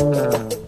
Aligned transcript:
Rádio 0.00 0.59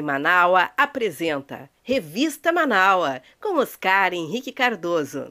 Web 0.00 0.02
Manaua 0.02 0.70
apresenta 0.76 1.68
Revista 1.82 2.52
Manaua 2.52 3.20
com 3.38 3.58
Oscar 3.58 4.14
Henrique 4.14 4.50
Cardoso. 4.50 5.30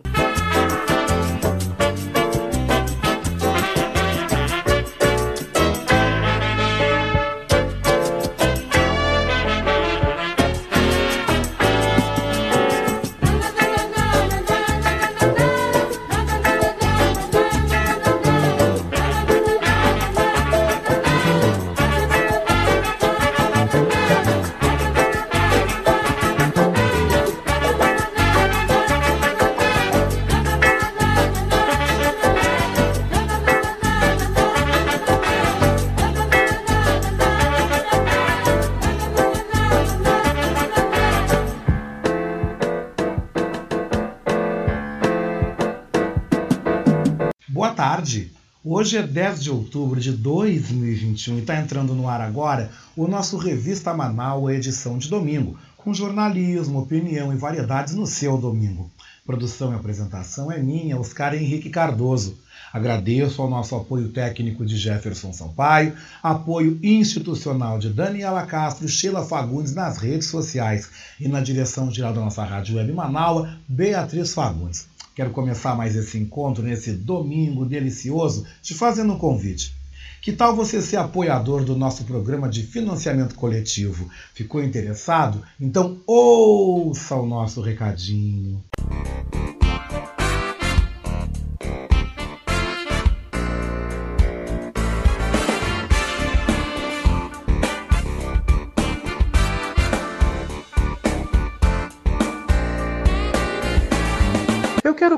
Hoje 48.80 48.96
é 48.96 49.04
10 49.06 49.44
de 49.44 49.52
outubro 49.52 50.00
de 50.00 50.14
2021 50.14 51.36
e 51.36 51.40
está 51.42 51.60
entrando 51.60 51.94
no 51.94 52.08
ar 52.08 52.22
agora 52.22 52.72
o 52.96 53.10
nosso 53.10 53.36
Revista 53.36 53.94
Manaus, 53.94 54.50
edição 54.54 54.98
de 54.98 55.10
domingo, 55.10 55.60
com 55.76 55.94
jornalismo, 55.94 56.80
opinião 56.80 57.34
e 57.34 57.36
variedades 57.36 57.94
no 57.94 58.08
seu 58.08 58.38
domingo. 58.38 58.90
Produção 59.26 59.74
e 59.74 59.76
apresentação 59.76 60.50
é 60.50 60.60
minha, 60.60 60.98
Oscar 60.98 61.36
Henrique 61.36 61.70
Cardoso. 61.70 62.38
Agradeço 62.72 63.42
ao 63.42 63.50
nosso 63.50 63.76
apoio 63.76 64.08
técnico 64.14 64.66
de 64.66 64.78
Jefferson 64.78 65.34
Sampaio, 65.34 65.94
apoio 66.24 66.80
institucional 66.82 67.80
de 67.80 67.90
Daniela 67.90 68.46
Castro 68.46 68.86
e 68.86 68.90
Sheila 68.90 69.26
Fagundes 69.26 69.76
nas 69.76 69.98
redes 69.98 70.30
sociais 70.30 70.90
e 71.20 71.28
na 71.28 71.42
direção 71.42 71.92
geral 71.92 72.14
da 72.14 72.22
nossa 72.22 72.46
Rádio 72.46 72.78
Web 72.78 72.94
Manaus, 72.94 73.50
Beatriz 73.68 74.34
Fagundes. 74.34 74.88
Quero 75.20 75.32
começar 75.32 75.76
mais 75.76 75.98
esse 75.98 76.18
encontro 76.18 76.64
nesse 76.64 76.94
domingo 76.94 77.66
delicioso 77.66 78.46
te 78.62 78.74
fazendo 78.74 79.12
um 79.12 79.18
convite. 79.18 79.76
Que 80.22 80.32
tal 80.32 80.56
você 80.56 80.82
ser 80.82 80.96
apoiador 80.96 81.66
do 81.66 81.76
nosso 81.76 82.06
programa 82.06 82.48
de 82.48 82.64
financiamento 82.64 83.36
coletivo? 83.36 84.10
Ficou 84.34 84.64
interessado? 84.64 85.44
Então 85.60 86.00
ouça 86.08 87.18
o 87.18 87.26
nosso 87.26 87.60
recadinho. 87.60 88.64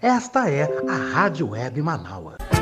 Esta 0.00 0.50
é 0.50 0.62
a 0.88 0.96
Rádio 1.14 1.50
Web 1.50 1.82
Manaus. 1.82 2.61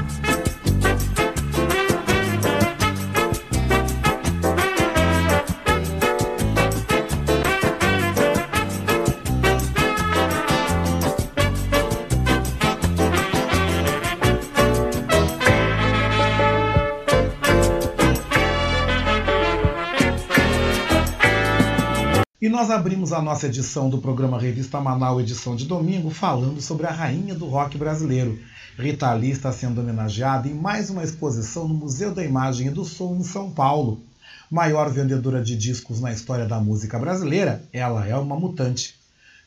E 22.41 22.49
nós 22.49 22.71
abrimos 22.71 23.13
a 23.13 23.21
nossa 23.21 23.45
edição 23.45 23.87
do 23.87 23.99
programa 23.99 24.41
Revista 24.41 24.81
Manaus, 24.81 25.21
edição 25.21 25.55
de 25.55 25.67
domingo, 25.67 26.09
falando 26.09 26.59
sobre 26.59 26.87
a 26.87 26.91
rainha 26.91 27.35
do 27.35 27.45
rock 27.45 27.77
brasileiro. 27.77 28.39
Rita 28.79 29.13
Lee 29.13 29.29
está 29.29 29.51
sendo 29.51 29.79
homenageada 29.79 30.47
em 30.47 30.53
mais 30.55 30.89
uma 30.89 31.03
exposição 31.03 31.67
no 31.67 31.75
Museu 31.75 32.11
da 32.11 32.25
Imagem 32.25 32.65
e 32.65 32.71
do 32.71 32.83
Som 32.83 33.17
em 33.17 33.23
São 33.23 33.51
Paulo. 33.51 34.01
Maior 34.49 34.89
vendedora 34.89 35.39
de 35.39 35.55
discos 35.55 36.01
na 36.01 36.11
história 36.11 36.47
da 36.47 36.59
música 36.59 36.97
brasileira, 36.97 37.63
ela 37.71 38.07
é 38.07 38.17
uma 38.17 38.35
mutante. 38.35 38.95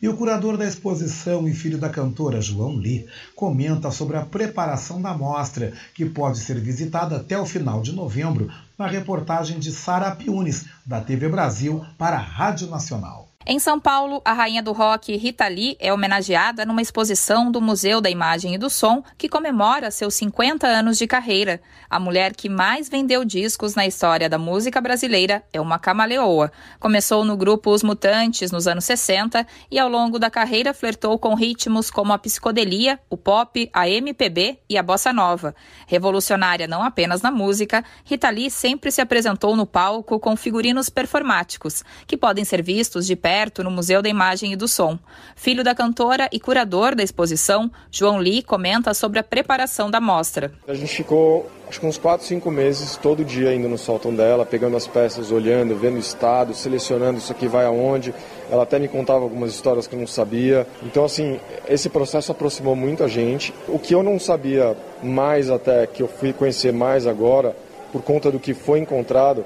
E 0.00 0.08
o 0.08 0.16
curador 0.16 0.56
da 0.56 0.64
exposição 0.64 1.48
e 1.48 1.52
filho 1.52 1.78
da 1.78 1.88
cantora, 1.88 2.40
João 2.40 2.76
Lee, 2.76 3.06
comenta 3.34 3.90
sobre 3.90 4.16
a 4.16 4.24
preparação 4.24 5.02
da 5.02 5.12
mostra, 5.14 5.72
que 5.94 6.04
pode 6.04 6.38
ser 6.38 6.60
visitada 6.60 7.16
até 7.16 7.36
o 7.36 7.44
final 7.44 7.82
de 7.82 7.90
novembro, 7.90 8.52
na 8.78 8.86
reportagem 8.86 9.58
de 9.58 9.70
Sara 9.70 10.14
Piunes, 10.14 10.66
da 10.84 11.00
TV 11.00 11.28
Brasil, 11.28 11.84
para 11.96 12.16
a 12.16 12.20
Rádio 12.20 12.68
Nacional. 12.68 13.23
Em 13.46 13.58
São 13.58 13.78
Paulo, 13.78 14.22
a 14.24 14.32
rainha 14.32 14.62
do 14.62 14.72
rock 14.72 15.14
Rita 15.18 15.46
Lee 15.46 15.76
é 15.78 15.92
homenageada 15.92 16.64
numa 16.64 16.80
exposição 16.80 17.52
do 17.52 17.60
Museu 17.60 18.00
da 18.00 18.08
Imagem 18.08 18.54
e 18.54 18.58
do 18.58 18.70
Som 18.70 19.04
que 19.18 19.28
comemora 19.28 19.90
seus 19.90 20.14
50 20.14 20.66
anos 20.66 20.96
de 20.96 21.06
carreira. 21.06 21.60
A 21.90 22.00
mulher 22.00 22.34
que 22.34 22.48
mais 22.48 22.88
vendeu 22.88 23.22
discos 23.22 23.74
na 23.74 23.86
história 23.86 24.30
da 24.30 24.38
música 24.38 24.80
brasileira 24.80 25.44
é 25.52 25.60
uma 25.60 25.78
camaleoa. 25.78 26.50
Começou 26.80 27.22
no 27.22 27.36
grupo 27.36 27.70
Os 27.70 27.82
Mutantes 27.82 28.50
nos 28.50 28.66
anos 28.66 28.86
60 28.86 29.46
e 29.70 29.78
ao 29.78 29.90
longo 29.90 30.18
da 30.18 30.30
carreira 30.30 30.72
flertou 30.72 31.18
com 31.18 31.34
ritmos 31.34 31.90
como 31.90 32.14
a 32.14 32.18
psicodelia, 32.18 32.98
o 33.10 33.16
pop, 33.18 33.68
a 33.74 33.86
MPB 33.86 34.60
e 34.70 34.78
a 34.78 34.82
bossa 34.82 35.12
nova. 35.12 35.54
Revolucionária 35.86 36.66
não 36.66 36.82
apenas 36.82 37.20
na 37.20 37.30
música, 37.30 37.84
Rita 38.06 38.30
Lee 38.30 38.50
sempre 38.50 38.90
se 38.90 39.02
apresentou 39.02 39.54
no 39.54 39.66
palco 39.66 40.18
com 40.18 40.34
figurinos 40.34 40.88
performáticos, 40.88 41.84
que 42.06 42.16
podem 42.16 42.42
ser 42.42 42.62
vistos 42.62 43.06
de 43.06 43.14
pé 43.14 43.33
no 43.64 43.70
Museu 43.70 44.00
da 44.00 44.08
Imagem 44.08 44.52
e 44.52 44.56
do 44.56 44.68
Som. 44.68 44.98
Filho 45.34 45.64
da 45.64 45.74
cantora 45.74 46.28
e 46.30 46.38
curador 46.38 46.94
da 46.94 47.02
exposição, 47.02 47.70
João 47.90 48.18
Lee 48.18 48.42
comenta 48.42 48.94
sobre 48.94 49.18
a 49.18 49.24
preparação 49.24 49.90
da 49.90 50.00
mostra. 50.00 50.52
A 50.68 50.74
gente 50.74 50.94
ficou 50.94 51.50
acho 51.68 51.80
que 51.80 51.86
uns 51.86 51.98
4, 51.98 52.24
5 52.24 52.50
meses, 52.52 52.96
todo 52.96 53.24
dia 53.24 53.52
indo 53.52 53.68
no 53.68 53.76
sótão 53.76 54.14
dela, 54.14 54.46
pegando 54.46 54.76
as 54.76 54.86
peças, 54.86 55.32
olhando, 55.32 55.74
vendo 55.74 55.96
o 55.96 55.98
estado, 55.98 56.54
selecionando 56.54 57.18
isso 57.18 57.32
aqui 57.32 57.48
vai 57.48 57.64
aonde. 57.64 58.14
Ela 58.48 58.62
até 58.62 58.78
me 58.78 58.86
contava 58.86 59.20
algumas 59.24 59.50
histórias 59.50 59.86
que 59.86 59.94
eu 59.94 59.98
não 59.98 60.06
sabia. 60.06 60.66
Então, 60.84 61.04
assim, 61.04 61.40
esse 61.66 61.88
processo 61.88 62.30
aproximou 62.30 62.76
muito 62.76 63.02
a 63.02 63.08
gente. 63.08 63.52
O 63.66 63.78
que 63.78 63.94
eu 63.94 64.02
não 64.02 64.20
sabia 64.20 64.76
mais 65.02 65.50
até, 65.50 65.86
que 65.86 66.02
eu 66.02 66.08
fui 66.08 66.32
conhecer 66.32 66.72
mais 66.72 67.06
agora, 67.06 67.56
por 67.92 68.02
conta 68.02 68.30
do 68.30 68.38
que 68.38 68.54
foi 68.54 68.78
encontrado, 68.78 69.44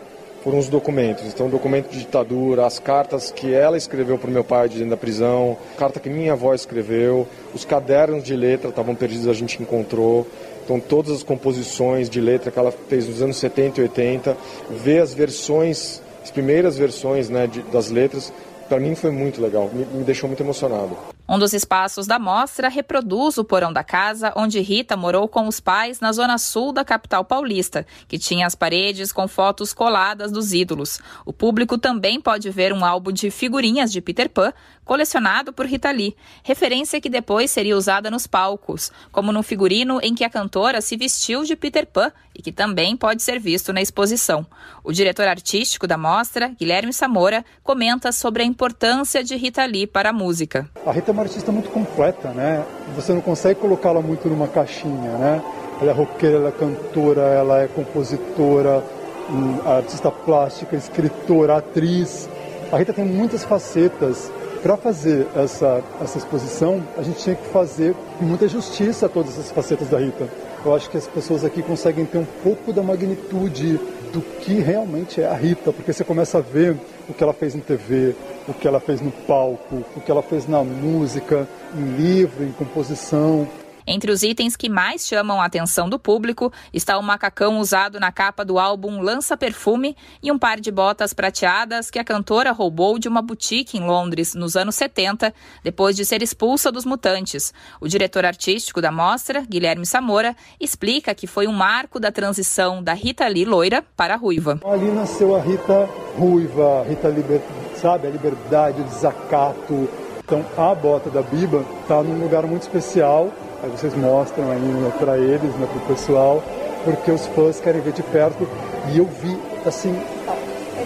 foram 0.49 0.61
os 0.61 0.69
documentos. 0.71 1.27
Então, 1.27 1.51
documento 1.51 1.91
de 1.91 1.99
ditadura, 1.99 2.65
as 2.65 2.79
cartas 2.79 3.31
que 3.31 3.53
ela 3.53 3.77
escreveu 3.77 4.17
para 4.17 4.31
o 4.31 4.33
meu 4.33 4.43
pai 4.43 4.67
dentro 4.71 4.89
da 4.89 4.97
prisão, 4.97 5.59
carta 5.77 6.01
que 6.01 6.09
minha 6.09 6.33
avó 6.33 6.55
escreveu, 6.55 7.29
os 7.53 7.67
cadernos 7.67 8.25
de 8.25 8.35
letra 8.35 8.71
estavam 8.71 8.95
perdidos, 8.95 9.29
a 9.29 9.35
gente 9.35 9.61
encontrou. 9.61 10.27
Então, 10.65 10.81
todas 10.81 11.13
as 11.13 11.23
composições 11.23 12.09
de 12.09 12.19
letra 12.19 12.51
que 12.51 12.59
ela 12.59 12.73
fez 12.73 13.07
nos 13.07 13.21
anos 13.21 13.37
70 13.37 13.79
e 13.79 13.83
80, 13.83 14.37
ver 14.71 15.03
as 15.03 15.13
versões, 15.13 16.01
as 16.25 16.31
primeiras 16.31 16.79
versões 16.79 17.29
né, 17.29 17.47
de, 17.47 17.61
das 17.65 17.91
letras, 17.91 18.33
para 18.71 18.81
mim 18.81 18.95
foi 18.95 19.11
muito 19.11 19.43
legal, 19.43 19.69
me, 19.71 19.85
me 19.85 20.03
deixou 20.03 20.29
muito 20.29 20.43
emocionado. 20.43 20.97
Um 21.31 21.39
dos 21.39 21.53
espaços 21.53 22.07
da 22.07 22.19
mostra 22.19 22.71
reproduz 22.71 23.37
o 23.37 23.45
porão 23.45 23.71
da 23.71 23.85
casa 23.85 24.33
onde 24.35 24.61
Rita 24.61 24.97
morou 24.97 25.29
com 25.29 25.47
os 25.47 25.61
pais 25.61 26.01
na 26.01 26.11
zona 26.11 26.39
sul 26.39 26.73
da 26.73 26.87
capital 26.87 27.23
paulista, 27.23 27.87
que 28.09 28.19
tinha 28.19 28.47
as 28.47 28.55
paredes 28.55 29.13
com 29.13 29.29
fotos 29.29 29.75
coladas 29.75 30.33
dos 30.33 30.55
ídolos. 30.55 30.99
O 31.27 31.33
público 31.33 31.77
também 31.77 32.19
pode 32.19 32.49
ver 32.49 32.73
um 32.73 32.83
álbum 32.83 33.13
de 33.13 33.31
figurinhas 33.31 33.93
de 33.93 34.01
Peter 34.01 34.31
Pan, 34.31 34.55
colecionado 34.89 35.53
por 35.53 35.67
Rita 35.67 35.91
Lee, 35.91 36.17
referência 36.43 36.99
que 36.99 37.11
depois 37.11 37.51
seria 37.51 37.77
usada 37.77 38.11
nos 38.11 38.27
palcos, 38.27 38.91
como 39.13 39.31
no 39.31 39.43
figurino 39.43 40.01
em 40.03 40.15
que 40.15 40.25
a 40.25 40.31
cantora 40.31 40.81
se 40.81 40.97
vestiu 40.97 41.45
de 41.45 41.55
Peter 41.55 41.87
Pan 41.87 42.11
e 42.35 42.41
que 42.41 42.51
também 42.51 42.97
pode 42.97 43.23
ser 43.23 43.39
visto 43.39 43.71
na 43.71 43.83
exposição. 43.83 44.47
O 44.83 44.91
diretor 44.91 45.29
artístico 45.29 45.87
da 45.87 45.99
mostra, 45.99 46.49
Guilherme 46.59 46.95
Samora, 46.95 47.45
comenta 47.63 48.13
sobre 48.13 48.43
a 48.43 48.47
importância 48.47 49.23
de 49.23 49.37
Rita 49.37 49.63
Lee 49.67 49.87
para 49.87 50.09
a 50.09 50.13
música. 50.13 50.67
A 50.87 50.91
Rita 50.91 51.13
uma 51.13 51.21
artista 51.21 51.53
muito 51.53 51.69
completa, 51.69 52.31
né? 52.31 52.65
Você 52.97 53.13
não 53.13 53.21
consegue 53.21 53.61
colocá-la 53.61 54.01
muito 54.01 54.27
numa 54.27 54.49
caixinha, 54.49 55.19
né? 55.19 55.43
Ela 55.83 55.91
é 55.91 55.95
roqueira, 55.95 56.37
ela 56.37 56.49
é 56.49 56.53
cantora, 56.53 57.21
ela 57.21 57.61
é 57.61 57.69
compositora, 57.69 58.83
hum, 59.29 59.61
artista 59.67 60.11
plástica, 60.11 60.75
escritora, 60.75 61.59
atriz. 61.59 62.27
A 62.73 62.79
Rita 62.79 62.95
tem 62.95 63.05
muitas 63.05 63.45
facetas. 63.45 64.33
Para 64.63 64.77
fazer 64.77 65.27
essa, 65.37 65.83
essa 66.03 66.19
exposição, 66.19 66.83
a 66.97 67.03
gente 67.03 67.19
tinha 67.19 67.37
que 67.37 67.47
fazer 67.49 67.95
muita 68.21 68.49
justiça 68.49 69.07
a 69.07 69.09
todas 69.09 69.33
essas 69.33 69.53
facetas 69.53 69.89
da 69.89 69.99
Rita. 69.99 70.29
Eu 70.65 70.75
acho 70.75 70.91
que 70.91 70.97
as 70.97 71.07
pessoas 71.07 71.45
aqui 71.45 71.63
conseguem 71.63 72.05
ter 72.05 72.19
um 72.19 72.27
pouco 72.43 72.73
da 72.73 72.83
magnitude 72.83 73.79
do 74.13 74.21
que 74.41 74.55
realmente 74.55 75.21
é 75.21 75.27
a 75.27 75.35
Rita, 75.35 75.73
porque 75.73 75.93
você 75.93 76.03
começa 76.03 76.39
a 76.39 76.41
ver 76.41 76.77
o 77.09 77.15
que 77.15 77.23
ela 77.23 77.33
fez 77.33 77.55
em 77.55 77.61
TV, 77.61 78.17
o 78.49 78.55
que 78.55 78.67
ela 78.67 78.81
fez 78.81 79.01
no 79.01 79.13
palco, 79.13 79.85
o 79.97 80.01
que 80.01 80.11
ela 80.11 80.23
fez 80.23 80.49
na 80.49 80.65
música, 80.65 81.47
em 81.77 81.97
livro, 81.97 82.45
em 82.45 82.51
composição. 82.53 83.47
Entre 83.91 84.13
os 84.13 84.23
itens 84.23 84.55
que 84.55 84.69
mais 84.69 85.07
chamam 85.07 85.41
a 85.41 85.47
atenção 85.47 85.89
do 85.89 85.99
público 85.99 86.53
está 86.75 86.99
o 86.99 87.03
macacão 87.03 87.59
usado 87.59 87.99
na 87.99 88.13
capa 88.13 88.45
do 88.45 88.59
álbum 88.59 89.01
Lança 89.01 89.35
Perfume 89.35 89.97
e 90.23 90.31
um 90.31 90.39
par 90.39 90.61
de 90.61 90.71
botas 90.71 91.15
prateadas 91.15 91.91
que 91.91 91.99
a 91.99 92.05
cantora 92.05 92.53
roubou 92.53 92.99
de 92.99 93.09
uma 93.09 93.23
boutique 93.23 93.79
em 93.79 93.87
Londres 93.87 94.35
nos 94.35 94.57
anos 94.57 94.75
70, 94.75 95.33
depois 95.65 95.97
de 95.97 96.05
ser 96.05 96.23
expulsa 96.23 96.71
dos 96.71 96.85
Mutantes. 96.85 97.55
O 97.81 97.89
diretor 97.89 98.27
artístico 98.27 98.83
da 98.83 98.93
mostra, 98.93 99.41
Guilherme 99.49 99.87
Samora, 99.87 100.37
explica 100.61 101.15
que 101.15 101.27
foi 101.27 101.47
um 101.47 101.53
marco 101.55 101.99
da 101.99 102.13
transição 102.13 102.83
da 102.83 102.93
Rita 102.93 103.27
Lee 103.27 103.47
loira 103.47 103.83
para 103.97 104.13
a 104.13 104.17
ruiva. 104.19 104.61
Ali 104.67 104.93
nasceu 104.93 105.35
a 105.35 105.41
Rita 105.41 105.89
ruiva, 106.15 106.83
a 106.83 106.85
Rita 106.85 107.09
liber, 107.09 107.41
sabe, 107.75 108.07
a 108.07 108.11
liberdade, 108.11 108.83
o 108.83 108.85
desacato. 108.85 109.89
Então 110.23 110.45
a 110.59 110.75
bota 110.75 111.09
da 111.09 111.23
Biba 111.23 111.65
está 111.81 112.03
num 112.03 112.23
lugar 112.23 112.47
muito 112.47 112.61
especial 112.61 113.33
Aí 113.63 113.71
vocês 113.71 113.95
mostram 113.95 114.51
aí 114.51 114.61
né, 114.61 114.93
para 114.99 115.19
eles, 115.19 115.55
né, 115.57 115.67
para 115.67 115.83
o 115.83 115.87
pessoal, 115.87 116.43
porque 116.85 117.11
os 117.11 117.27
fãs 117.27 117.59
querem 117.59 117.81
ver 117.81 117.93
de 117.93 118.03
perto. 118.05 118.49
E 118.93 118.99
eu 118.99 119.05
vi, 119.05 119.37
assim, 119.67 119.95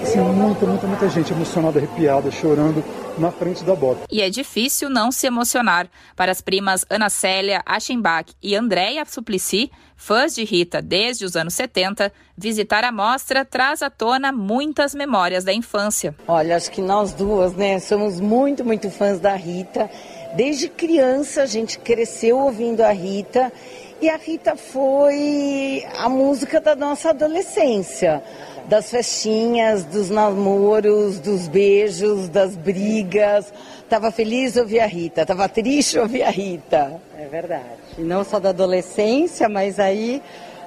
assim, 0.02 0.20
muita, 0.20 0.64
muita, 0.64 0.86
muita 0.86 1.08
gente 1.10 1.32
emocionada, 1.32 1.78
arrepiada, 1.78 2.30
chorando 2.30 2.82
na 3.18 3.30
frente 3.30 3.62
da 3.62 3.74
bota. 3.74 4.00
E 4.10 4.22
é 4.22 4.30
difícil 4.30 4.88
não 4.88 5.12
se 5.12 5.26
emocionar. 5.26 5.86
Para 6.16 6.32
as 6.32 6.40
primas 6.40 6.84
Ana 6.88 7.10
Célia 7.10 7.62
Aschenbach 7.66 8.32
e 8.42 8.56
Andréia 8.56 9.04
Suplicy, 9.04 9.70
fãs 9.94 10.34
de 10.34 10.42
Rita 10.42 10.80
desde 10.80 11.26
os 11.26 11.36
anos 11.36 11.52
70, 11.54 12.10
visitar 12.36 12.84
a 12.84 12.90
mostra 12.90 13.44
traz 13.44 13.82
à 13.82 13.90
tona 13.90 14.32
muitas 14.32 14.94
memórias 14.94 15.44
da 15.44 15.52
infância. 15.52 16.14
Olha, 16.26 16.56
acho 16.56 16.70
que 16.70 16.80
nós 16.80 17.12
duas, 17.12 17.52
né, 17.52 17.78
somos 17.78 18.18
muito, 18.18 18.64
muito 18.64 18.90
fãs 18.90 19.20
da 19.20 19.34
Rita. 19.34 19.90
Desde 20.34 20.68
criança 20.68 21.42
a 21.42 21.46
gente 21.46 21.78
cresceu 21.78 22.38
ouvindo 22.38 22.80
a 22.80 22.90
Rita 22.90 23.52
e 24.00 24.08
a 24.08 24.16
Rita 24.16 24.56
foi 24.56 25.86
a 25.96 26.08
música 26.08 26.60
da 26.60 26.74
nossa 26.74 27.10
adolescência, 27.10 28.22
das 28.66 28.90
festinhas, 28.90 29.84
dos 29.84 30.08
namoros, 30.08 31.20
dos 31.20 31.48
beijos, 31.48 32.30
das 32.30 32.56
brigas. 32.56 33.52
Tava 33.90 34.10
feliz 34.10 34.56
ouvir 34.56 34.80
a 34.80 34.86
Rita, 34.86 35.26
tava 35.26 35.48
triste 35.48 35.98
ouvir 35.98 36.22
a 36.22 36.30
Rita. 36.30 37.00
É 37.18 37.26
verdade. 37.26 37.62
E 37.98 38.00
não 38.00 38.24
só 38.24 38.40
da 38.40 38.48
adolescência, 38.48 39.48
mas 39.50 39.78
aí 39.78 40.22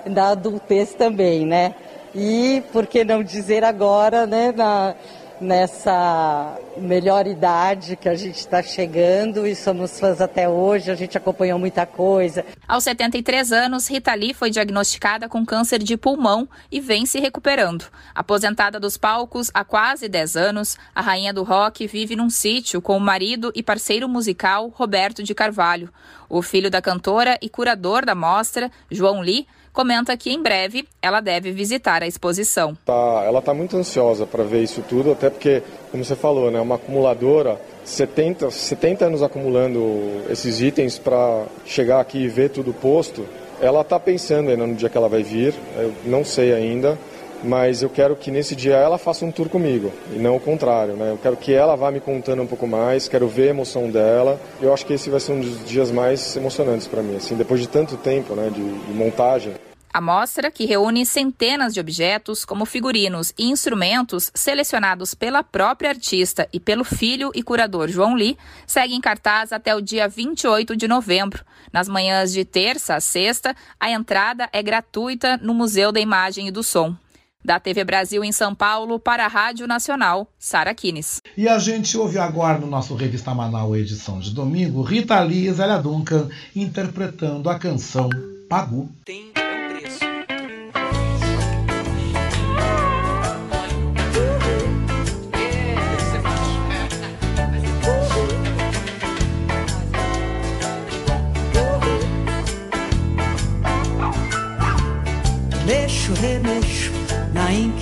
da 0.05 0.29
adultez 0.29 0.93
também, 0.93 1.45
né? 1.45 1.73
E 2.13 2.63
por 2.71 2.85
que 2.85 3.03
não 3.03 3.23
dizer 3.23 3.63
agora, 3.63 4.25
né, 4.27 4.53
na 4.55 4.95
nessa 5.39 6.57
melhor 6.77 7.27
idade 7.27 7.95
que 7.95 8.09
a 8.09 8.15
gente 8.15 8.37
está 8.37 8.61
chegando 8.61 9.45
e 9.47 9.55
somos 9.55 9.99
fãs 9.99 10.21
até 10.21 10.47
hoje, 10.47 10.91
a 10.91 10.95
gente 10.95 11.17
acompanhou 11.17 11.57
muita 11.57 11.85
coisa. 11.85 12.45
Aos 12.67 12.83
73 12.83 13.51
anos, 13.51 13.87
Rita 13.87 14.13
Lee 14.13 14.33
foi 14.33 14.49
diagnosticada 14.49 15.29
com 15.29 15.45
câncer 15.45 15.79
de 15.79 15.97
pulmão 15.97 16.47
e 16.71 16.79
vem 16.79 17.05
se 17.05 17.19
recuperando. 17.19 17.85
Aposentada 18.13 18.79
dos 18.79 18.97
palcos 18.97 19.49
há 19.53 19.63
quase 19.63 20.07
10 20.07 20.35
anos, 20.35 20.77
a 20.93 21.01
rainha 21.01 21.33
do 21.33 21.43
rock 21.43 21.87
vive 21.87 22.15
num 22.15 22.29
sítio 22.29 22.81
com 22.81 22.97
o 22.97 22.99
marido 22.99 23.51
e 23.55 23.63
parceiro 23.63 24.09
musical 24.09 24.69
Roberto 24.69 25.23
de 25.23 25.33
Carvalho. 25.33 25.89
O 26.27 26.41
filho 26.41 26.71
da 26.71 26.81
cantora 26.81 27.37
e 27.41 27.49
curador 27.49 28.05
da 28.05 28.15
mostra, 28.15 28.71
João 28.89 29.21
Lee, 29.21 29.47
comenta 29.75 30.15
que 30.15 30.31
em 30.31 30.41
breve 30.41 30.87
ela 31.01 31.19
deve 31.19 31.51
visitar 31.51 32.01
a 32.01 32.07
exposição. 32.07 32.75
Tá, 32.85 33.21
ela 33.25 33.39
está 33.39 33.53
muito 33.53 33.77
ansiosa 33.77 34.25
para 34.25 34.43
ver 34.43 34.63
isso 34.63 34.81
tudo, 34.87 35.11
até 35.11 35.29
porque, 35.29 35.61
como 35.91 36.03
você 36.03 36.15
falou, 36.15 36.49
né, 36.49 36.59
uma 36.59 36.75
acumuladora, 36.75 37.59
70, 37.83 38.49
70 38.49 39.05
anos 39.05 39.21
acumulando 39.21 40.23
esses 40.29 40.61
itens 40.61 40.97
para 40.97 41.45
chegar 41.65 41.99
aqui 41.99 42.19
e 42.19 42.27
ver 42.27 42.49
tudo 42.49 42.73
posto. 42.73 43.27
Ela 43.61 43.81
está 43.81 43.99
pensando 43.99 44.49
ainda 44.49 44.65
no 44.65 44.75
dia 44.75 44.89
que 44.89 44.97
ela 44.97 45.09
vai 45.09 45.21
vir, 45.21 45.53
eu 45.77 45.93
não 46.05 46.23
sei 46.23 46.53
ainda 46.53 46.97
mas 47.43 47.81
eu 47.81 47.89
quero 47.89 48.15
que 48.15 48.31
nesse 48.31 48.55
dia 48.55 48.75
ela 48.75 48.97
faça 48.97 49.23
um 49.23 49.31
tour 49.31 49.49
comigo 49.49 49.91
e 50.13 50.17
não 50.17 50.35
o 50.35 50.39
contrário, 50.39 50.93
né? 50.93 51.11
Eu 51.11 51.17
quero 51.17 51.37
que 51.37 51.53
ela 51.53 51.75
vá 51.75 51.91
me 51.91 51.99
contando 51.99 52.41
um 52.41 52.47
pouco 52.47 52.67
mais, 52.67 53.07
quero 53.07 53.27
ver 53.27 53.47
a 53.47 53.51
emoção 53.51 53.89
dela. 53.89 54.39
Eu 54.61 54.73
acho 54.73 54.85
que 54.85 54.93
esse 54.93 55.09
vai 55.09 55.19
ser 55.19 55.33
um 55.33 55.39
dos 55.39 55.65
dias 55.65 55.91
mais 55.91 56.35
emocionantes 56.35 56.87
para 56.87 57.01
mim, 57.01 57.15
assim, 57.15 57.35
depois 57.35 57.61
de 57.61 57.67
tanto 57.67 57.97
tempo, 57.97 58.33
né, 58.33 58.49
de, 58.49 58.61
de 58.63 58.93
montagem. 58.93 59.53
A 59.95 60.01
mostra, 60.01 60.51
que 60.51 60.65
reúne 60.65 61.05
centenas 61.05 61.73
de 61.73 61.79
objetos, 61.79 62.43
como 62.43 62.65
figurinos 62.65 63.33
e 63.39 63.45
instrumentos 63.45 64.29
selecionados 64.35 65.13
pela 65.13 65.41
própria 65.41 65.89
artista 65.89 66.49
e 66.51 66.59
pelo 66.59 66.83
filho 66.83 67.31
e 67.33 67.41
curador 67.41 67.87
João 67.87 68.13
Lee, 68.13 68.37
segue 68.67 68.93
em 68.93 68.99
cartaz 68.99 69.53
até 69.53 69.73
o 69.73 69.79
dia 69.79 70.05
28 70.09 70.75
de 70.75 70.85
novembro. 70.85 71.45
Nas 71.71 71.87
manhãs 71.87 72.33
de 72.33 72.43
terça 72.43 72.95
a 72.95 72.99
sexta, 72.99 73.55
a 73.79 73.89
entrada 73.89 74.49
é 74.51 74.61
gratuita 74.61 75.37
no 75.37 75.53
Museu 75.53 75.93
da 75.93 76.01
Imagem 76.01 76.49
e 76.49 76.51
do 76.51 76.61
Som. 76.61 76.93
Da 77.41 77.57
TV 77.57 77.85
Brasil 77.85 78.21
em 78.21 78.33
São 78.33 78.53
Paulo 78.53 78.99
para 78.99 79.23
a 79.23 79.29
Rádio 79.29 79.65
Nacional, 79.65 80.27
Sara 80.37 80.73
Kines. 80.73 81.21
E 81.37 81.47
a 81.47 81.57
gente 81.57 81.97
ouve 81.97 82.17
agora 82.17 82.57
no 82.57 82.67
nosso 82.67 82.95
Revista 82.95 83.33
Manaus, 83.33 83.77
edição 83.77 84.19
de 84.19 84.31
domingo, 84.31 84.81
Rita 84.81 85.17
Lee 85.21 85.47
e 85.47 85.53
Zélia 85.53 85.77
Duncan 85.77 86.27
interpretando 86.53 87.49
a 87.49 87.57
canção 87.57 88.09
Pagu. 88.49 88.89
Tem 89.05 89.31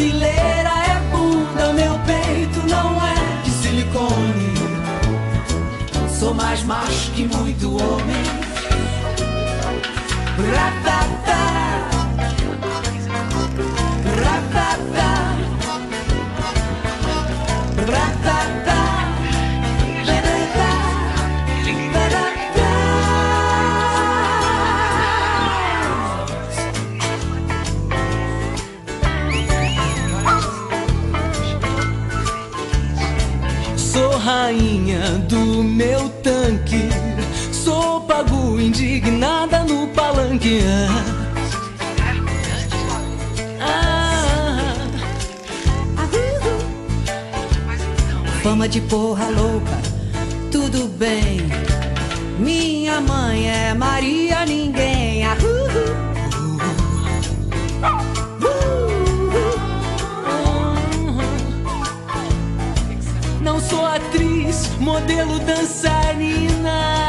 brasileira 0.00 0.70
é 0.86 1.00
bunda. 1.10 1.72
Meu 1.74 1.98
peito 2.00 2.66
não 2.68 2.96
é 3.06 3.14
de 3.44 3.50
silicone. 3.50 4.54
Sou 6.18 6.32
mais 6.34 6.62
macho 6.64 7.10
que 7.12 7.26
muito 7.26 7.76
homem. 7.76 8.24
Ratata, 10.54 10.79
do 35.30 35.62
meu 35.62 36.08
tanque. 36.22 36.88
Sou 37.52 38.00
pago 38.00 38.60
indignada 38.60 39.62
no 39.64 39.86
palanque. 39.88 40.60
Ah, 43.60 44.74
Fama 48.42 48.68
de 48.68 48.80
porra 48.80 49.28
louca, 49.28 49.78
tudo 50.50 50.88
bem. 50.98 51.40
Minha 52.38 53.00
mãe 53.00 53.48
é 53.48 53.74
Maria 53.74 54.44
Ninguém. 54.44 55.24
Ah, 55.24 55.36
sou 63.60 63.84
atriz, 63.86 64.29
modelo 64.78 65.38
dançarina. 65.40 66.99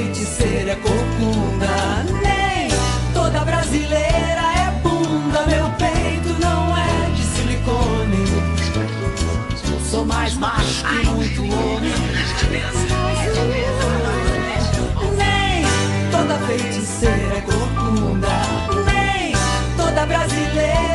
Feiticeira 0.00 0.70
é 0.72 0.76
corcunda, 0.76 2.04
nem 2.22 2.70
toda 3.12 3.44
brasileira 3.44 4.42
é 4.56 4.70
bunda. 4.82 5.46
Meu 5.46 5.68
peito 5.72 6.40
não 6.40 6.74
é 6.74 7.10
de 7.14 7.22
silicone. 7.22 8.24
Sou 9.90 10.06
mais 10.06 10.34
macho 10.36 10.84
que 10.86 11.06
muito 11.06 11.42
homem. 11.42 11.92
Nem 15.18 16.10
toda 16.10 16.38
feiticeira 16.46 17.36
é 17.36 17.40
corcunda, 17.42 18.28
nem 18.86 19.32
toda 19.76 20.06
brasileira 20.06 20.89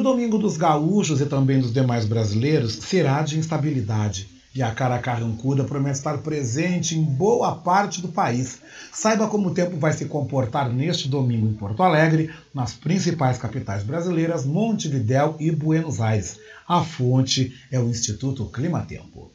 o 0.00 0.02
Domingo 0.02 0.38
dos 0.38 0.56
Gaúchos 0.56 1.20
e 1.20 1.26
também 1.26 1.60
dos 1.60 1.72
demais 1.72 2.06
brasileiros 2.06 2.72
será 2.72 3.22
de 3.22 3.38
instabilidade. 3.38 4.28
E 4.52 4.62
a 4.62 4.70
cara 4.72 4.98
carrancuda 4.98 5.62
promete 5.62 5.98
estar 5.98 6.18
presente 6.18 6.96
em 6.96 7.04
boa 7.04 7.54
parte 7.54 8.00
do 8.00 8.08
país. 8.08 8.58
Saiba 8.92 9.28
como 9.28 9.48
o 9.48 9.54
tempo 9.54 9.76
vai 9.76 9.92
se 9.92 10.06
comportar 10.06 10.72
neste 10.72 11.06
domingo 11.06 11.46
em 11.46 11.52
Porto 11.52 11.82
Alegre, 11.82 12.30
nas 12.52 12.72
principais 12.72 13.38
capitais 13.38 13.84
brasileiras, 13.84 14.44
Montevidéu 14.44 15.36
e 15.38 15.52
Buenos 15.52 16.00
Aires. 16.00 16.40
A 16.66 16.82
fonte 16.82 17.54
é 17.70 17.78
o 17.78 17.88
Instituto 17.88 18.46
Climatempo. 18.46 19.30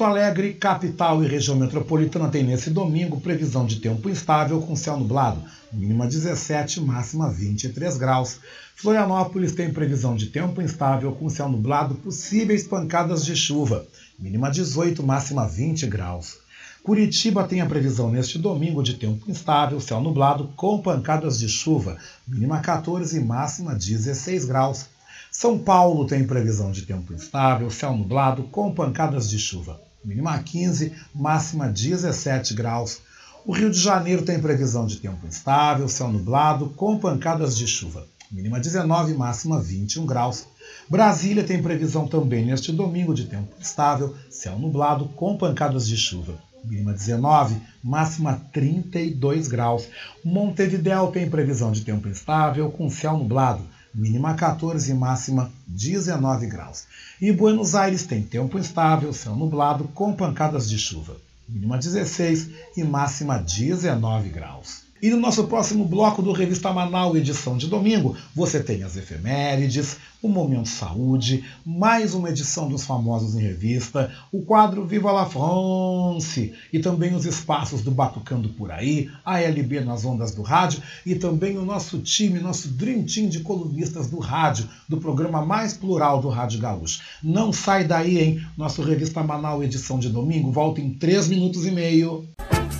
Porto 0.00 0.12
Alegre, 0.12 0.54
capital 0.54 1.22
e 1.22 1.28
região 1.28 1.54
metropolitana 1.54 2.30
tem 2.30 2.42
nesse 2.42 2.70
domingo 2.70 3.20
previsão 3.20 3.66
de 3.66 3.80
tempo 3.80 4.08
instável 4.08 4.58
com 4.62 4.74
céu 4.74 4.96
nublado, 4.96 5.42
mínima 5.70 6.06
17, 6.06 6.80
máxima 6.80 7.30
23 7.30 7.98
graus. 7.98 8.38
Florianópolis 8.74 9.52
tem 9.52 9.70
previsão 9.70 10.16
de 10.16 10.28
tempo 10.28 10.62
instável 10.62 11.12
com 11.12 11.28
céu 11.28 11.50
nublado, 11.50 11.96
possíveis 11.96 12.66
pancadas 12.66 13.22
de 13.26 13.36
chuva, 13.36 13.86
mínima 14.18 14.50
18, 14.50 15.02
máxima 15.02 15.46
20 15.46 15.86
graus. 15.86 16.38
Curitiba 16.82 17.44
tem 17.44 17.60
a 17.60 17.66
previsão 17.66 18.10
neste 18.10 18.38
domingo 18.38 18.82
de 18.82 18.94
tempo 18.94 19.30
instável, 19.30 19.82
céu 19.82 20.00
nublado, 20.00 20.48
com 20.56 20.80
pancadas 20.80 21.38
de 21.38 21.46
chuva, 21.46 21.98
mínima 22.26 22.60
14 22.60 23.18
e 23.18 23.22
máxima 23.22 23.74
16 23.74 24.46
graus. 24.46 24.86
São 25.30 25.58
Paulo 25.58 26.06
tem 26.06 26.26
previsão 26.26 26.72
de 26.72 26.86
tempo 26.86 27.12
instável, 27.12 27.70
céu 27.70 27.94
nublado, 27.94 28.44
com 28.44 28.72
pancadas 28.72 29.28
de 29.28 29.38
chuva. 29.38 29.89
Mínima 30.02 30.38
15, 30.38 30.92
máxima 31.14 31.68
17 31.68 32.54
graus. 32.54 33.00
O 33.44 33.52
Rio 33.52 33.70
de 33.70 33.78
Janeiro 33.78 34.22
tem 34.22 34.40
previsão 34.40 34.86
de 34.86 34.96
tempo 34.96 35.26
instável, 35.26 35.88
céu 35.88 36.08
nublado, 36.08 36.70
com 36.70 36.98
pancadas 36.98 37.56
de 37.56 37.66
chuva. 37.66 38.06
Mínima 38.30 38.58
19, 38.58 39.12
máxima 39.14 39.60
21 39.60 40.06
graus. 40.06 40.46
Brasília 40.88 41.44
tem 41.44 41.62
previsão 41.62 42.06
também 42.06 42.46
neste 42.46 42.72
domingo 42.72 43.12
de 43.12 43.26
tempo 43.26 43.54
instável, 43.60 44.16
céu 44.30 44.58
nublado, 44.58 45.06
com 45.16 45.36
pancadas 45.36 45.86
de 45.86 45.96
chuva. 45.96 46.38
Mínima 46.64 46.92
19, 46.92 47.56
máxima 47.82 48.40
32 48.52 49.48
graus. 49.48 49.86
Montevidéu 50.24 51.08
tem 51.08 51.28
previsão 51.28 51.72
de 51.72 51.82
tempo 51.82 52.08
instável, 52.08 52.70
com 52.70 52.88
céu 52.88 53.18
nublado 53.18 53.62
mínima 53.94 54.34
14 54.34 54.90
e 54.90 54.94
máxima 54.94 55.50
19 55.66 56.46
graus. 56.46 56.84
E 57.20 57.32
Buenos 57.32 57.74
Aires 57.74 58.04
tem 58.04 58.22
tempo 58.22 58.58
instável, 58.58 59.12
céu 59.12 59.34
nublado, 59.34 59.84
com 59.94 60.12
pancadas 60.12 60.68
de 60.68 60.78
chuva, 60.78 61.16
mínima 61.48 61.78
16 61.78 62.50
e 62.76 62.84
máxima 62.84 63.38
19 63.38 64.28
graus. 64.28 64.89
E 65.02 65.08
no 65.08 65.18
nosso 65.18 65.44
próximo 65.44 65.86
bloco 65.86 66.20
do 66.20 66.30
Revista 66.30 66.70
Manaus, 66.72 67.16
edição 67.16 67.56
de 67.56 67.68
domingo, 67.68 68.14
você 68.34 68.62
tem 68.62 68.82
as 68.82 68.96
efemérides, 68.96 69.96
o 70.22 70.28
Momento 70.28 70.68
Saúde, 70.68 71.42
mais 71.64 72.12
uma 72.12 72.28
edição 72.28 72.68
dos 72.68 72.84
Famosos 72.84 73.34
em 73.34 73.40
Revista, 73.40 74.12
o 74.30 74.42
quadro 74.42 74.84
Viva 74.84 75.10
la 75.10 75.24
France 75.24 76.52
e 76.70 76.78
também 76.78 77.14
os 77.14 77.24
espaços 77.24 77.80
do 77.80 77.90
Batucando 77.90 78.50
Por 78.50 78.70
Aí, 78.70 79.08
a 79.24 79.40
LB 79.40 79.80
nas 79.80 80.04
ondas 80.04 80.34
do 80.34 80.42
rádio 80.42 80.82
e 81.06 81.14
também 81.14 81.56
o 81.56 81.64
nosso 81.64 82.00
time, 82.00 82.38
nosso 82.38 82.68
Dream 82.68 83.04
Team 83.04 83.30
de 83.30 83.40
colunistas 83.40 84.06
do 84.06 84.18
rádio, 84.18 84.68
do 84.86 84.98
programa 84.98 85.44
mais 85.46 85.72
plural 85.72 86.20
do 86.20 86.28
Rádio 86.28 86.60
Gaúcho. 86.60 87.00
Não 87.22 87.54
sai 87.54 87.84
daí, 87.84 88.18
hein? 88.18 88.46
Nosso 88.54 88.82
Revista 88.82 89.22
Manaus, 89.22 89.64
edição 89.64 89.98
de 89.98 90.10
domingo, 90.10 90.52
volta 90.52 90.82
em 90.82 90.92
3 90.92 91.28
minutos 91.28 91.64
e 91.64 91.70
meio. 91.70 92.28
Você 92.38 92.79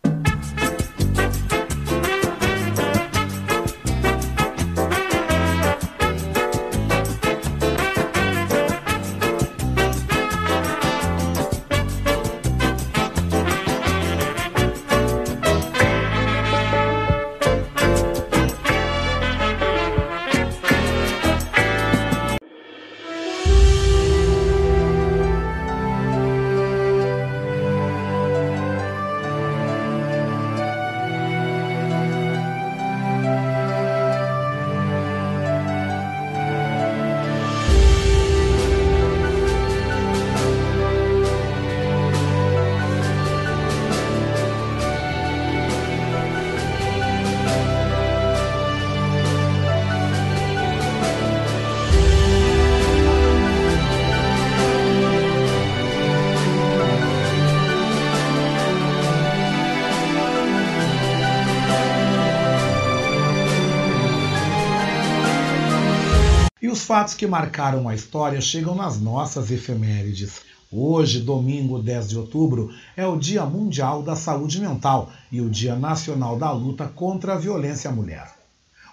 Fatos 66.91 67.13
que 67.13 67.25
marcaram 67.25 67.87
a 67.87 67.95
história 67.95 68.41
chegam 68.41 68.75
nas 68.75 68.99
nossas 68.99 69.49
efemérides. 69.49 70.41
Hoje, 70.69 71.21
domingo 71.21 71.79
10 71.79 72.09
de 72.09 72.17
outubro, 72.17 72.69
é 72.97 73.07
o 73.07 73.15
Dia 73.15 73.45
Mundial 73.45 74.03
da 74.03 74.13
Saúde 74.13 74.59
Mental 74.59 75.09
e 75.31 75.39
o 75.39 75.49
Dia 75.49 75.73
Nacional 75.77 76.37
da 76.37 76.51
Luta 76.51 76.89
contra 76.93 77.31
a 77.31 77.37
Violência 77.37 77.89
à 77.89 77.93
Mulher. 77.93 78.29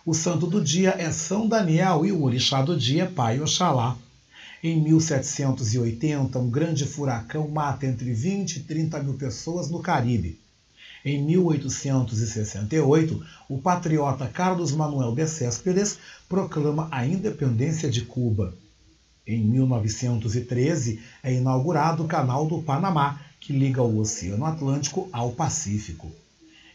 O 0.06 0.14
santo 0.14 0.46
do 0.46 0.62
dia 0.62 0.94
é 0.96 1.10
São 1.10 1.48
Daniel 1.48 2.06
e 2.06 2.12
o 2.12 2.22
orixá 2.22 2.62
do 2.62 2.76
dia 2.76 3.02
é 3.02 3.06
Pai 3.06 3.40
Oxalá. 3.40 3.96
Em 4.62 4.80
1780, 4.80 6.38
um 6.38 6.48
grande 6.48 6.84
furacão 6.84 7.48
mata 7.48 7.84
entre 7.84 8.12
20 8.12 8.58
e 8.58 8.60
30 8.60 9.02
mil 9.02 9.14
pessoas 9.14 9.68
no 9.68 9.80
Caribe. 9.80 10.38
Em 11.04 11.22
1868, 11.22 13.24
o 13.48 13.58
patriota 13.58 14.26
Carlos 14.26 14.72
Manuel 14.72 15.14
de 15.14 15.26
Céspedes 15.26 15.98
proclama 16.28 16.88
a 16.90 17.06
independência 17.06 17.88
de 17.88 18.02
Cuba. 18.02 18.52
Em 19.26 19.42
1913, 19.44 21.00
é 21.22 21.32
inaugurado 21.32 22.04
o 22.04 22.08
Canal 22.08 22.46
do 22.46 22.62
Panamá, 22.62 23.20
que 23.38 23.52
liga 23.52 23.82
o 23.82 23.98
Oceano 23.98 24.44
Atlântico 24.44 25.08
ao 25.12 25.30
Pacífico. 25.32 26.10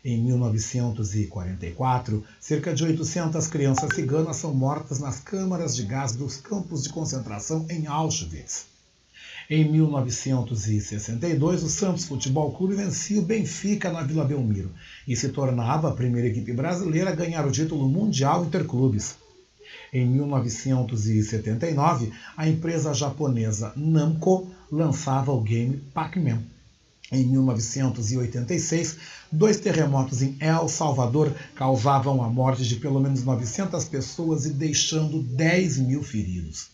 Em 0.06 0.22
1944, 0.22 2.24
cerca 2.40 2.74
de 2.74 2.84
800 2.84 3.48
crianças 3.48 3.96
ciganas 3.96 4.38
são 4.38 4.54
mortas 4.54 5.00
nas 5.00 5.20
câmaras 5.20 5.76
de 5.76 5.84
gás 5.84 6.14
dos 6.14 6.38
campos 6.38 6.84
de 6.84 6.90
concentração 6.90 7.66
em 7.70 7.88
Auschwitz. 7.88 8.73
Em 9.50 9.70
1962, 9.70 11.64
o 11.64 11.70
Santos 11.70 12.06
Futebol 12.06 12.54
Clube 12.54 12.76
vencia 12.76 13.20
o 13.20 13.24
Benfica 13.24 13.92
na 13.92 14.02
Vila 14.02 14.24
Belmiro 14.24 14.72
e 15.06 15.18
se 15.18 15.28
tornava 15.30 15.90
a 15.90 15.94
primeira 15.94 16.30
equipe 16.30 16.54
brasileira 16.54 17.10
a 17.10 17.16
ganhar 17.16 17.46
o 17.46 17.52
título 17.52 17.90
mundial 17.90 18.46
interclubes. 18.46 19.16
Em 19.92 20.08
1979, 20.08 22.14
a 22.38 22.48
empresa 22.48 22.94
japonesa 22.94 23.74
Namco 23.76 24.48
lançava 24.72 25.34
o 25.34 25.42
game 25.42 25.76
Pac-Man. 25.94 26.42
Em 27.12 27.26
1986, 27.26 28.98
dois 29.32 29.58
terremotos 29.58 30.22
em 30.22 30.38
El 30.40 30.70
Salvador 30.70 31.34
causavam 31.54 32.24
a 32.24 32.30
morte 32.30 32.66
de 32.66 32.78
pelo 32.78 33.00
menos 33.00 33.24
900 33.24 33.84
pessoas 33.86 34.46
e 34.46 34.52
deixando 34.52 35.22
10 35.22 35.80
mil 35.80 36.02
feridos. 36.02 36.73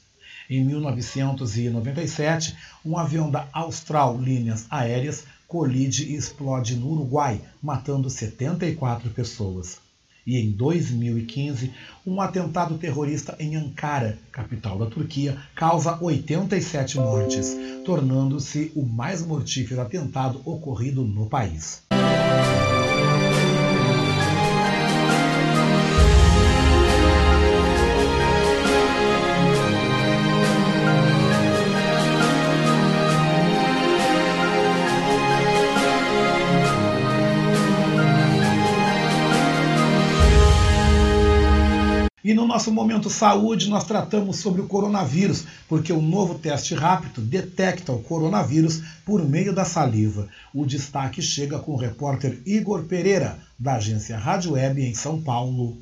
Em 0.50 0.66
1997, 0.66 2.56
um 2.84 2.98
avião 2.98 3.30
da 3.30 3.48
Austral 3.54 4.20
Linhas 4.20 4.66
Aéreas 4.68 5.24
colide 5.48 6.06
e 6.06 6.16
explode 6.16 6.76
no 6.76 6.92
Uruguai, 6.92 7.40
matando 7.62 8.10
74 8.10 9.12
pessoas. 9.12 9.78
E 10.26 10.38
em 10.38 10.52
2015, 10.52 11.72
um 12.06 12.20
atentado 12.20 12.80
terrorista 12.80 13.36
em 13.40 13.56
Ankara, 13.56 14.18
capital 14.32 14.80
da 14.80 14.88
Turquia, 14.88 15.38
causa 15.56 15.98
87 16.02 16.98
mortes, 16.98 17.56
tornando-se 17.86 18.72
o 18.76 18.84
mais 18.84 19.24
mortífero 19.24 19.82
atentado 19.82 20.42
ocorrido 20.46 21.04
no 21.04 21.28
país. 21.28 21.84
Nosso 42.50 42.72
momento 42.72 43.12
saúde, 43.12 43.70
nós 43.70 43.84
tratamos 43.84 44.38
sobre 44.38 44.60
o 44.60 44.68
coronavírus, 44.68 45.46
porque 45.68 45.94
o 45.94 46.02
novo 46.02 46.34
teste 46.40 46.74
rápido 46.74 47.22
detecta 47.22 47.92
o 47.92 48.02
coronavírus 48.02 48.82
por 49.06 49.24
meio 49.24 49.54
da 49.54 49.64
saliva. 49.64 50.28
O 50.52 50.66
destaque 50.66 51.22
chega 51.22 51.60
com 51.60 51.74
o 51.74 51.78
repórter 51.78 52.42
Igor 52.48 52.86
Pereira, 52.86 53.38
da 53.58 53.76
agência 53.76 54.18
Rádio 54.18 54.54
Web 54.54 54.82
em 54.82 54.96
São 54.96 55.22
Paulo. 55.22 55.78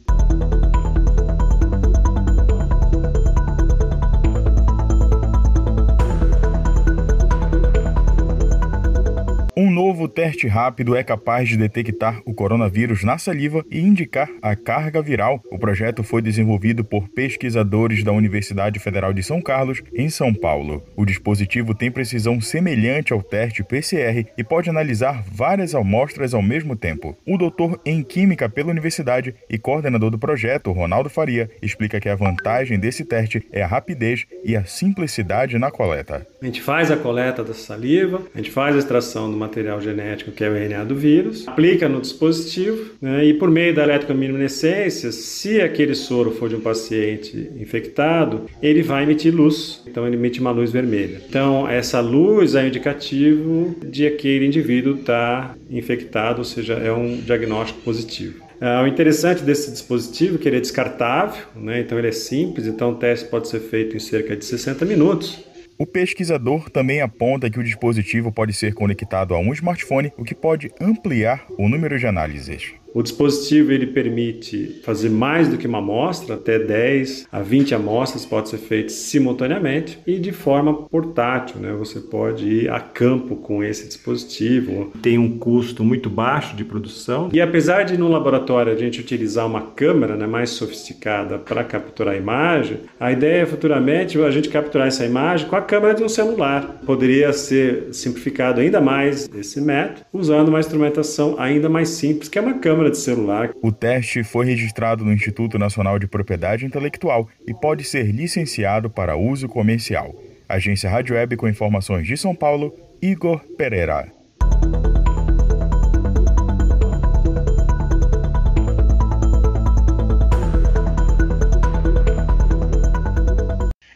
Um 9.56 9.67
novo 9.78 10.08
teste 10.08 10.48
rápido 10.48 10.96
é 10.96 11.04
capaz 11.04 11.48
de 11.48 11.56
detectar 11.56 12.20
o 12.26 12.34
coronavírus 12.34 13.04
na 13.04 13.20
saliva 13.20 13.64
e 13.70 13.80
indicar 13.80 14.28
a 14.42 14.56
carga 14.56 15.04
viral. 15.04 15.40
O 15.52 15.60
projeto 15.60 16.02
foi 16.02 16.20
desenvolvido 16.20 16.84
por 16.84 17.08
pesquisadores 17.10 18.04
da 18.04 18.12
Universidade 18.12 18.80
Federal 18.80 19.14
de 19.14 19.22
São 19.22 19.40
Carlos, 19.40 19.84
em 19.94 20.10
São 20.10 20.34
Paulo. 20.34 20.84
O 20.96 21.06
dispositivo 21.06 21.76
tem 21.76 21.92
precisão 21.92 22.42
semelhante 22.42 23.14
ao 23.14 23.22
teste 23.22 23.64
PCR 23.64 24.26
e 24.36 24.44
pode 24.44 24.68
analisar 24.68 25.24
várias 25.32 25.76
amostras 25.76 26.34
ao 26.34 26.42
mesmo 26.42 26.76
tempo. 26.76 27.16
O 27.24 27.38
doutor 27.38 27.80
em 27.86 28.02
Química 28.02 28.50
pela 28.50 28.72
Universidade 28.72 29.36
e 29.48 29.60
coordenador 29.60 30.10
do 30.10 30.18
projeto, 30.18 30.72
Ronaldo 30.72 31.08
Faria, 31.08 31.52
explica 31.62 32.00
que 32.00 32.10
a 32.10 32.16
vantagem 32.16 32.80
desse 32.80 33.06
teste 33.06 33.46
é 33.52 33.62
a 33.62 33.68
rapidez 33.68 34.26
e 34.44 34.56
a 34.56 34.66
simplicidade 34.66 35.60
na 35.60 35.70
coleta. 35.70 36.26
A 36.42 36.46
gente 36.46 36.64
faz 36.64 36.90
a 36.90 36.98
coleta 36.98 37.44
da 37.44 37.54
saliva, 37.54 38.24
a 38.34 38.38
gente 38.40 38.50
faz 38.50 38.76
a 38.76 38.80
extração 38.80 39.30
do 39.30 39.38
material 39.38 39.67
genético, 39.82 40.32
que 40.32 40.44
é 40.44 40.50
o 40.50 40.56
RNA 40.56 40.86
do 40.86 40.96
vírus, 40.96 41.48
aplica 41.48 41.88
no 41.88 42.02
dispositivo 42.02 42.92
né, 43.02 43.26
e 43.26 43.34
por 43.34 43.50
meio 43.50 43.76
da 43.76 43.84
eletrominescência, 43.84 45.12
se 45.12 45.62
aquele 45.62 45.96
soro 45.96 46.32
for 46.32 46.50
de 46.50 46.56
um 46.56 46.62
paciente 46.62 47.50
infectado, 47.60 48.46
ele 48.62 48.82
vai 48.82 49.04
emitir 49.04 49.34
luz. 49.34 49.84
Então 49.88 50.06
ele 50.08 50.16
emite 50.16 50.40
uma 50.40 50.52
luz 50.52 50.72
vermelha. 50.72 51.22
Então 51.28 51.68
essa 51.68 52.00
luz 52.00 52.56
é 52.56 52.68
indicativo 52.68 53.76
de 53.84 54.06
aquele 54.08 54.46
indivíduo 54.46 54.96
estar 54.96 55.50
tá 55.50 55.56
infectado, 55.70 56.40
ou 56.40 56.46
seja, 56.46 56.74
é 56.74 56.92
um 56.92 57.18
diagnóstico 57.18 57.82
positivo. 57.82 58.48
Uh, 58.60 58.84
o 58.84 58.88
interessante 58.88 59.44
desse 59.44 59.72
dispositivo 59.72 60.36
é 60.36 60.38
que 60.40 60.50
ele 60.50 60.58
é 60.58 60.60
descartável, 60.60 61.46
né? 61.56 61.80
então 61.80 61.98
ele 61.98 62.08
é 62.08 62.12
simples, 62.12 62.66
então 62.66 62.92
o 62.92 62.96
teste 62.96 63.30
pode 63.30 63.48
ser 63.48 63.60
feito 63.60 63.96
em 63.96 64.00
cerca 64.00 64.36
de 64.36 64.44
60 64.44 64.84
minutos. 64.84 65.40
O 65.80 65.86
pesquisador 65.86 66.72
também 66.72 67.02
aponta 67.02 67.52
que 67.52 67.60
o 67.60 67.64
dispositivo 67.64 68.32
pode 68.32 68.52
ser 68.52 68.74
conectado 68.74 69.36
a 69.36 69.40
um 69.40 69.54
smartphone, 69.54 70.12
o 70.18 70.24
que 70.24 70.34
pode 70.34 70.72
ampliar 70.82 71.46
o 71.56 71.70
número 71.70 72.00
de 72.00 72.08
análises. 72.08 72.74
O 72.98 73.04
dispositivo 73.04 73.72
ele 73.72 73.86
permite 73.86 74.82
fazer 74.82 75.10
mais 75.10 75.48
do 75.48 75.56
que 75.56 75.68
uma 75.68 75.78
amostra, 75.78 76.34
até 76.34 76.58
10 76.58 77.28
a 77.32 77.44
20 77.44 77.76
amostras 77.76 78.26
pode 78.26 78.50
ser 78.50 78.58
feito 78.58 78.92
simultaneamente 78.92 80.00
e 80.08 80.18
de 80.18 80.32
forma 80.32 80.74
portátil, 80.74 81.62
né? 81.62 81.76
Você 81.78 82.00
pode 82.00 82.48
ir 82.48 82.72
a 82.72 82.80
campo 82.80 83.36
com 83.36 83.64
esse 83.64 83.88
dispositivo. 83.88 84.92
Tem 85.00 85.16
um 85.20 85.38
custo 85.38 85.84
muito 85.84 86.10
baixo 86.10 86.56
de 86.56 86.66
produção 86.66 87.30
e 87.32 87.40
apesar 87.40 87.84
de 87.84 87.96
no 88.00 88.08
laboratório 88.08 88.74
a 88.74 88.76
gente 88.76 89.00
utilizar 89.00 89.46
uma 89.46 89.62
câmera 89.62 90.16
né, 90.16 90.26
mais 90.26 90.50
sofisticada 90.50 91.38
para 91.38 91.64
capturar 91.64 92.16
a 92.16 92.18
imagem, 92.18 92.80
a 93.00 93.12
ideia 93.12 93.44
é 93.44 93.46
futuramente 93.46 94.20
a 94.20 94.32
gente 94.32 94.50
capturar 94.50 94.88
essa 94.88 95.06
imagem 95.06 95.48
com 95.48 95.56
a 95.56 95.62
câmera 95.62 95.94
de 95.94 96.04
um 96.04 96.10
celular. 96.10 96.82
Poderia 96.84 97.32
ser 97.32 97.90
simplificado 97.92 98.60
ainda 98.60 98.82
mais 98.82 99.30
esse 99.36 99.62
método 99.62 100.04
usando 100.12 100.48
uma 100.48 100.60
instrumentação 100.60 101.36
ainda 101.38 101.70
mais 101.70 101.90
simples, 101.90 102.28
que 102.28 102.40
é 102.40 102.42
uma 102.42 102.56
câmera 102.56 102.87
de 102.90 102.98
celular. 102.98 103.52
O 103.62 103.72
teste 103.72 104.24
foi 104.24 104.46
registrado 104.46 105.06
no 105.06 105.14
Instituto 105.14 105.58
Nacional 105.58 106.00
de 106.00 106.08
Propriedade 106.08 106.66
Intelectual 106.66 107.28
e 107.48 107.54
pode 107.54 107.84
ser 107.84 108.12
licenciado 108.12 108.90
para 108.90 109.16
uso 109.16 109.48
comercial. 109.48 110.16
Agência 110.48 110.90
Rádio 110.90 111.16
Web 111.16 111.36
com 111.36 111.48
informações 111.48 112.08
de 112.08 112.16
São 112.16 112.34
Paulo, 112.34 112.74
Igor 113.02 113.40
Pereira. 113.58 114.17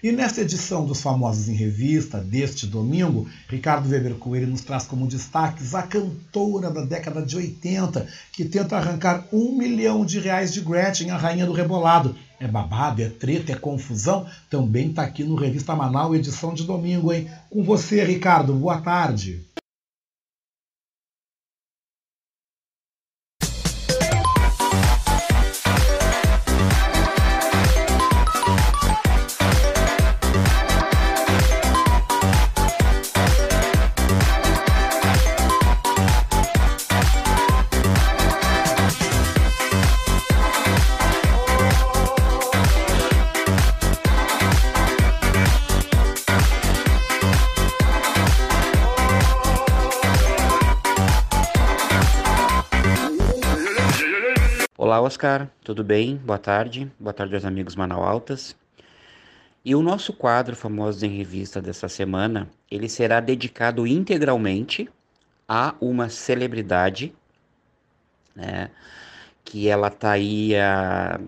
E 0.04 0.12
nesta 0.12 0.42
edição 0.42 0.84
dos 0.84 1.00
Famosos 1.00 1.48
em 1.48 1.54
Revista 1.54 2.18
deste 2.18 2.66
domingo, 2.66 3.30
Ricardo 3.48 3.88
Weber 3.88 4.16
Coelho 4.16 4.48
nos 4.48 4.62
traz 4.62 4.84
como 4.84 5.06
destaques 5.06 5.76
a 5.76 5.84
cantora 5.84 6.72
da 6.72 6.82
década 6.84 7.22
de 7.22 7.38
80, 7.38 8.08
que 8.34 8.46
tenta 8.46 8.78
arrancar 8.78 9.28
um 9.32 9.56
milhão 9.56 10.04
de 10.04 10.20
reais 10.20 10.52
de 10.52 10.62
Gretchen, 10.62 11.12
a 11.12 11.18
rainha 11.18 11.46
do 11.46 11.54
rebolado. 11.54 12.16
É 12.40 12.48
babado, 12.48 13.04
é 13.04 13.10
treta, 13.10 13.52
é 13.52 13.56
confusão? 13.56 14.26
Também 14.50 14.90
está 14.90 15.04
aqui 15.04 15.24
no 15.24 15.36
Revista 15.36 15.76
Manaus, 15.76 16.16
edição 16.16 16.52
de 16.52 16.64
domingo, 16.64 17.14
hein? 17.14 17.30
Com 17.52 17.64
você, 17.64 18.04
Ricardo, 18.04 18.54
boa 18.54 18.82
tarde. 18.82 19.46
Oscar, 55.12 55.50
tudo 55.62 55.84
bem? 55.84 56.16
Boa 56.16 56.40
tarde. 56.40 56.90
Boa 56.98 57.12
tarde 57.12 57.36
aos 57.36 57.44
amigos 57.44 57.76
Manaualtas. 57.76 58.56
E 59.64 59.76
o 59.76 59.82
nosso 59.82 60.14
quadro 60.14 60.56
Famosos 60.56 61.04
em 61.04 61.10
Revista 61.10 61.62
dessa 61.62 61.90
semana, 61.90 62.50
ele 62.72 62.88
será 62.88 63.20
dedicado 63.20 63.86
integralmente 63.86 64.90
a 65.46 65.76
uma 65.82 66.08
celebridade, 66.08 67.14
né? 68.34 68.72
Que 69.44 69.68
ela 69.68 69.90
tá 69.90 70.12
aí, 70.12 70.56
a, 70.56 71.20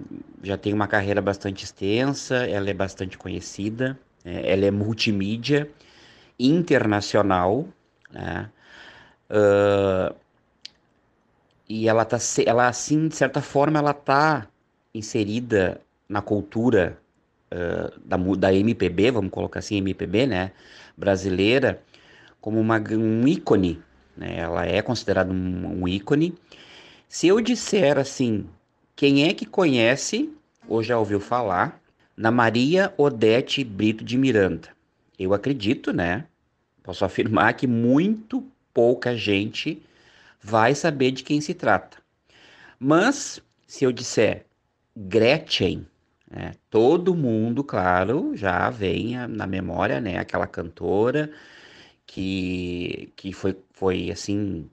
já 0.41 0.57
tem 0.57 0.71
uma 0.73 0.87
carreira 0.87 1.21
bastante 1.21 1.65
extensa, 1.65 2.35
ela 2.47 2.69
é 2.69 2.73
bastante 2.73 3.17
conhecida, 3.17 3.99
né? 4.23 4.49
ela 4.49 4.63
é 4.63 4.71
multimídia, 4.71 5.69
internacional, 6.39 7.67
né? 8.09 8.49
Uh, 9.29 10.22
e 11.67 11.87
ela 11.87 12.05
tá, 12.05 12.17
ela 12.45 12.67
assim, 12.67 13.07
de 13.07 13.15
certa 13.15 13.41
forma, 13.41 13.79
ela 13.79 13.93
tá 13.93 14.47
inserida 14.93 15.81
na 16.07 16.21
cultura 16.21 16.97
uh, 17.51 17.99
da, 18.05 18.17
da 18.17 18.53
MPB, 18.53 19.11
vamos 19.11 19.31
colocar 19.31 19.59
assim, 19.59 19.77
MPB, 19.77 20.27
né, 20.27 20.51
brasileira, 20.95 21.81
como 22.41 22.59
uma, 22.59 22.77
um 22.91 23.27
ícone, 23.27 23.81
né, 24.15 24.37
ela 24.37 24.65
é 24.65 24.81
considerada 24.81 25.31
um, 25.31 25.81
um 25.81 25.87
ícone. 25.87 26.35
Se 27.07 27.27
eu 27.27 27.39
disser 27.41 27.97
assim, 27.97 28.45
quem 28.95 29.27
é 29.27 29.33
que 29.33 29.45
conhece, 29.45 30.29
ou 30.67 30.83
já 30.83 30.97
ouviu 30.97 31.19
falar, 31.19 31.81
na 32.15 32.29
Maria 32.29 32.93
Odete 32.97 33.63
Brito 33.63 34.03
de 34.03 34.17
Miranda? 34.17 34.69
Eu 35.17 35.33
acredito, 35.33 35.93
né, 35.93 36.25
posso 36.83 37.05
afirmar 37.05 37.53
que 37.53 37.65
muito 37.65 38.45
pouca 38.73 39.15
gente 39.15 39.81
vai 40.43 40.75
saber 40.75 41.11
de 41.11 41.23
quem 41.23 41.39
se 41.39 41.53
trata. 41.53 41.97
Mas, 42.77 43.41
se 43.65 43.85
eu 43.85 43.91
disser 43.91 44.45
Gretchen, 44.95 45.87
né, 46.29 46.53
todo 46.69 47.15
mundo, 47.15 47.63
claro, 47.63 48.35
já 48.35 48.69
vem 48.69 49.15
na 49.27 49.47
memória, 49.47 50.01
né, 50.01 50.17
aquela 50.17 50.45
cantora 50.47 51.31
que, 52.05 53.11
que 53.15 53.31
foi, 53.31 53.57
foi 53.73 54.11
assim, 54.11 54.69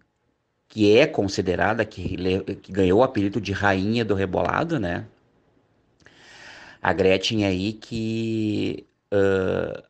que 0.69 0.97
é 0.97 1.07
considerada, 1.07 1.85
que, 1.85 2.17
que 2.63 2.73
ganhou 2.73 3.01
o 3.01 3.03
apelido 3.03 3.41
de 3.41 3.53
Rainha 3.53 4.05
do 4.05 4.15
Rebolado, 4.15 4.79
né? 4.79 5.07
A 6.83 6.93
Gretchen 6.93 7.45
aí 7.45 7.75
que 7.75 8.87
uh, 9.13 9.89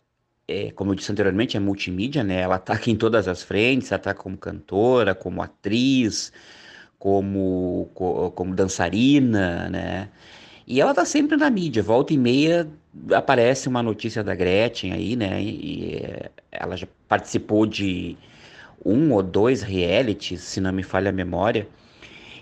é, 0.51 0.73
como 0.73 0.91
eu 0.91 0.97
disse 0.97 1.13
anteriormente, 1.13 1.57
é 1.57 1.61
multimídia, 1.61 2.25
né? 2.25 2.41
Ela 2.41 2.57
aqui 2.57 2.91
em 2.91 2.97
todas 2.97 3.29
as 3.29 3.43
frentes, 3.43 3.89
tá 3.91 4.13
como 4.13 4.37
cantora, 4.37 5.15
como 5.15 5.43
atriz, 5.43 6.33
como, 6.99 7.91
como 8.35 8.55
dançarina, 8.55 9.69
né? 9.71 10.09
E 10.67 10.81
ela 10.81 10.95
tá 10.95 11.05
sempre 11.05 11.37
na 11.37 11.51
mídia, 11.51 11.83
volta 11.83 12.13
e 12.15 12.19
meia 12.19 12.69
aparece 13.15 13.69
uma 13.69 13.83
notícia 13.83 14.23
da 14.25 14.35
Gretchen 14.35 14.93
aí, 14.93 15.17
né? 15.17 15.41
E 15.43 15.97
é, 15.97 16.31
ela 16.51 16.77
já 16.77 16.87
participou 17.09 17.65
de 17.67 18.17
um 18.85 19.13
ou 19.13 19.23
dois 19.23 19.63
realities, 19.63 20.41
se 20.43 20.61
não 20.61 20.73
me 20.73 20.83
falha 20.83 21.11
a 21.11 21.13
memória. 21.13 21.69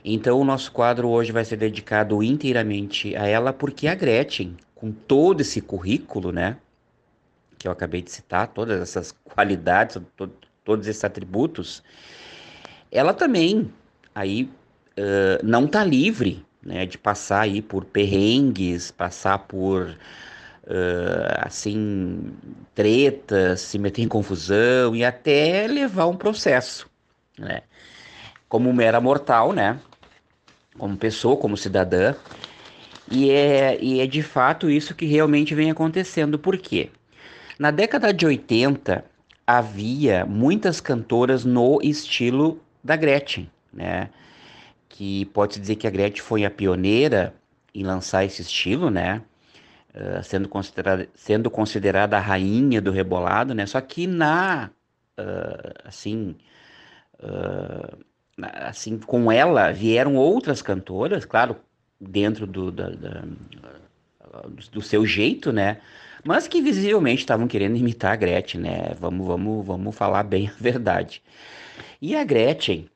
Então 0.04 0.40
o 0.40 0.44
nosso 0.44 0.72
quadro 0.72 1.08
hoje 1.08 1.32
vai 1.32 1.44
ser 1.44 1.56
dedicado 1.56 2.22
inteiramente 2.22 3.14
a 3.16 3.26
ela, 3.26 3.52
porque 3.52 3.86
a 3.88 3.94
Gretchen, 3.94 4.56
com 4.74 4.92
todo 4.92 5.42
esse 5.42 5.60
currículo, 5.60 6.32
né? 6.32 6.56
Que 7.58 7.66
eu 7.66 7.72
acabei 7.72 8.02
de 8.02 8.10
citar, 8.10 8.48
todas 8.48 8.80
essas 8.80 9.12
qualidades, 9.24 9.98
to 10.16 10.30
todos 10.64 10.86
esses 10.86 11.02
atributos, 11.02 11.82
ela 12.92 13.14
também 13.14 13.72
aí 14.14 14.50
uh, 14.98 15.42
não 15.42 15.64
está 15.64 15.82
livre 15.82 16.44
né, 16.62 16.84
de 16.84 16.98
passar 16.98 17.40
aí 17.40 17.62
por 17.62 17.86
perrengues, 17.86 18.90
passar 18.90 19.38
por 19.38 19.96
uh, 20.64 21.38
assim 21.38 22.32
tretas, 22.74 23.62
se 23.62 23.78
meter 23.78 24.02
em 24.02 24.08
confusão 24.08 24.94
e 24.94 25.04
até 25.04 25.66
levar 25.66 26.06
um 26.06 26.16
processo, 26.16 26.86
né? 27.38 27.62
Como 28.48 28.72
mera 28.72 29.00
mortal, 29.00 29.52
né? 29.52 29.78
Como 30.76 30.96
pessoa, 30.96 31.36
como 31.36 31.56
cidadã. 31.56 32.14
E 33.10 33.30
é, 33.30 33.78
e 33.80 34.00
é 34.00 34.06
de 34.06 34.22
fato 34.22 34.70
isso 34.70 34.94
que 34.94 35.06
realmente 35.06 35.54
vem 35.54 35.70
acontecendo. 35.70 36.38
Por 36.38 36.58
quê? 36.58 36.90
Na 37.58 37.72
década 37.72 38.12
de 38.12 38.24
80, 38.24 39.04
havia 39.44 40.24
muitas 40.24 40.80
cantoras 40.80 41.44
no 41.44 41.80
estilo 41.82 42.62
da 42.84 42.94
Gretchen, 42.94 43.50
né? 43.72 44.10
Que 44.88 45.24
pode-se 45.26 45.60
dizer 45.60 45.76
que 45.76 45.86
a 45.86 45.90
Gretchen 45.90 46.22
foi 46.22 46.44
a 46.44 46.50
pioneira 46.50 47.34
em 47.74 47.82
lançar 47.82 48.24
esse 48.24 48.42
estilo, 48.42 48.90
né? 48.90 49.22
Uh, 49.92 50.22
sendo, 50.22 50.48
considerada, 50.48 51.08
sendo 51.14 51.50
considerada 51.50 52.16
a 52.16 52.20
rainha 52.20 52.80
do 52.80 52.92
rebolado, 52.92 53.52
né? 53.54 53.66
Só 53.66 53.80
que 53.80 54.06
na, 54.06 54.70
uh, 55.18 55.74
assim, 55.84 56.36
uh, 57.18 57.98
assim, 58.60 58.98
com 58.98 59.32
ela 59.32 59.72
vieram 59.72 60.14
outras 60.14 60.62
cantoras, 60.62 61.24
claro, 61.24 61.56
dentro 62.00 62.46
do, 62.46 62.70
da, 62.70 62.90
da, 62.90 63.22
do 64.70 64.80
seu 64.80 65.04
jeito, 65.04 65.52
né? 65.52 65.80
Mas 66.24 66.48
que 66.48 66.61
visivelmente 66.61 67.20
estavam 67.20 67.46
querendo 67.46 67.76
imitar 67.76 68.12
a 68.12 68.16
Gretchen, 68.16 68.61
né? 68.61 68.94
Vamos, 68.98 69.26
vamos, 69.26 69.66
vamos 69.66 69.96
falar 69.96 70.22
bem 70.22 70.48
a 70.48 70.52
verdade. 70.61 71.22
E 72.00 72.14
a 72.16 72.24
Gretchen 72.24 72.88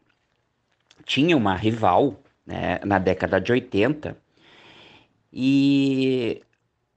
tinha 1.04 1.36
uma 1.36 1.54
rival 1.54 2.20
né, 2.46 2.80
na 2.84 2.98
década 2.98 3.40
de 3.40 3.52
80 3.52 4.16
e 5.32 6.42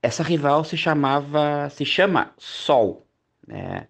essa 0.02 0.22
rival 0.22 0.62
se 0.64 0.76
chamava, 0.76 1.68
se 1.70 1.84
chama 1.84 2.32
Sol, 2.38 3.06
né? 3.46 3.86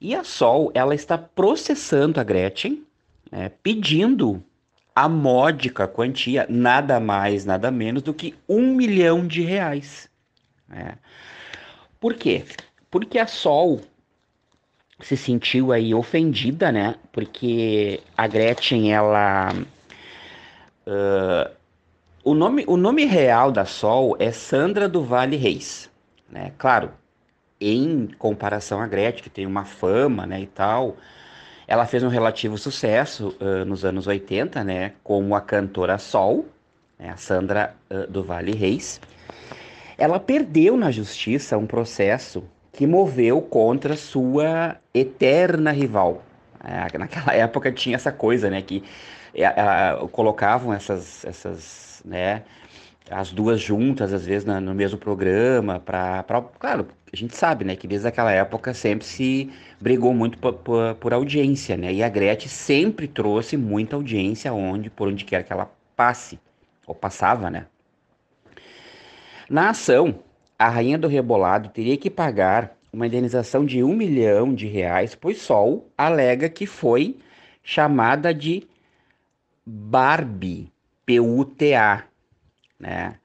E 0.00 0.14
a 0.14 0.22
Sol, 0.22 0.70
ela 0.74 0.94
está 0.94 1.18
processando 1.18 2.20
a 2.20 2.24
Gretchen, 2.24 2.84
né, 3.32 3.50
pedindo 3.62 4.42
a 4.94 5.08
módica 5.08 5.88
quantia, 5.88 6.46
nada 6.48 7.00
mais, 7.00 7.44
nada 7.44 7.70
menos 7.70 8.02
do 8.02 8.14
que 8.14 8.34
um 8.48 8.74
milhão 8.74 9.26
de 9.26 9.42
reais. 9.42 10.08
Né? 10.68 10.96
Por 12.00 12.14
quê? 12.14 12.44
Porque 12.90 13.18
a 13.18 13.26
Sol 13.26 13.80
se 15.00 15.16
sentiu 15.16 15.72
aí 15.72 15.94
ofendida, 15.94 16.72
né? 16.72 16.94
Porque 17.12 18.00
a 18.16 18.26
Gretchen, 18.26 18.92
ela. 18.92 19.52
Uh, 20.86 21.50
o, 22.24 22.34
nome, 22.34 22.64
o 22.66 22.76
nome 22.76 23.04
real 23.04 23.52
da 23.52 23.64
Sol 23.64 24.16
é 24.18 24.32
Sandra 24.32 24.88
do 24.88 25.04
Vale 25.04 25.36
Reis, 25.36 25.90
né? 26.30 26.52
Claro, 26.56 26.90
em 27.60 28.08
comparação 28.18 28.80
à 28.80 28.86
Gretchen, 28.86 29.22
que 29.22 29.30
tem 29.30 29.46
uma 29.46 29.64
fama, 29.64 30.26
né, 30.26 30.40
e 30.40 30.46
tal, 30.46 30.96
ela 31.66 31.86
fez 31.86 32.02
um 32.02 32.08
relativo 32.08 32.56
sucesso 32.56 33.36
uh, 33.40 33.64
nos 33.64 33.84
anos 33.84 34.06
80, 34.06 34.64
né, 34.64 34.92
como 35.02 35.34
a 35.34 35.40
cantora 35.40 35.98
Sol, 35.98 36.46
né, 36.98 37.10
a 37.10 37.16
Sandra 37.16 37.74
uh, 37.90 38.10
do 38.10 38.22
Vale 38.22 38.54
Reis. 38.54 39.00
Ela 39.98 40.20
perdeu 40.20 40.76
na 40.76 40.92
justiça 40.92 41.58
um 41.58 41.66
processo 41.66 42.44
que 42.72 42.86
moveu 42.86 43.42
contra 43.42 43.96
sua 43.96 44.76
eterna 44.94 45.72
rival. 45.72 46.22
É, 46.62 46.96
naquela 46.96 47.34
época 47.36 47.72
tinha 47.72 47.96
essa 47.96 48.12
coisa, 48.12 48.48
né, 48.48 48.62
que 48.62 48.84
é, 49.34 49.52
colocavam 50.12 50.72
essas, 50.72 51.24
essas, 51.24 52.00
né, 52.04 52.44
as 53.10 53.32
duas 53.32 53.60
juntas 53.60 54.12
às 54.12 54.24
vezes 54.24 54.44
no 54.44 54.74
mesmo 54.74 54.98
programa 54.98 55.80
para, 55.80 56.24
claro, 56.58 56.86
a 57.12 57.16
gente 57.16 57.36
sabe, 57.36 57.64
né, 57.64 57.74
que 57.74 57.88
desde 57.88 58.06
aquela 58.06 58.30
época 58.30 58.72
sempre 58.72 59.04
se 59.04 59.50
brigou 59.80 60.14
muito 60.14 60.38
por, 60.38 60.52
por, 60.52 60.94
por, 60.94 61.12
audiência, 61.12 61.76
né, 61.76 61.92
e 61.92 62.04
a 62.04 62.08
Gretchen 62.08 62.48
sempre 62.48 63.08
trouxe 63.08 63.56
muita 63.56 63.96
audiência 63.96 64.52
onde, 64.52 64.90
por 64.90 65.08
onde 65.08 65.24
quer 65.24 65.42
que 65.42 65.52
ela 65.52 65.68
passe 65.96 66.38
ou 66.86 66.94
passava, 66.94 67.50
né. 67.50 67.66
Na 69.48 69.70
ação, 69.70 70.22
a 70.58 70.68
rainha 70.68 70.98
do 70.98 71.08
rebolado 71.08 71.70
teria 71.70 71.96
que 71.96 72.10
pagar 72.10 72.76
uma 72.92 73.06
indenização 73.06 73.64
de 73.64 73.82
um 73.82 73.94
milhão 73.94 74.54
de 74.54 74.66
reais, 74.66 75.14
pois 75.14 75.40
Sol 75.40 75.88
alega 75.96 76.48
que 76.48 76.66
foi 76.66 77.16
chamada 77.62 78.34
de 78.34 78.66
Barbie, 79.64 80.70
P-U-T-A, 81.06 82.04
né? 82.78 83.16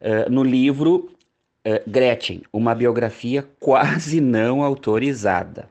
Uh, 0.00 0.30
no 0.30 0.42
livro 0.42 1.10
uh, 1.66 1.90
Gretchen, 1.90 2.42
uma 2.52 2.74
biografia 2.74 3.46
quase 3.60 4.20
não 4.20 4.62
autorizada, 4.62 5.68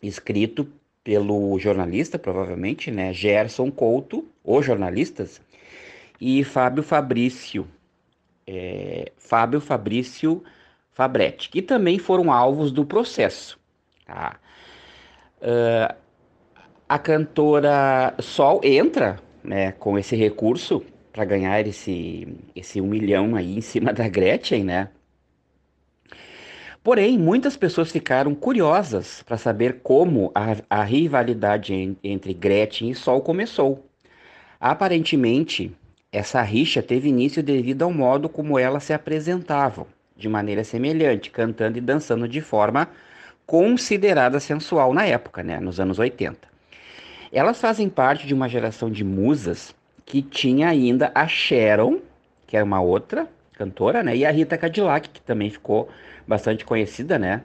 escrito 0.00 0.68
pelo 1.02 1.58
jornalista, 1.58 2.18
provavelmente, 2.18 2.90
né, 2.90 3.12
Gerson 3.12 3.70
Couto, 3.70 4.24
os 4.44 4.64
jornalistas, 4.64 5.40
e 6.20 6.44
Fábio 6.44 6.82
Fabrício, 6.82 7.66
é, 8.48 9.12
Fábio 9.18 9.60
Fabrício 9.60 10.42
Fabretti, 10.92 11.50
que 11.50 11.60
também 11.60 11.98
foram 11.98 12.32
alvos 12.32 12.72
do 12.72 12.84
processo. 12.84 13.58
Tá? 14.06 14.36
Uh, 15.40 15.94
a 16.88 16.98
cantora 16.98 18.14
Sol 18.18 18.60
entra 18.64 19.20
né, 19.44 19.72
com 19.72 19.98
esse 19.98 20.16
recurso 20.16 20.82
para 21.12 21.26
ganhar 21.26 21.66
esse, 21.66 22.26
esse 22.56 22.80
um 22.80 22.86
milhão 22.86 23.36
aí 23.36 23.56
em 23.56 23.60
cima 23.60 23.92
da 23.92 24.08
Gretchen, 24.08 24.64
né? 24.64 24.88
Porém, 26.82 27.18
muitas 27.18 27.56
pessoas 27.56 27.92
ficaram 27.92 28.34
curiosas 28.34 29.22
para 29.24 29.36
saber 29.36 29.80
como 29.82 30.32
a, 30.34 30.56
a 30.70 30.82
rivalidade 30.82 31.96
entre 32.02 32.32
Gretchen 32.32 32.90
e 32.90 32.94
Sol 32.94 33.20
começou. 33.20 33.84
Aparentemente, 34.58 35.76
essa 36.10 36.40
rixa 36.40 36.82
teve 36.82 37.08
início 37.08 37.42
devido 37.42 37.82
ao 37.82 37.92
modo 37.92 38.28
como 38.28 38.58
elas 38.58 38.84
se 38.84 38.92
apresentavam, 38.92 39.86
de 40.16 40.28
maneira 40.28 40.64
semelhante, 40.64 41.30
cantando 41.30 41.78
e 41.78 41.82
dançando 41.82 42.26
de 42.26 42.40
forma 42.40 42.88
considerada 43.46 44.40
sensual 44.40 44.92
na 44.92 45.04
época, 45.04 45.42
né, 45.42 45.60
nos 45.60 45.78
anos 45.78 45.98
80. 45.98 46.48
Elas 47.30 47.60
fazem 47.60 47.88
parte 47.88 48.26
de 48.26 48.32
uma 48.32 48.48
geração 48.48 48.90
de 48.90 49.04
musas 49.04 49.74
que 50.04 50.22
tinha 50.22 50.68
ainda 50.68 51.12
a 51.14 51.26
Sharon, 51.26 51.98
que 52.46 52.56
era 52.56 52.64
uma 52.64 52.80
outra 52.80 53.28
cantora, 53.52 54.02
né, 54.02 54.16
e 54.16 54.24
a 54.24 54.30
Rita 54.30 54.56
Cadillac, 54.56 55.10
que 55.10 55.20
também 55.20 55.50
ficou 55.50 55.90
bastante 56.26 56.64
conhecida, 56.64 57.18
né, 57.18 57.42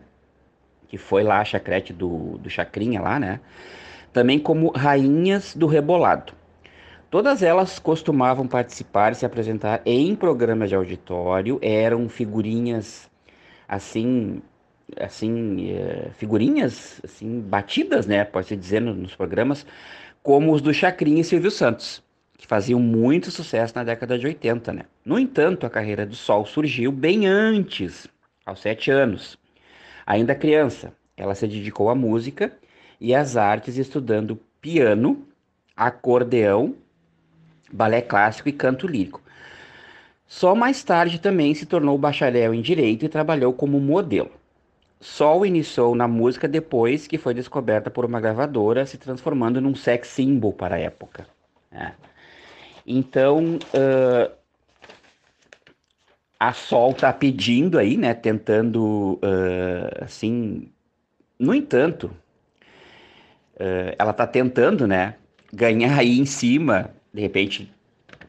que 0.87 0.97
foi 0.97 1.23
lá 1.23 1.39
a 1.41 1.45
chacrete 1.45 1.91
do, 1.91 2.37
do 2.37 2.49
Chacrinha 2.49 3.01
lá, 3.01 3.19
né, 3.19 3.41
também 4.13 4.39
como 4.39 4.71
rainhas 4.71 5.53
do 5.53 5.67
rebolado. 5.67 6.33
Todas 7.13 7.43
elas 7.43 7.77
costumavam 7.77 8.47
participar 8.47 9.11
e 9.11 9.15
se 9.15 9.23
apresentar 9.23 9.83
em 9.85 10.15
programas 10.15 10.69
de 10.69 10.75
auditório, 10.75 11.59
eram 11.61 12.09
figurinhas 12.09 13.07
assim, 13.67 14.41
assim, 14.99 15.69
é, 15.69 16.09
figurinhas 16.17 16.99
assim 17.03 17.39
batidas, 17.39 18.07
né, 18.07 18.25
pode 18.25 18.47
se 18.47 18.57
dizer 18.57 18.79
nos 18.81 19.15
programas, 19.15 19.63
como 20.23 20.51
os 20.53 20.59
do 20.59 20.73
Chacrinha 20.73 21.21
e 21.21 21.23
Silvio 21.23 21.51
Santos 21.51 22.01
que 22.35 22.47
faziam 22.47 22.79
muito 22.79 23.29
sucesso 23.29 23.75
na 23.75 23.83
década 23.83 24.17
de 24.17 24.25
80, 24.25 24.73
né? 24.73 24.85
No 25.05 25.19
entanto, 25.19 25.67
a 25.67 25.69
carreira 25.69 26.07
do 26.07 26.15
Sol 26.15 26.47
surgiu 26.47 26.91
bem 26.91 27.27
antes, 27.27 28.07
aos 28.43 28.59
sete 28.59 28.89
anos. 28.89 29.37
Ainda 30.03 30.33
criança, 30.33 30.91
ela 31.15 31.35
se 31.35 31.47
dedicou 31.47 31.91
à 31.91 31.95
música 31.95 32.51
e 32.99 33.13
às 33.13 33.37
artes, 33.37 33.77
estudando 33.77 34.35
piano, 34.59 35.27
acordeão, 35.77 36.75
balé 37.73 38.01
clássico 38.01 38.47
e 38.47 38.53
canto 38.53 38.87
lírico. 38.87 39.21
Só 40.27 40.55
mais 40.55 40.83
tarde 40.83 41.19
também 41.19 41.53
se 41.53 41.65
tornou 41.65 41.97
bacharel 41.97 42.53
em 42.53 42.61
direito 42.61 43.05
e 43.05 43.09
trabalhou 43.09 43.53
como 43.53 43.79
modelo. 43.79 44.31
Sol 44.99 45.45
iniciou 45.45 45.93
na 45.95 46.07
música 46.07 46.47
depois 46.47 47.07
que 47.07 47.17
foi 47.17 47.33
descoberta 47.33 47.89
por 47.89 48.05
uma 48.05 48.21
gravadora, 48.21 48.85
se 48.85 48.97
transformando 48.97 49.59
num 49.59 49.75
sex 49.75 50.07
symbol 50.07 50.53
para 50.53 50.75
a 50.75 50.79
época. 50.79 51.27
É. 51.71 51.91
Então, 52.85 53.57
uh, 53.73 54.31
a 56.39 56.53
Sol 56.53 56.91
está 56.91 57.11
pedindo 57.11 57.77
aí, 57.77 57.97
né? 57.97 58.13
Tentando, 58.13 59.13
uh, 59.15 60.03
assim. 60.03 60.69
No 61.37 61.53
entanto, 61.53 62.11
uh, 63.55 63.95
ela 63.97 64.11
está 64.11 64.25
tentando, 64.25 64.87
né? 64.87 65.15
Ganhar 65.53 65.99
aí 65.99 66.17
em 66.17 66.25
cima, 66.25 66.89
de 67.13 67.21
repente, 67.21 67.71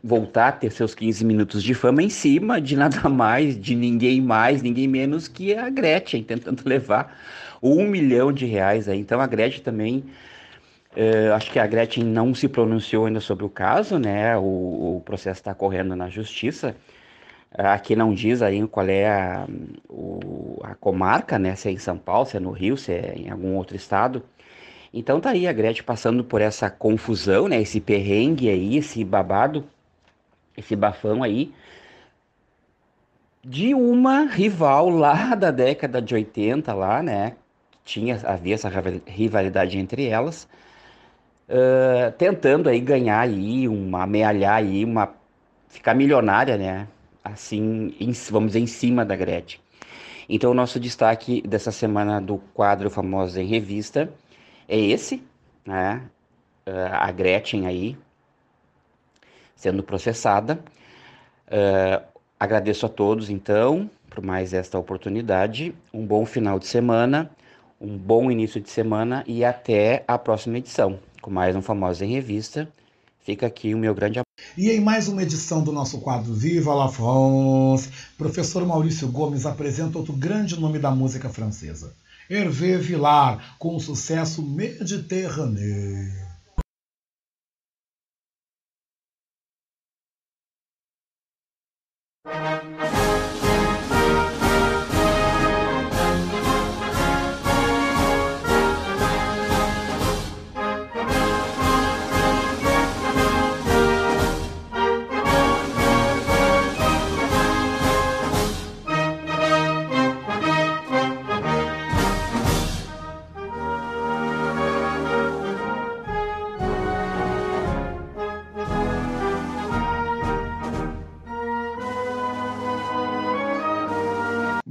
voltar 0.02 0.48
a 0.48 0.52
ter 0.52 0.70
seus 0.70 0.94
15 0.94 1.24
minutos 1.24 1.62
de 1.62 1.72
fama 1.72 2.02
em 2.02 2.10
cima 2.10 2.60
de 2.60 2.76
nada 2.76 3.08
mais, 3.08 3.58
de 3.58 3.74
ninguém 3.74 4.20
mais, 4.20 4.62
ninguém 4.62 4.86
menos 4.86 5.26
que 5.28 5.54
a 5.54 5.70
Gretchen, 5.70 6.22
tentando 6.22 6.62
levar 6.68 7.18
um 7.62 7.86
milhão 7.86 8.32
de 8.32 8.44
reais 8.44 8.88
aí. 8.88 8.98
Então 9.00 9.20
a 9.20 9.26
Gretchen 9.26 9.62
também 9.62 10.04
Uh, 10.96 11.34
acho 11.34 11.50
que 11.50 11.58
a 11.58 11.66
Gretchen 11.66 12.04
não 12.04 12.32
se 12.32 12.46
pronunciou 12.48 13.06
ainda 13.06 13.18
sobre 13.18 13.44
o 13.44 13.48
caso, 13.48 13.98
né? 13.98 14.36
O, 14.36 14.98
o 14.98 15.02
processo 15.04 15.40
está 15.40 15.52
correndo 15.52 15.96
na 15.96 16.08
justiça. 16.08 16.76
Aqui 17.52 17.96
não 17.96 18.14
diz 18.14 18.42
aí 18.42 18.64
qual 18.68 18.86
é 18.88 19.08
a, 19.08 19.46
o, 19.88 20.60
a 20.62 20.74
comarca, 20.76 21.36
né? 21.38 21.56
Se 21.56 21.68
é 21.68 21.72
em 21.72 21.78
São 21.78 21.98
Paulo, 21.98 22.26
se 22.26 22.36
é 22.36 22.40
no 22.40 22.52
Rio, 22.52 22.76
se 22.76 22.92
é 22.92 23.14
em 23.16 23.28
algum 23.28 23.56
outro 23.56 23.74
estado. 23.74 24.22
Então 24.96 25.20
tá 25.20 25.30
aí 25.30 25.48
a 25.48 25.52
Gretchen 25.52 25.82
passando 25.82 26.22
por 26.22 26.40
essa 26.40 26.70
confusão, 26.70 27.48
né? 27.48 27.60
Esse 27.60 27.80
perrengue 27.80 28.48
aí, 28.48 28.76
esse 28.76 29.04
babado, 29.04 29.64
esse 30.56 30.76
bafão 30.76 31.24
aí 31.24 31.52
de 33.42 33.74
uma 33.74 34.24
rival 34.24 34.88
lá 34.88 35.34
da 35.36 35.50
década 35.50 36.00
de 36.00 36.14
80 36.14 36.72
lá, 36.72 37.02
né? 37.02 37.34
Tinha 37.84 38.18
havia 38.24 38.54
essa 38.54 38.70
rivalidade 39.06 39.78
entre 39.78 40.06
elas 40.06 40.48
uh, 41.48 42.12
tentando 42.16 42.68
aí 42.68 42.80
ganhar 42.80 43.20
aí, 43.20 43.66
uma, 43.68 44.04
amealhar 44.04 44.56
aí, 44.56 44.84
uma, 44.84 45.12
ficar 45.68 45.92
milionária, 45.94 46.56
né? 46.56 46.86
Assim, 47.22 47.94
em, 47.98 48.12
vamos 48.30 48.50
dizer, 48.52 48.60
em 48.60 48.66
cima 48.66 49.04
da 49.04 49.16
Gretchen. 49.16 49.60
Então, 50.28 50.52
o 50.52 50.54
nosso 50.54 50.78
destaque 50.80 51.42
dessa 51.42 51.70
semana 51.70 52.20
do 52.20 52.38
quadro 52.54 52.88
Famosos 52.88 53.36
em 53.36 53.46
Revista 53.46 54.08
é 54.68 54.78
esse, 54.78 55.22
né? 55.64 56.02
Uh, 56.66 56.92
a 56.92 57.12
Gretchen 57.12 57.66
aí 57.66 57.96
sendo 59.56 59.82
processada. 59.82 60.58
Uh, 61.46 62.04
agradeço 62.38 62.86
a 62.86 62.88
todos, 62.88 63.30
então, 63.30 63.90
por 64.10 64.22
mais 64.22 64.52
esta 64.52 64.78
oportunidade. 64.78 65.74
Um 65.92 66.06
bom 66.06 66.24
final 66.24 66.58
de 66.58 66.66
semana, 66.66 67.30
um 67.80 67.96
bom 67.96 68.30
início 68.30 68.60
de 68.60 68.70
semana 68.70 69.24
e 69.26 69.44
até 69.44 70.04
a 70.06 70.18
próxima 70.18 70.58
edição 70.58 70.98
com 71.24 71.30
mais 71.30 71.56
um 71.56 71.62
Famoso 71.62 72.04
em 72.04 72.12
Revista. 72.12 72.68
Fica 73.20 73.46
aqui 73.46 73.74
o 73.74 73.78
meu 73.78 73.94
grande 73.94 74.20
E 74.58 74.70
em 74.70 74.80
mais 74.80 75.08
uma 75.08 75.22
edição 75.22 75.64
do 75.64 75.72
nosso 75.72 75.98
quadro 76.02 76.34
Viva 76.34 76.74
la 76.74 76.90
France, 76.90 77.88
professor 78.18 78.66
Maurício 78.66 79.08
Gomes 79.08 79.46
apresenta 79.46 79.96
outro 79.96 80.12
grande 80.12 80.60
nome 80.60 80.78
da 80.78 80.90
música 80.90 81.30
francesa, 81.30 81.94
Hervé 82.28 82.78
Villard, 82.78 83.42
com 83.58 83.76
o 83.76 83.80
sucesso 83.80 84.42
Mediterrâneo. 84.42 86.24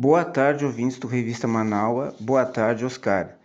Boa 0.03 0.25
tarde, 0.25 0.65
ouvintes 0.65 0.97
do 0.97 1.07
Revista 1.07 1.47
Manaua. 1.47 2.13
Boa 2.19 2.45
tarde, 2.45 2.83
Oscar. 2.83 3.37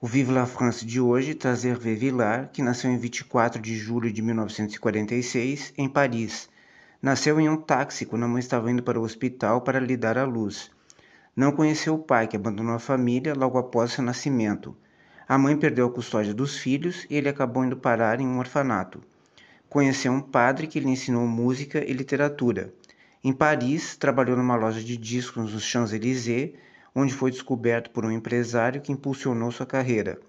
O 0.00 0.06
Vive 0.06 0.32
la 0.32 0.46
France 0.46 0.82
de 0.82 0.98
hoje 0.98 1.34
traz 1.34 1.62
Hervé 1.62 1.92
Villard, 1.92 2.48
que 2.54 2.62
nasceu 2.62 2.90
em 2.90 2.96
24 2.96 3.60
de 3.60 3.76
julho 3.76 4.10
de 4.10 4.22
1946, 4.22 5.74
em 5.76 5.86
Paris. 5.86 6.48
Nasceu 7.02 7.38
em 7.38 7.50
um 7.50 7.56
táxi 7.58 8.06
quando 8.06 8.22
a 8.22 8.28
mãe 8.28 8.40
estava 8.40 8.70
indo 8.70 8.82
para 8.82 8.98
o 8.98 9.02
hospital 9.02 9.60
para 9.60 9.78
lhe 9.78 9.94
dar 9.94 10.16
à 10.16 10.24
luz. 10.24 10.70
Não 11.36 11.52
conheceu 11.52 11.96
o 11.96 12.02
pai, 12.02 12.26
que 12.26 12.36
abandonou 12.36 12.74
a 12.74 12.78
família 12.78 13.34
logo 13.34 13.58
após 13.58 13.92
seu 13.92 14.02
nascimento. 14.02 14.74
A 15.28 15.36
mãe 15.36 15.54
perdeu 15.54 15.86
a 15.86 15.92
custódia 15.92 16.32
dos 16.32 16.56
filhos 16.56 17.06
e 17.10 17.16
ele 17.16 17.28
acabou 17.28 17.62
indo 17.62 17.76
parar 17.76 18.22
em 18.22 18.26
um 18.26 18.38
orfanato. 18.38 19.02
Conheceu 19.68 20.12
um 20.12 20.22
padre 20.22 20.66
que 20.66 20.80
lhe 20.80 20.88
ensinou 20.88 21.26
música 21.26 21.84
e 21.84 21.92
literatura. 21.92 22.72
Em 23.26 23.32
Paris, 23.32 23.96
trabalhou 23.96 24.36
numa 24.36 24.54
loja 24.54 24.80
de 24.80 24.96
discos 24.96 25.52
nos 25.52 25.64
Champs-Élysées, 25.64 26.52
onde 26.94 27.12
foi 27.12 27.32
descoberto 27.32 27.90
por 27.90 28.04
um 28.04 28.12
empresário 28.12 28.80
que 28.80 28.92
impulsionou 28.92 29.50
sua 29.50 29.66
carreira. 29.66 30.20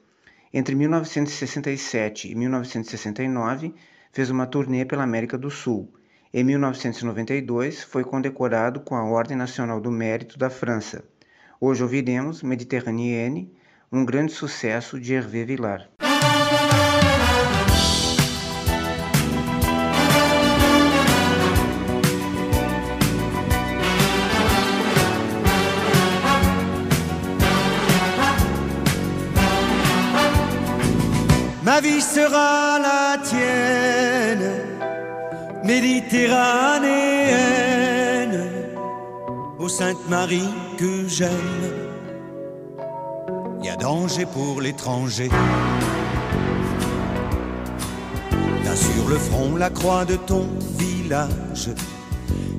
Entre 0.52 0.74
1967 0.74 2.32
e 2.32 2.34
1969, 2.34 3.76
fez 4.12 4.32
uma 4.32 4.48
turnê 4.48 4.84
pela 4.84 5.04
América 5.04 5.38
do 5.38 5.52
Sul. 5.52 5.94
Em 6.34 6.44
1992, 6.44 7.84
foi 7.84 8.04
condecorado 8.04 8.80
com 8.80 8.96
a 8.96 9.04
Ordem 9.04 9.38
Nacional 9.38 9.80
do 9.80 9.92
Mérito 9.92 10.36
da 10.36 10.50
França. 10.50 11.04
Hoje 11.62 11.84
ouviremos 11.84 12.42
Mediterraneenne, 12.42 13.54
um 13.92 14.04
grande 14.04 14.32
sucesso 14.32 15.00
de 15.00 15.14
Hervé 15.14 15.46
Villard. 15.46 15.88
Méditerranéenne, 35.68 38.46
ô 39.60 39.68
Sainte 39.68 40.10
Marie 40.10 40.50
que 40.78 41.08
j'aime. 41.08 41.64
Y 43.62 43.70
a 43.70 43.76
danger 43.76 44.26
pour 44.26 44.62
l'étranger. 44.62 45.30
T'as 48.64 48.76
sur 48.76 49.10
le 49.10 49.18
front 49.18 49.58
la 49.58 49.70
croix 49.70 50.06
de 50.06 50.16
ton 50.16 50.48
village 50.78 51.70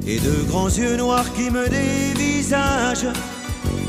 et 0.07 0.19
de 0.19 0.45
grands 0.51 0.69
yeux 0.69 0.97
noirs 0.97 1.33
qui 1.33 1.51
me 1.51 1.67
dévisagent. 1.69 3.09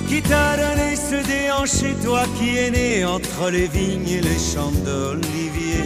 Qui 0.08 0.22
t'a 0.22 0.56
donné 0.56 0.96
ce 0.96 1.16
déhanché, 1.28 1.94
toi 2.04 2.24
qui 2.38 2.58
es 2.58 2.72
né 2.72 3.04
entre 3.06 3.50
les 3.52 3.68
vignes 3.68 4.10
et 4.10 4.22
les 4.22 4.40
champs 4.40 4.72
d'olivier 4.86 5.84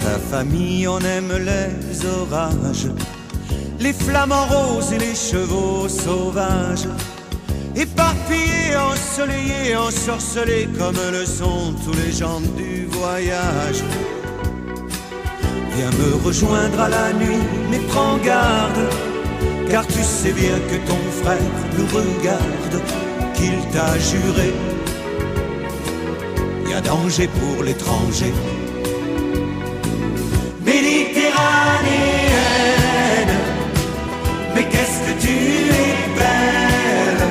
ta 0.00 0.18
famille, 0.18 0.86
on 0.88 0.98
aime 1.00 1.32
les 1.32 2.06
orages, 2.06 2.88
les 3.80 3.92
flamants 3.92 4.46
roses 4.46 4.92
et 4.92 4.98
les 4.98 5.14
chevaux 5.14 5.88
sauvages. 5.88 6.88
Éparpillés, 7.76 8.76
ensoleillés, 8.76 9.76
ensorcelés 9.76 10.68
comme 10.78 10.96
le 11.12 11.24
sont 11.24 11.74
tous 11.84 11.94
les 11.94 12.12
gens 12.12 12.40
du 12.56 12.86
voyage. 12.86 13.82
Viens 15.76 15.90
me 15.90 16.24
rejoindre 16.24 16.80
à 16.80 16.88
la 16.88 17.12
nuit, 17.12 17.42
mais 17.70 17.78
prends 17.88 18.18
garde 18.18 18.80
car 19.70 19.86
tu 19.86 20.02
sais 20.02 20.32
bien 20.32 20.58
que 20.68 20.76
ton 20.88 20.98
frère 21.22 21.38
nous 21.76 21.86
regarde, 21.86 22.82
qu'il 23.34 23.60
t'a 23.72 23.98
juré. 23.98 24.52
Y 26.68 26.74
a 26.74 26.80
danger 26.80 27.28
pour 27.28 27.64
l'étranger. 27.64 28.32
Mais 34.54 34.64
qu'est-ce 34.64 35.00
que 35.06 35.14
tu 35.24 35.36
es 35.82 35.94
belle. 36.18 37.26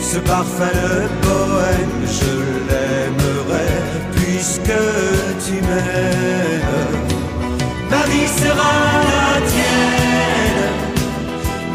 Ce 0.00 0.18
parfum 0.18 0.66
de 0.66 1.08
poème, 1.26 2.00
je 2.18 2.32
l'aimerais 2.68 3.78
puisque 4.16 4.80
tu 5.44 5.54
m'aimes. 5.66 7.08
Ma 7.90 8.02
vie 8.10 8.30
sera 8.42 8.74
la 9.10 9.30
tienne 9.52 10.74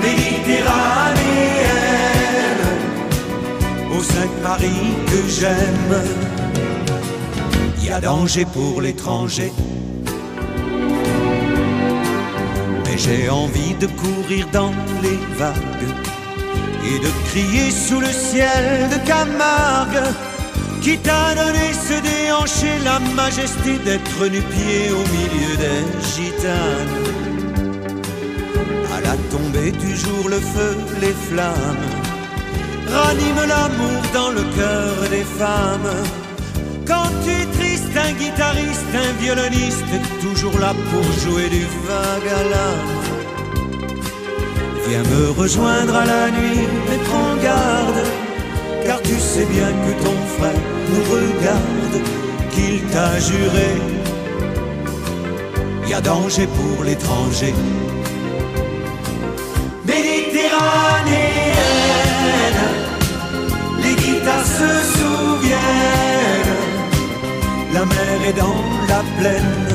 méditerranéenne, 0.02 2.66
ô 3.92 3.94
Sainte 4.02 4.40
Marie 4.44 4.94
que 5.08 5.20
j'aime. 5.28 5.96
Y 7.82 7.90
a 7.92 8.00
danger 8.00 8.46
pour 8.46 8.82
l'étranger. 8.82 9.52
J'ai 12.98 13.30
envie 13.30 13.74
de 13.76 13.88
courir 13.88 14.48
dans 14.54 14.74
les 15.04 15.20
vagues 15.38 15.90
et 16.86 17.00
de 17.00 17.12
crier 17.30 17.70
sous 17.70 18.00
le 18.00 18.08
ciel 18.08 18.90
de 18.90 19.08
Camargue. 19.08 20.04
Qui 20.82 20.98
t'a 21.00 21.34
donné 21.36 21.74
ce 21.74 22.00
déhanché, 22.02 22.70
la 22.84 23.00
majesté 23.16 23.80
d'être 23.84 24.28
nu-pied 24.28 24.92
au 24.92 25.04
milieu 25.18 25.58
des 25.58 25.82
gitanes 26.14 27.26
à 28.96 29.02
la 29.02 29.16
tombée 29.32 29.72
du 29.72 29.96
jour, 29.96 30.30
le 30.30 30.40
feu, 30.40 30.78
les 31.02 31.16
flammes 31.28 31.88
raniment 32.88 33.48
l'amour 33.48 34.02
dans 34.14 34.30
le 34.30 34.44
cœur 34.56 35.10
des 35.10 35.26
femmes. 35.40 35.92
Quand 36.88 37.10
tu 37.26 37.65
un 37.98 38.14
guitariste, 38.14 38.94
un 38.94 39.12
violoniste 39.22 39.94
toujours 40.22 40.58
là 40.60 40.74
pour 40.92 41.04
jouer 41.24 41.50
du 41.50 41.66
l'âme. 42.52 42.94
Viens 44.88 45.04
me 45.04 45.32
rejoindre 45.32 45.96
à 45.96 46.06
la 46.06 46.30
nuit, 46.32 46.68
mais 46.88 47.00
prends 47.08 47.36
garde, 47.44 48.02
car 48.86 49.02
tu 49.02 49.20
sais 49.20 49.46
bien 49.46 49.72
que 49.84 49.94
ton 50.04 50.18
frère 50.38 50.62
nous 50.90 51.04
regarde, 51.16 51.98
qu'il 52.52 52.82
t'a 52.92 53.20
juré. 53.20 53.72
Y 55.88 55.94
a 55.94 56.02
danger 56.02 56.48
pour 56.48 56.84
l'étranger 56.84 57.54
méditerranéenne. 59.86 62.64
Les 63.84 63.96
guitares 63.96 64.46
se 64.46 64.70
souviennent, 64.98 66.05
la 67.76 67.86
mer 67.86 68.18
est 68.30 68.34
dans 68.34 68.56
la 68.88 69.02
plaine. 69.20 69.66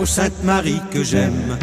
Ô 0.00 0.06
Sainte 0.06 0.40
Marie 0.44 0.80
que 0.92 1.02
j'aime. 1.02 1.58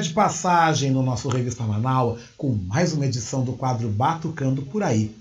Pede 0.00 0.14
passagem 0.14 0.90
no 0.90 1.02
nosso 1.02 1.28
Revista 1.28 1.62
Manaus 1.62 2.18
com 2.34 2.58
mais 2.66 2.94
uma 2.94 3.04
edição 3.04 3.44
do 3.44 3.52
quadro 3.52 3.86
Batucando 3.86 4.62
por 4.62 4.82
Aí. 4.82 5.14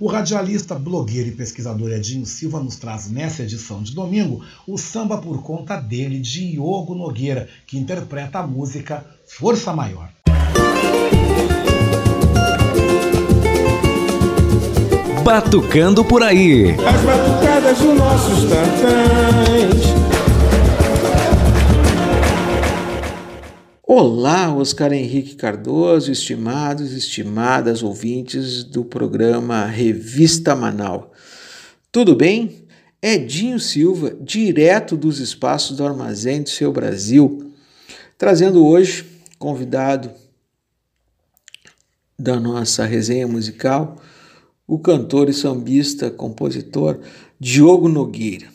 O 0.00 0.08
radialista, 0.08 0.74
blogueiro 0.74 1.28
e 1.28 1.32
pesquisador 1.32 1.92
Edinho 1.92 2.26
Silva 2.26 2.58
nos 2.58 2.74
traz 2.74 3.08
nessa 3.08 3.44
edição 3.44 3.80
de 3.80 3.94
domingo 3.94 4.44
o 4.66 4.76
samba 4.76 5.18
por 5.18 5.40
conta 5.40 5.76
dele, 5.76 6.18
Diogo 6.18 6.96
Nogueira, 6.96 7.48
que 7.64 7.78
interpreta 7.78 8.40
a 8.40 8.46
música 8.46 9.06
Força 9.24 9.72
Maior. 9.72 10.08
Batucando 15.22 16.04
por 16.04 16.24
aí. 16.24 16.72
As 16.72 17.00
batucadas 17.02 17.78
dos 17.78 17.96
nossos 17.96 18.40
tantãs. 18.50 20.13
Olá, 23.96 24.52
Oscar 24.52 24.92
Henrique 24.92 25.36
Cardoso, 25.36 26.10
estimados 26.10 26.90
estimadas 26.90 27.80
ouvintes 27.80 28.64
do 28.64 28.84
programa 28.84 29.66
Revista 29.66 30.56
Manal. 30.56 31.12
Tudo 31.92 32.16
bem? 32.16 32.66
Edinho 33.00 33.60
Silva, 33.60 34.12
direto 34.20 34.96
dos 34.96 35.20
espaços 35.20 35.76
do 35.76 35.86
Armazém 35.86 36.42
do 36.42 36.48
Seu 36.48 36.72
Brasil, 36.72 37.52
trazendo 38.18 38.66
hoje, 38.66 39.06
convidado 39.38 40.10
da 42.18 42.40
nossa 42.40 42.84
resenha 42.84 43.28
musical, 43.28 44.02
o 44.66 44.76
cantor 44.76 45.28
e 45.28 45.32
sambista, 45.32 46.10
compositor 46.10 46.98
Diogo 47.38 47.88
Nogueira. 47.88 48.48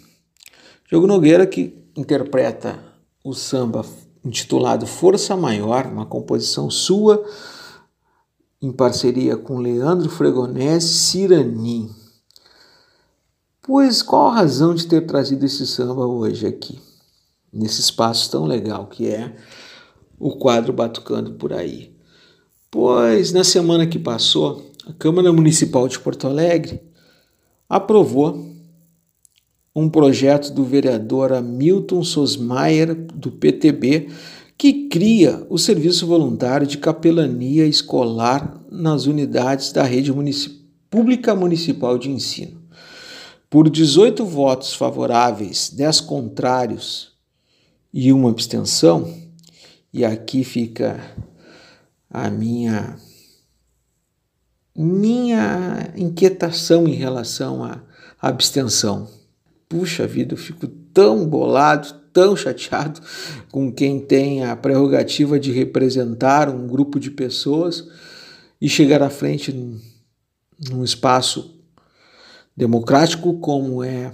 Diogo 0.89 1.07
Nogueira 1.07 1.47
que 1.47 1.77
interpreta 1.95 2.77
o 3.23 3.33
samba 3.33 3.85
intitulado 4.24 4.86
Força 4.86 5.36
Maior, 5.36 5.88
uma 5.88 6.05
composição 6.05 6.70
sua 6.70 7.24
em 8.61 8.72
parceria 8.72 9.38
com 9.38 9.59
Leandro 9.59 10.09
Fregonese 10.09 10.93
Cirani. 10.93 11.89
Pois 13.61 14.01
qual 14.01 14.28
a 14.30 14.36
razão 14.36 14.74
de 14.74 14.88
ter 14.88 15.05
trazido 15.05 15.45
esse 15.45 15.65
samba 15.65 16.05
hoje 16.05 16.45
aqui, 16.45 16.80
nesse 17.53 17.80
espaço 17.80 18.30
tão 18.30 18.45
legal 18.45 18.88
que 18.88 19.07
é 19.07 19.36
o 20.20 20.36
quadro 20.36 20.74
Batucando 20.74 21.34
por 21.34 21.53
aí? 21.53 21.95
Pois 22.70 23.32
na 23.32 23.43
semana 23.43 23.88
que 23.88 23.97
passou, 23.97 24.70
a 24.86 24.93
Câmara 24.93 25.32
Municipal 25.32 25.88
de 25.88 25.99
Porto 25.99 26.28
Alegre 26.28 26.82
aprovou 27.70 28.48
um 29.80 29.89
projeto 29.89 30.51
do 30.51 30.63
vereador 30.63 31.32
Hamilton 31.32 32.03
Sosmaier, 32.03 32.93
do 32.93 33.32
PTB, 33.32 34.09
que 34.57 34.89
cria 34.89 35.45
o 35.49 35.57
serviço 35.57 36.05
voluntário 36.05 36.67
de 36.67 36.77
capelania 36.77 37.65
escolar 37.65 38.61
nas 38.69 39.05
unidades 39.05 39.71
da 39.71 39.84
rede 39.84 40.11
munici 40.11 40.59
pública 40.89 41.34
municipal 41.34 41.97
de 41.97 42.09
ensino. 42.09 42.61
Por 43.49 43.69
18 43.69 44.25
votos 44.25 44.73
favoráveis, 44.73 45.69
10 45.69 46.01
contrários 46.01 47.13
e 47.93 48.11
uma 48.11 48.30
abstenção, 48.30 49.13
e 49.93 50.03
aqui 50.03 50.43
fica 50.43 50.99
a 52.09 52.30
minha 52.30 52.97
minha 54.75 55.91
inquietação 55.95 56.88
em 56.88 56.93
relação 56.93 57.63
à 57.63 57.82
abstenção. 58.21 59.18
Puxa 59.70 60.07
vida, 60.07 60.34
eu 60.34 60.38
fico 60.38 60.67
tão 60.67 61.28
bolado, 61.28 61.93
tão 62.11 62.36
chateado 62.36 62.99
com 63.51 63.72
quem 63.72 63.99
tem 63.99 64.43
a 64.43 64.55
prerrogativa 64.55 65.39
de 65.39 65.51
representar 65.51 66.49
um 66.49 66.67
grupo 66.67 66.99
de 66.99 67.11
pessoas 67.11 67.88
e 68.59 68.67
chegar 68.67 69.03
à 69.03 69.11
frente 69.11 69.53
num 70.72 70.84
espaço 70.84 71.55
democrático 72.57 73.39
como 73.39 73.84
é 73.84 74.11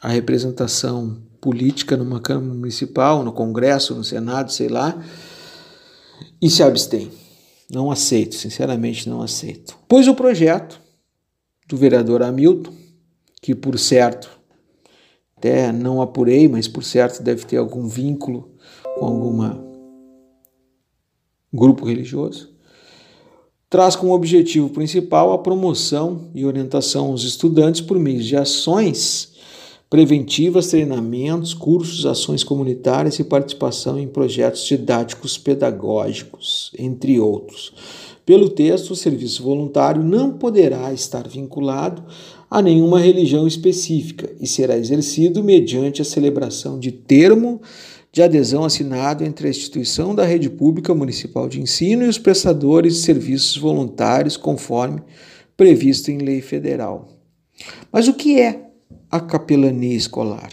a 0.00 0.08
representação 0.08 1.22
política 1.40 1.96
numa 1.96 2.18
Câmara 2.18 2.54
Municipal, 2.54 3.22
no 3.22 3.32
Congresso, 3.32 3.94
no 3.94 4.02
Senado, 4.02 4.50
sei 4.50 4.68
lá, 4.68 5.00
e 6.40 6.48
se 6.48 6.62
abstém. 6.62 7.12
Não 7.70 7.90
aceito, 7.90 8.34
sinceramente 8.34 9.08
não 9.08 9.20
aceito. 9.20 9.76
Pois 9.86 10.08
o 10.08 10.14
projeto 10.14 10.80
do 11.68 11.76
vereador 11.76 12.22
Hamilton, 12.22 12.72
que 13.42 13.54
por 13.54 13.78
certo, 13.78 14.35
até 15.38 15.70
não 15.70 16.00
apurei, 16.00 16.48
mas 16.48 16.66
por 16.66 16.82
certo 16.82 17.22
deve 17.22 17.44
ter 17.44 17.58
algum 17.58 17.86
vínculo 17.86 18.50
com 18.98 19.04
algum 19.04 19.66
grupo 21.52 21.84
religioso, 21.84 22.54
traz 23.68 23.94
como 23.94 24.14
objetivo 24.14 24.70
principal 24.70 25.32
a 25.32 25.38
promoção 25.38 26.30
e 26.34 26.46
orientação 26.46 27.08
aos 27.08 27.22
estudantes 27.22 27.82
por 27.82 27.98
meio 27.98 28.22
de 28.22 28.34
ações 28.34 29.34
preventivas, 29.90 30.68
treinamentos, 30.68 31.54
cursos, 31.54 32.06
ações 32.06 32.42
comunitárias 32.42 33.18
e 33.18 33.24
participação 33.24 33.98
em 33.98 34.08
projetos 34.08 34.64
didáticos 34.64 35.38
pedagógicos, 35.38 36.72
entre 36.78 37.20
outros. 37.20 37.72
Pelo 38.24 38.48
texto, 38.48 38.90
o 38.90 38.96
serviço 38.96 39.44
voluntário 39.44 40.02
não 40.02 40.32
poderá 40.32 40.92
estar 40.92 41.28
vinculado 41.28 42.02
a 42.50 42.62
nenhuma 42.62 43.00
religião 43.00 43.46
específica 43.46 44.30
e 44.40 44.46
será 44.46 44.76
exercido 44.76 45.42
mediante 45.42 46.00
a 46.00 46.04
celebração 46.04 46.78
de 46.78 46.92
termo 46.92 47.60
de 48.12 48.22
adesão 48.22 48.64
assinado 48.64 49.24
entre 49.24 49.46
a 49.46 49.50
instituição 49.50 50.14
da 50.14 50.24
rede 50.24 50.48
pública 50.48 50.94
municipal 50.94 51.48
de 51.48 51.60
ensino 51.60 52.04
e 52.04 52.08
os 52.08 52.16
prestadores 52.16 52.94
de 52.94 53.00
serviços 53.00 53.58
voluntários, 53.58 54.38
conforme 54.38 55.02
previsto 55.54 56.10
em 56.10 56.18
lei 56.18 56.40
federal. 56.40 57.08
Mas 57.92 58.08
o 58.08 58.14
que 58.14 58.40
é 58.40 58.70
a 59.10 59.20
capelania 59.20 59.94
escolar? 59.94 60.48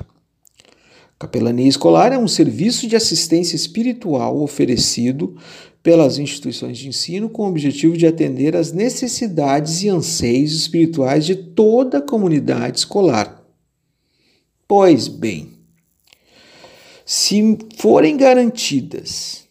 Capelania 1.23 1.69
escolar 1.69 2.11
é 2.11 2.17
um 2.17 2.27
serviço 2.27 2.85
de 2.85 2.97
assistência 2.97 3.55
espiritual 3.55 4.41
oferecido 4.41 5.37
pelas 5.81 6.17
instituições 6.17 6.77
de 6.77 6.89
ensino 6.89 7.29
com 7.29 7.43
o 7.43 7.47
objetivo 7.47 7.95
de 7.95 8.05
atender 8.05 8.57
às 8.57 8.73
necessidades 8.73 9.83
e 9.83 9.87
anseios 9.87 10.53
espirituais 10.53 11.25
de 11.25 11.33
toda 11.33 11.99
a 11.99 12.01
comunidade 12.01 12.79
escolar. 12.79 13.41
Pois 14.67 15.07
bem, 15.07 15.53
se 17.05 17.57
forem 17.77 18.17
garantidas 18.17 19.47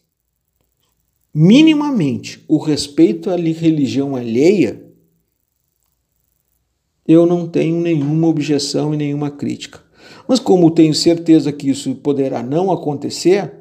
minimamente 1.32 2.44
o 2.46 2.58
respeito 2.58 3.30
à 3.30 3.36
religião 3.36 4.14
alheia, 4.14 4.84
eu 7.08 7.24
não 7.24 7.48
tenho 7.48 7.80
nenhuma 7.80 8.26
objeção 8.26 8.92
e 8.92 8.98
nenhuma 8.98 9.30
crítica. 9.30 9.80
Mas 10.26 10.38
como 10.38 10.70
tenho 10.70 10.94
certeza 10.94 11.52
que 11.52 11.70
isso 11.70 11.94
poderá 11.96 12.42
não 12.42 12.70
acontecer, 12.70 13.52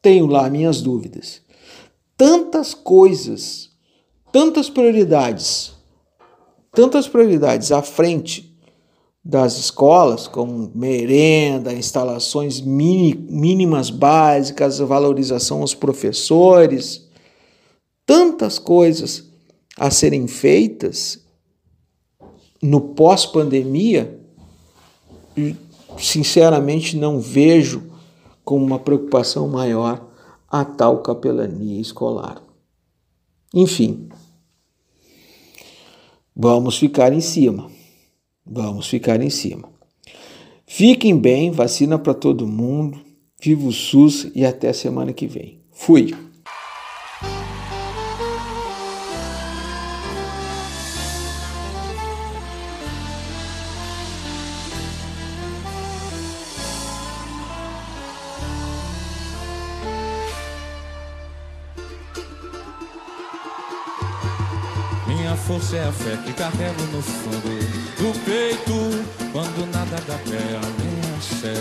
tenho 0.00 0.26
lá 0.26 0.48
minhas 0.50 0.80
dúvidas. 0.80 1.42
Tantas 2.16 2.74
coisas, 2.74 3.70
tantas 4.32 4.68
prioridades, 4.68 5.72
tantas 6.72 7.06
prioridades 7.06 7.70
à 7.72 7.82
frente 7.82 8.52
das 9.24 9.56
escolas, 9.56 10.26
como 10.26 10.72
merenda, 10.74 11.72
instalações 11.72 12.60
mínimas 12.60 13.88
básicas, 13.88 14.78
valorização 14.78 15.60
aos 15.60 15.74
professores, 15.74 17.08
tantas 18.04 18.58
coisas 18.58 19.30
a 19.78 19.90
serem 19.90 20.26
feitas 20.26 21.24
no 22.60 22.80
pós-pandemia, 22.80 24.20
sinceramente 25.98 26.96
não 26.96 27.20
vejo 27.20 27.90
como 28.44 28.64
uma 28.64 28.78
preocupação 28.78 29.48
maior 29.48 30.08
a 30.48 30.64
tal 30.64 31.02
capelania 31.02 31.80
escolar. 31.80 32.42
Enfim, 33.54 34.08
vamos 36.34 36.78
ficar 36.78 37.12
em 37.12 37.20
cima. 37.20 37.70
Vamos 38.44 38.88
ficar 38.88 39.20
em 39.22 39.30
cima. 39.30 39.68
Fiquem 40.66 41.16
bem, 41.16 41.50
vacina 41.50 41.98
para 41.98 42.14
todo 42.14 42.46
mundo. 42.46 42.98
Viva 43.40 43.66
o 43.66 43.72
SUS 43.72 44.30
e 44.34 44.44
até 44.44 44.72
semana 44.72 45.12
que 45.12 45.26
vem. 45.26 45.60
Fui. 45.70 46.14
Fé 66.02 66.16
que 66.24 66.32
carrego 66.32 66.82
no 66.92 67.00
fundo 67.00 67.52
do 67.96 68.18
peito. 68.24 69.04
Quando 69.32 69.66
nada 69.72 69.96
dá 70.06 70.18
pé, 70.18 70.56
a 70.56 70.82
minha 70.82 71.20
fé. 71.20 71.54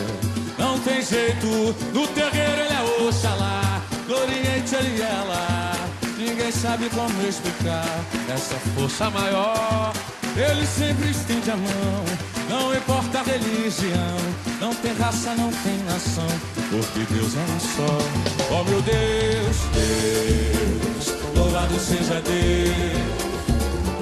Não 0.58 0.80
tem 0.80 1.02
jeito, 1.02 1.48
no 1.94 2.08
terreiro 2.08 2.62
ele 2.62 2.74
é 2.74 3.08
Oxalá, 3.08 3.82
Gloriente 4.08 4.76
ele 4.76 5.02
é 5.02 5.24
lá. 5.28 5.74
Ninguém 6.18 6.52
sabe 6.52 6.89
como 6.89 7.28
explicar 7.28 7.86
essa 8.34 8.56
força 8.76 9.10
maior. 9.10 9.94
Ele 10.36 10.66
sempre 10.66 11.10
estende 11.10 11.52
a 11.52 11.58
mão, 11.58 12.06
não 12.50 12.76
importa 12.76 13.20
a 13.20 13.24
religião. 13.24 14.18
Não 14.60 14.74
tem 14.76 14.94
raça, 14.94 15.34
não 15.36 15.52
tem 15.52 15.78
nação, 15.84 16.28
porque 16.70 17.14
Deus 17.14 17.34
é 17.36 17.39
um 17.39 17.60
só. 17.60 17.98
Oh 18.52 18.64
meu 18.64 18.82
Deus, 18.82 19.58
Deus, 19.74 21.36
louvado 21.36 21.80
seja 21.80 22.22
Deus. 22.22 23.30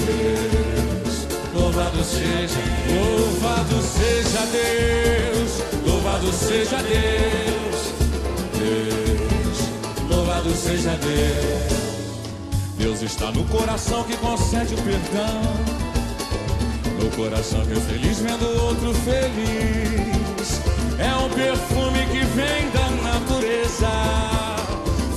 Deus. 0.09 1.27
Louvado 1.53 2.03
seja, 2.03 2.59
louvado 2.87 3.81
seja 3.81 4.45
Deus, 4.51 5.63
louvado 5.85 6.31
seja 6.31 6.77
Deus, 6.77 7.93
Deus, 8.57 10.09
louvado 10.09 10.51
seja 10.55 10.91
Deus. 10.97 11.79
Deus 12.77 13.01
está 13.01 13.31
no 13.31 13.43
coração 13.45 14.03
que 14.03 14.15
concede 14.17 14.73
o 14.73 14.77
perdão, 14.77 15.41
no 17.01 17.09
coração 17.15 17.65
que 17.65 17.73
é 17.73 17.81
feliz 17.81 18.19
vendo 18.19 18.45
outro 18.63 18.93
feliz. 18.93 20.61
É 20.97 21.13
um 21.15 21.29
perfume 21.29 22.05
que 22.11 22.25
vem 22.35 22.69
da 22.71 22.89
natureza, 23.11 23.89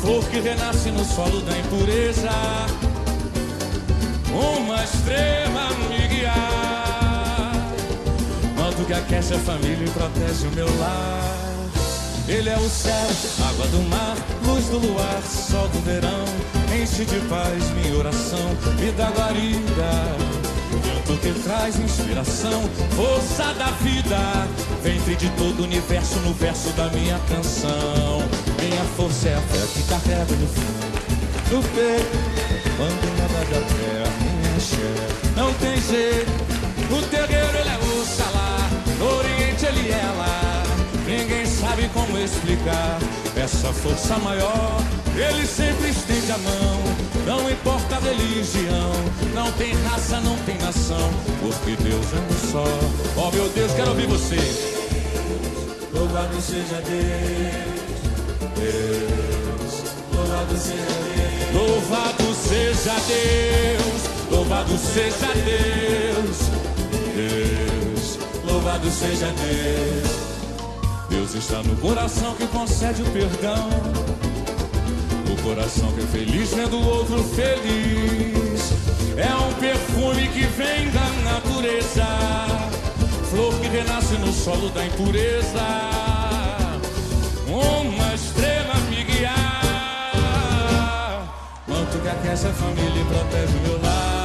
flor 0.00 0.24
que 0.24 0.40
renasce 0.40 0.90
no 0.90 1.04
solo 1.04 1.40
da 1.42 1.58
impureza 1.58 2.91
uma 4.32 4.82
estrela 4.82 5.70
me 5.88 6.08
guiar. 6.08 7.52
Manto 8.56 8.84
que 8.84 8.92
aquece 8.92 9.34
a 9.34 9.38
família 9.38 9.84
e 9.84 9.90
protege 9.90 10.46
o 10.46 10.50
meu 10.52 10.78
lar. 10.78 11.38
Ele 12.28 12.48
é 12.48 12.56
o 12.56 12.68
céu, 12.68 13.08
água 13.48 13.66
do 13.66 13.82
mar, 13.88 14.16
luz 14.44 14.66
do 14.66 14.78
luar, 14.78 15.22
sol 15.22 15.68
do 15.68 15.80
verão. 15.84 16.24
Enche 16.80 17.04
de 17.04 17.20
paz 17.28 17.70
minha 17.70 17.98
oração, 17.98 18.56
vida 18.78 19.10
guarida 19.16 20.42
vento 20.82 21.20
que 21.20 21.32
traz 21.42 21.78
inspiração, 21.78 22.62
força 22.96 23.52
da 23.54 23.70
vida, 23.82 24.18
ventre 24.82 25.16
de 25.16 25.28
todo 25.30 25.60
o 25.60 25.64
universo 25.64 26.18
no 26.20 26.32
verso 26.34 26.70
da 26.70 26.88
minha 26.90 27.18
canção. 27.28 28.22
Minha 28.60 28.84
força 28.96 29.28
é 29.28 29.34
a 29.34 29.40
fé 29.40 29.66
que 29.74 29.82
carrega 29.88 30.34
no 30.36 30.46
fundo 30.48 30.92
do 31.50 31.62
peito, 31.74 32.18
quando 32.76 33.18
nada 33.18 33.71
da 34.62 34.70
terra 34.70 34.70
me 34.70 34.70
enche. 34.70 34.76
Não 35.36 35.52
tem 35.54 35.80
jeito, 35.80 36.30
no 36.90 37.02
terreiro 37.02 37.58
ele 37.58 37.68
é 37.68 37.78
o 37.78 38.04
salá, 38.04 38.68
no 38.98 39.18
oriente 39.18 39.66
ele 39.66 39.90
é 39.90 40.14
lá. 40.16 40.62
Ninguém 41.06 41.46
sabe 41.46 41.90
como 41.92 42.18
explicar 42.18 42.98
essa 43.36 43.72
força 43.72 44.16
maior. 44.18 44.80
Ele 45.14 45.46
sempre 45.46 45.90
estende 45.90 46.32
a 46.32 46.38
mão, 46.38 46.80
não 47.26 47.50
importa 47.50 47.96
a 47.96 48.00
religião, 48.00 48.92
não 49.34 49.52
tem 49.52 49.74
raça, 49.84 50.20
não 50.20 50.36
tem 50.38 50.56
nação, 50.58 51.10
porque 51.40 51.76
Deus 51.82 52.06
é 52.14 52.18
um 52.18 52.50
só. 52.50 52.64
Oh 53.16 53.30
meu 53.30 53.48
Deus, 53.50 53.72
quero 53.72 53.90
ouvir 53.90 54.06
você. 54.06 54.38
Louvado 55.92 56.40
seja 56.40 56.80
Deus, 56.88 58.00
Deus, 58.56 59.82
louvado 60.14 60.56
seja 60.56 60.86
Deus, 61.14 61.54
louvado 61.54 62.34
seja 62.34 62.94
Deus, 63.06 64.11
louvado 64.32 64.76
seja 64.78 65.28
Deus, 65.44 66.38
Deus, 67.14 68.18
louvado 68.50 68.90
seja 68.90 69.26
Deus. 69.26 70.22
Deus 71.10 71.34
está 71.34 71.62
no 71.62 71.76
coração 71.76 72.34
que 72.34 72.46
concede 72.46 73.02
o 73.02 73.04
perdão. 73.10 73.68
O 75.30 75.42
coração 75.42 75.92
que 75.92 76.00
é 76.00 76.06
feliz 76.06 76.54
vendo 76.54 76.78
o 76.78 76.86
outro 76.86 77.22
feliz. 77.22 78.72
É 79.16 79.34
um 79.34 79.52
perfume 79.60 80.28
que 80.28 80.46
vem 80.46 80.90
da 80.90 81.06
natureza. 81.30 82.06
Flor 83.30 83.52
que 83.60 83.68
renasce 83.68 84.14
no 84.14 84.32
solo 84.32 84.70
da 84.70 84.86
impureza. 84.86 85.90
Uma 87.46 88.14
estrela 88.14 88.74
me 88.88 89.04
guiar. 89.04 89.34
Manto 91.68 91.98
que 91.98 92.08
aquece 92.08 92.46
a 92.46 92.52
família 92.52 93.02
e 93.02 93.04
protege 93.04 93.58
o 93.58 93.60
meu 93.68 93.82
lar. 93.82 94.21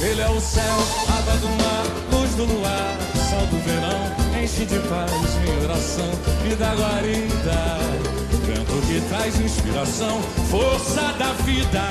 Ele 0.00 0.20
é 0.20 0.28
o 0.30 0.40
céu, 0.40 0.76
água 1.18 1.36
do 1.36 1.48
mar, 1.62 1.84
luz 2.12 2.34
do 2.34 2.44
luar, 2.44 2.96
sol 3.28 3.46
do 3.46 3.58
verão 3.64 4.20
enche 4.42 4.64
de 4.64 4.78
paz 4.88 5.10
minha 5.42 5.64
oração, 5.64 6.10
me 6.42 6.56
dá 6.56 6.74
guarida. 6.74 7.78
Vento 8.46 8.86
que 8.86 9.00
traz 9.08 9.38
inspiração, 9.40 10.20
força 10.50 11.12
da 11.18 11.32
vida, 11.44 11.82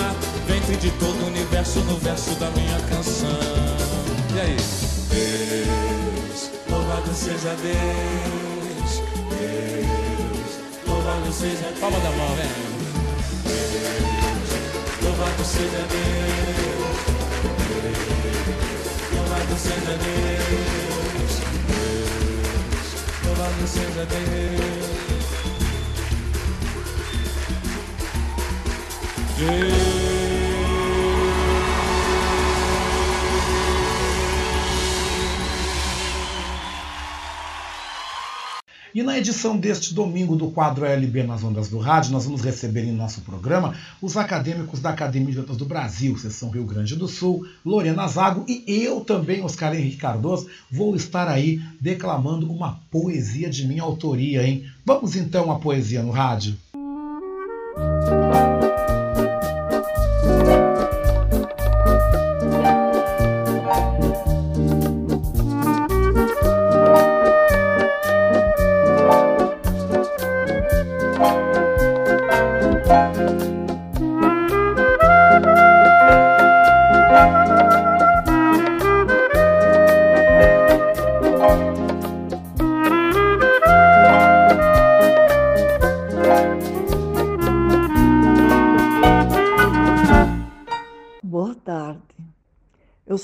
ventre 0.48 0.76
de 0.78 0.92
todo 0.92 1.24
o 1.24 1.28
universo 1.28 1.80
no 1.82 1.98
verso 1.98 2.32
da 2.36 2.50
minha 2.52 2.80
canção. 2.90 3.30
E 4.36 4.40
aí? 4.40 4.58
Deus, 5.10 6.52
louvado 6.70 7.14
seja 7.14 7.56
Deus, 7.62 9.02
Deus, 9.30 10.88
louvado 10.88 11.32
seja 11.32 11.74
Palma 11.80 12.00
da 12.00 12.10
mão, 12.12 12.36
vem. 12.36 12.50
Deus, 13.46 15.04
louvado 15.04 15.46
seja 15.46 15.86
Deus, 15.90 16.79
Deus, 19.68 21.34
louvado 23.26 23.68
seja 23.68 24.06
Deus 24.06 25.00
louvado 29.40 30.39
E 39.00 39.04
na 39.04 39.18
edição 39.18 39.56
deste 39.56 39.94
domingo 39.94 40.36
do 40.36 40.52
quadro 40.52 40.84
LB 40.84 41.24
nas 41.24 41.42
Ondas 41.42 41.70
do 41.70 41.78
Rádio, 41.78 42.12
nós 42.12 42.26
vamos 42.26 42.42
receber 42.42 42.84
em 42.84 42.92
nosso 42.92 43.22
programa 43.22 43.74
os 44.02 44.18
acadêmicos 44.18 44.82
da 44.82 44.90
Academia 44.90 45.32
de 45.32 45.38
Letras 45.38 45.56
do 45.56 45.64
Brasil, 45.64 46.18
Seção 46.18 46.50
Rio 46.50 46.66
Grande 46.66 46.98
do 46.98 47.08
Sul, 47.08 47.48
Lorena 47.66 48.06
Zago 48.10 48.44
e 48.46 48.62
eu 48.68 49.00
também, 49.00 49.42
Oscar 49.42 49.74
Henrique 49.74 49.96
Cardoso, 49.96 50.50
vou 50.70 50.98
estar 50.98 51.30
aí 51.30 51.62
declamando 51.80 52.52
uma 52.52 52.82
poesia 52.92 53.50
de 53.50 53.66
minha 53.66 53.84
autoria, 53.84 54.46
hein? 54.46 54.66
Vamos 54.86 55.16
então 55.16 55.50
à 55.50 55.58
poesia 55.58 56.04
no 56.04 56.12
rádio? 56.12 56.58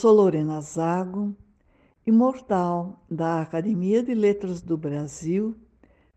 Sou 0.06 0.14
Lorena 0.14 0.62
Zago, 0.62 1.36
imortal 2.06 3.04
da 3.10 3.42
Academia 3.42 4.04
de 4.04 4.14
Letras 4.14 4.62
do 4.62 4.78
Brasil, 4.78 5.56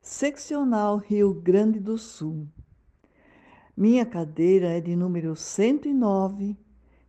seccional 0.03 0.99
Rio 0.99 1.33
Grande 1.33 1.81
do 1.81 1.97
Sul. 1.97 2.47
Minha 3.75 4.05
cadeira 4.05 4.69
é 4.77 4.79
de 4.79 4.95
número 4.95 5.35
109 5.35 6.55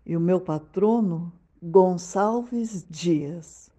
e 0.06 0.16
o 0.16 0.22
meu 0.22 0.40
patrono, 0.40 1.34
Gonçalves 1.62 2.86
Dias. 2.90 3.70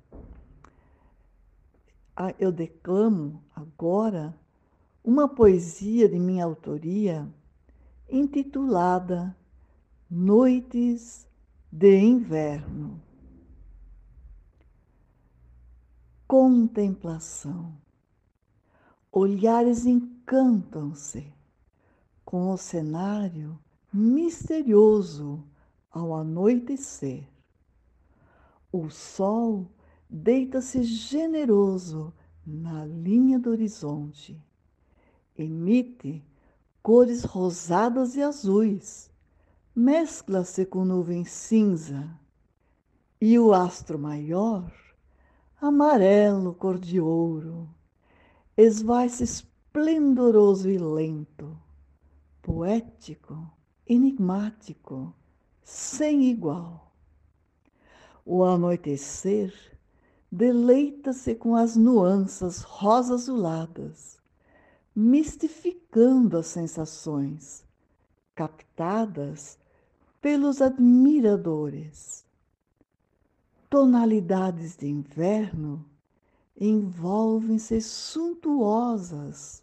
Ah, 2.14 2.34
eu 2.38 2.53
declamo 2.53 3.42
agora 3.57 4.38
uma 5.03 5.26
poesia 5.26 6.07
de 6.07 6.18
minha 6.18 6.44
autoria 6.44 7.26
intitulada 8.11 9.34
Noites 10.11 11.30
de 11.71 11.97
inverno. 11.97 13.01
Contemplação. 16.27 17.77
Olhares 19.12 19.87
encantam-se 19.87 21.33
com 22.25 22.51
o 22.51 22.57
cenário 22.57 23.59
misterioso 23.93 25.45
ao 25.91 26.14
anoitecer. 26.14 27.29
O 28.73 28.89
sol 28.89 29.71
deita-se 30.09 30.83
generoso 30.83 32.12
na 32.47 32.85
linha 32.85 33.39
do 33.39 33.51
horizonte, 33.51 34.41
emite 35.37 36.25
cores 36.83 37.25
rosadas 37.25 38.14
e 38.16 38.23
azuis 38.23 39.10
mescla-se 39.81 40.66
com 40.66 40.85
nuvem 40.85 41.24
cinza 41.24 42.07
e 43.18 43.39
o 43.39 43.55
astro 43.55 43.99
maior, 43.99 44.70
amarelo 45.59 46.53
cor 46.53 46.78
de 46.78 47.01
ouro, 47.01 47.66
esvai-se 48.59 49.24
esplendoroso 49.24 50.68
e 50.68 50.76
lento, 50.76 51.57
poético, 52.43 53.51
enigmático, 53.87 55.14
sem 55.64 56.24
igual. 56.24 56.93
O 58.22 58.45
anoitecer 58.45 59.55
deleita-se 60.31 61.35
com 61.35 61.57
as 61.57 61.74
nuances 61.74 62.61
rosa-azuladas, 62.61 64.18
mistificando 64.95 66.37
as 66.37 66.49
sensações 66.49 67.64
captadas 68.35 69.59
pelos 70.21 70.61
admiradores. 70.61 72.25
Tonalidades 73.68 74.77
de 74.77 74.89
inverno 74.89 75.85
envolvem-se 76.61 77.81
suntuosas 77.81 79.62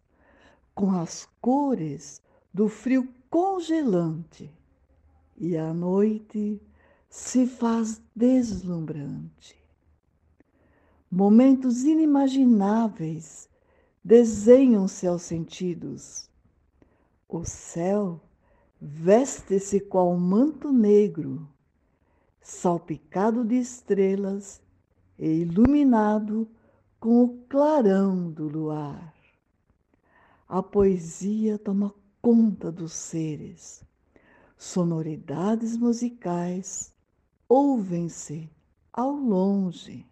com 0.73 0.91
as 0.91 1.27
cores 1.41 2.21
do 2.53 2.67
frio 2.67 3.07
congelante 3.29 4.51
e 5.37 5.57
a 5.57 5.73
noite 5.73 6.61
se 7.09 7.45
faz 7.45 8.01
deslumbrante. 8.15 9.55
Momentos 11.09 11.83
inimagináveis 11.83 13.49
desenham-se 14.03 15.05
aos 15.05 15.21
sentidos. 15.21 16.29
O 17.27 17.43
céu 17.43 18.21
veste-se 18.79 19.79
qual 19.79 20.15
manto 20.15 20.71
negro, 20.71 21.47
salpicado 22.41 23.43
de 23.43 23.55
estrelas 23.55 24.61
e 25.17 25.27
iluminado 25.41 26.47
com 26.99 27.23
o 27.23 27.37
clarão 27.49 28.31
do 28.31 28.47
luar. 28.47 29.13
A 30.47 30.61
poesia 30.63 31.57
toma 31.57 31.93
conta 32.21 32.71
dos 32.71 32.93
seres. 32.93 33.83
Sonoridades 34.57 35.75
musicais 35.75 36.93
ouvem-se 37.49 38.49
ao 38.93 39.11
longe. 39.11 40.05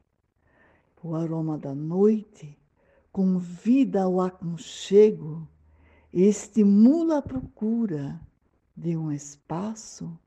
O 1.01 1.16
aroma 1.16 1.57
da 1.57 1.74
noite 1.76 2.57
convida 3.11 4.03
ao 4.03 4.20
aconchego 4.20 5.47
e 6.11 6.24
estimula 6.24 7.20
a 7.20 7.22
procura 7.22 8.20
de 8.76 8.97
um 8.97 9.11
espaço 9.11 10.17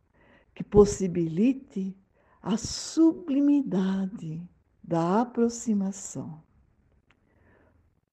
que 0.54 0.64
possibilite 0.64 1.96
a 2.42 2.56
sublimidade 2.56 4.42
da 4.82 5.20
aproximação. 5.20 6.42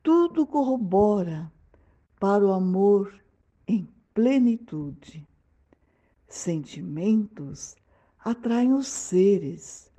Tudo 0.03 0.45
corrobora 0.45 1.51
para 2.19 2.45
o 2.45 2.51
amor 2.51 3.19
em 3.67 3.88
plenitude. 4.13 5.27
Sentimentos 6.27 7.75
atraem 8.19 8.73
os 8.73 8.88
seres, 8.88 9.91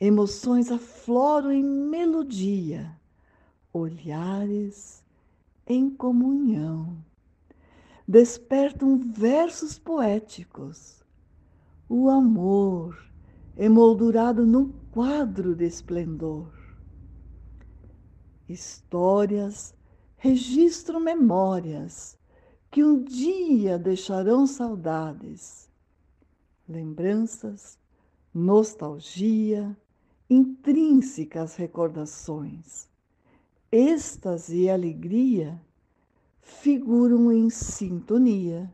emoções 0.00 0.70
afloram 0.70 1.52
em 1.52 1.62
melodia, 1.62 2.98
olhares 3.72 5.04
em 5.66 5.90
comunhão. 5.90 6.96
Despertam 8.12 8.98
versos 8.98 9.78
poéticos. 9.78 11.02
O 11.88 12.10
amor 12.10 12.94
emoldurado 13.56 14.44
num 14.44 14.70
quadro 14.90 15.56
de 15.56 15.64
esplendor. 15.64 16.52
Histórias 18.46 19.74
registram 20.18 21.00
memórias 21.00 22.18
que 22.70 22.84
um 22.84 23.02
dia 23.02 23.78
deixarão 23.78 24.46
saudades, 24.46 25.70
lembranças, 26.68 27.78
nostalgia, 28.34 29.74
intrínsecas 30.28 31.56
recordações. 31.56 32.90
Êxtase 33.72 34.64
e 34.64 34.68
alegria 34.68 35.58
figuram 36.42 37.32
em 37.32 37.48
sintonia, 37.48 38.70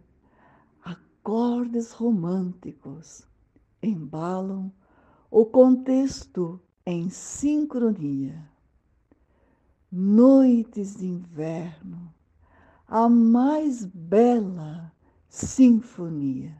acordes 0.82 1.92
românticos 1.92 3.22
embalam 3.82 4.72
o 5.30 5.44
contexto 5.44 6.60
em 6.84 7.08
sincronia. 7.10 8.48
Noites 9.90 10.96
de 10.96 11.06
inverno, 11.06 12.12
a 12.86 13.08
mais 13.08 13.84
bela 13.84 14.92
sinfonia. 15.28 16.54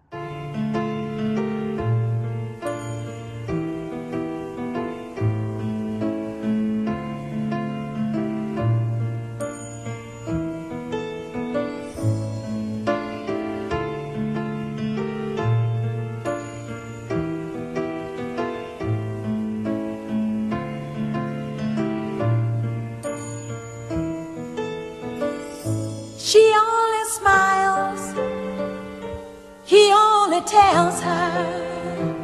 Tells 30.49 30.99
her 31.03 32.15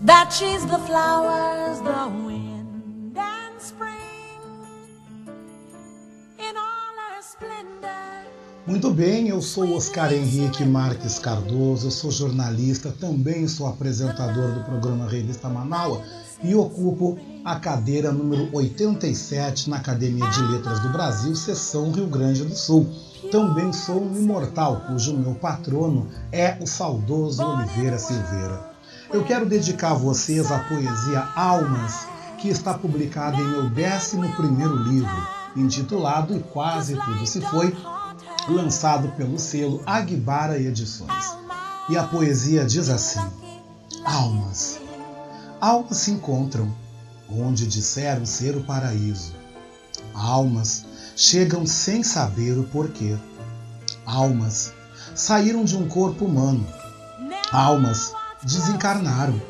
that 0.00 0.32
she's 0.32 0.64
the 0.64 0.78
flowers, 0.78 1.78
the 1.80 2.08
wind 2.24 3.18
and 3.18 3.60
spring 3.60 4.00
in 6.38 6.56
all 6.56 6.94
her 6.96 7.20
splendor. 7.20 8.24
Muito 8.66 8.90
bem, 8.90 9.28
eu 9.28 9.42
sou 9.42 9.76
Oscar 9.76 10.10
Henrique 10.12 10.64
Marques 10.64 11.18
Cardoso, 11.18 11.88
eu 11.88 11.90
sou 11.90 12.10
jornalista, 12.10 12.90
também 12.98 13.46
sou 13.46 13.66
apresentador 13.66 14.52
do 14.52 14.64
programa 14.64 15.06
Revista 15.06 15.50
Manaua 15.50 16.02
e 16.42 16.54
ocupo 16.54 17.18
a 17.44 17.60
cadeira 17.60 18.10
número 18.10 18.48
87 18.52 19.68
na 19.68 19.76
Academia 19.76 20.28
de 20.30 20.42
Letras 20.42 20.80
do 20.80 20.88
Brasil, 20.88 21.36
seção 21.36 21.92
Rio 21.92 22.06
Grande 22.06 22.42
do 22.42 22.56
Sul. 22.56 22.88
Também 23.30 23.72
sou 23.72 24.02
um 24.02 24.16
imortal, 24.16 24.82
cujo 24.86 25.16
meu 25.16 25.34
patrono 25.34 26.08
é 26.30 26.56
o 26.60 26.66
saudoso 26.66 27.44
Oliveira 27.44 27.98
Silveira. 27.98 28.70
Eu 29.12 29.24
quero 29.24 29.46
dedicar 29.46 29.92
a 29.92 29.94
vocês 29.94 30.50
a 30.50 30.58
poesia 30.60 31.28
Almas, 31.34 32.06
que 32.38 32.48
está 32.48 32.74
publicada 32.74 33.36
em 33.36 33.44
meu 33.44 33.64
11 33.64 34.16
livro, 34.88 35.28
intitulado 35.56 36.36
E 36.36 36.40
Quase 36.40 36.96
Tudo 36.96 37.26
Se 37.26 37.40
Foi, 37.40 37.74
lançado 38.48 39.08
pelo 39.16 39.38
selo 39.38 39.82
Aguibara 39.84 40.58
Edições. 40.58 41.36
E 41.88 41.96
a 41.96 42.04
poesia 42.04 42.64
diz 42.64 42.88
assim: 42.88 43.20
Almas. 44.04 44.80
Almas 45.60 45.96
se 45.98 46.10
encontram 46.10 46.72
onde 47.30 47.66
disseram 47.66 48.24
ser 48.24 48.56
o 48.56 48.62
paraíso. 48.62 49.32
Almas 50.14 50.85
chegam 51.16 51.66
sem 51.66 52.02
saber 52.02 52.58
o 52.58 52.64
porquê. 52.64 53.16
Almas 54.04 54.74
saíram 55.14 55.64
de 55.64 55.74
um 55.74 55.88
corpo 55.88 56.26
humano. 56.26 56.64
Almas 57.50 58.12
desencarnaram. 58.42 59.40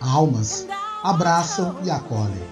Almas 0.00 0.66
abraçam 1.02 1.76
e 1.84 1.90
acolhem. 1.90 2.46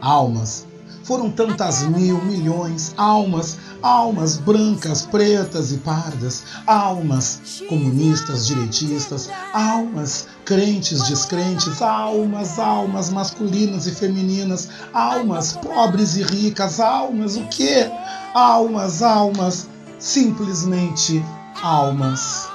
Almas 0.00 0.66
foram 1.02 1.30
tantas 1.30 1.82
mil, 1.82 2.24
milhões, 2.24 2.94
almas, 2.96 3.58
almas 3.82 4.36
brancas, 4.36 5.06
pretas 5.06 5.72
e 5.72 5.78
pardas, 5.78 6.44
almas 6.66 7.62
comunistas, 7.68 8.46
direitistas, 8.46 9.30
almas 9.52 10.28
crentes, 10.44 11.02
descrentes, 11.08 11.80
almas, 11.80 12.58
almas 12.58 13.10
masculinas 13.10 13.86
e 13.86 13.94
femininas, 13.94 14.68
almas 14.92 15.52
pobres 15.52 16.16
e 16.16 16.22
ricas, 16.22 16.80
almas 16.80 17.36
o 17.36 17.46
quê? 17.48 17.90
Almas, 18.34 19.02
almas, 19.02 19.68
simplesmente 19.98 21.24
almas. 21.62 22.48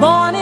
Born 0.00 0.33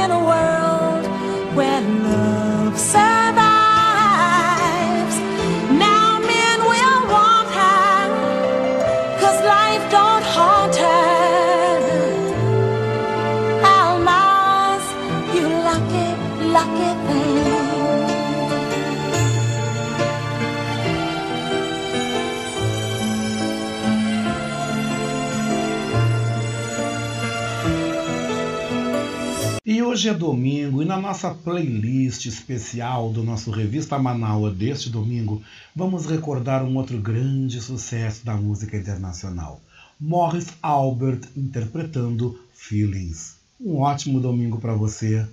hoje 29.93 30.09
é 30.09 30.14
domingo 30.14 30.82
e 30.82 30.86
na 30.86 30.99
nossa 30.99 31.34
playlist 31.34 32.24
especial 32.24 33.12
do 33.12 33.22
nosso 33.22 33.51
Revista 33.51 33.99
Manaua 33.99 34.51
deste 34.51 34.88
domingo, 34.88 35.43
vamos 35.76 36.07
recordar 36.07 36.64
um 36.64 36.78
outro 36.78 36.99
grande 36.99 37.61
sucesso 37.61 38.24
da 38.24 38.34
música 38.34 38.74
internacional. 38.74 39.61
Morris 40.01 40.47
Albert 40.62 41.28
interpretando 41.36 42.40
Feelings. 42.55 43.36
Um 43.61 43.80
ótimo 43.80 44.18
domingo 44.18 44.59
para 44.59 44.72
você. 44.72 45.26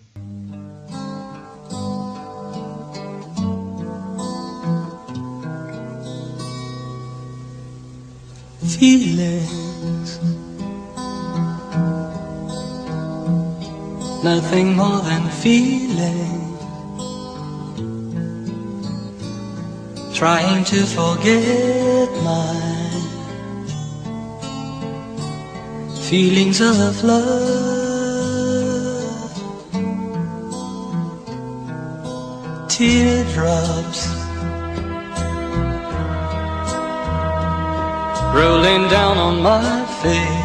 feelings. 8.77 9.68
Nothing 14.23 14.75
more 14.75 15.01
than 15.01 15.29
feeling. 15.29 16.39
trying 20.19 20.65
to 20.65 20.85
forget 20.85 22.09
my 22.25 22.53
feelings 26.09 26.59
of 26.59 27.01
love. 27.05 27.29
Teardrops 32.67 34.01
rolling 38.35 38.89
down 38.89 39.17
on 39.17 39.41
my 39.41 39.85
face, 40.01 40.38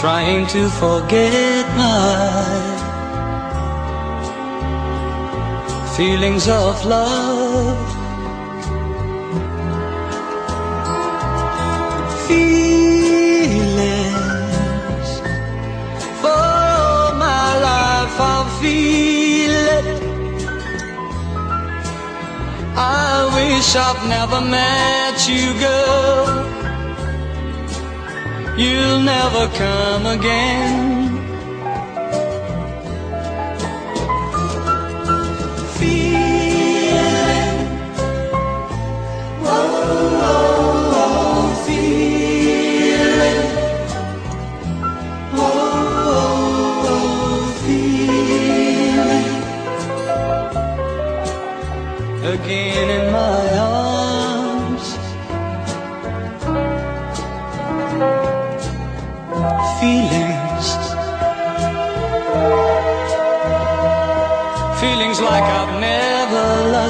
trying 0.00 0.46
to 0.46 0.66
forget 0.70 1.66
my 1.76 2.24
feelings 5.94 6.48
of 6.48 6.86
love. 6.86 7.76
Feelings 12.26 13.90
for 16.22 17.12
my 17.24 17.48
life 17.68 18.16
I'll 18.18 18.48
feel 18.58 19.52
it. 19.52 19.84
I 22.74 23.28
wish 23.36 23.76
I've 23.76 24.02
never 24.08 24.40
met 24.40 25.28
you, 25.28 25.52
girl. 25.60 26.59
You'll 28.60 29.00
never 29.00 29.48
come 29.56 30.04
again. 30.04 30.99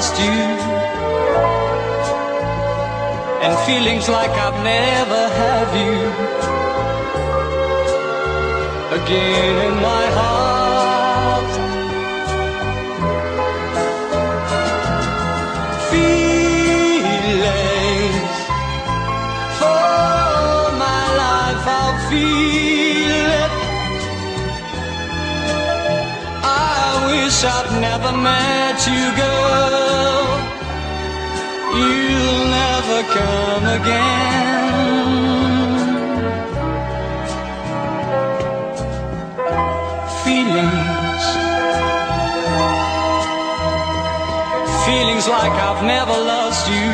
Never 0.01 0.17
you. 0.17 0.41
And 3.43 3.53
feelings 3.67 4.09
like 4.09 4.31
I've 4.45 4.59
never 4.63 5.21
had 5.41 5.67
you. 5.83 5.97
Again 8.97 9.55
in 9.67 9.75
my 9.89 10.05
heart. 10.19 11.51
Feelings. 17.01 17.59
For 19.59 20.61
my 20.85 21.03
life 21.23 21.65
I'll 21.79 21.97
feel 22.09 23.29
it. 23.43 23.53
I 26.43 26.87
wish 27.11 27.37
I'd 27.55 27.69
never 27.87 28.11
met 28.17 28.77
you, 28.87 29.03
girl. 29.15 29.30
Again. 33.77 34.11
Feelings, 40.25 41.23
feelings 44.85 45.25
like 45.27 45.55
I've 45.67 45.83
never 45.83 46.17
lost 46.33 46.67
you, 46.67 46.89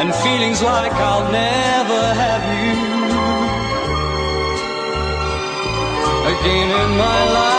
and 0.00 0.14
feelings 0.24 0.62
like 0.62 0.92
I'll 0.92 1.30
never 1.30 2.02
have 2.22 2.44
you 2.56 2.72
again 6.32 6.68
in 6.82 6.90
my 7.04 7.20
life. 7.36 7.55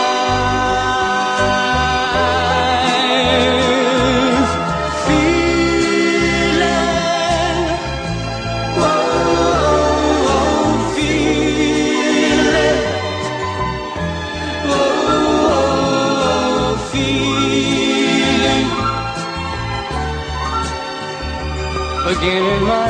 Again 22.18 22.42
in 22.42 22.62
my 22.64 22.87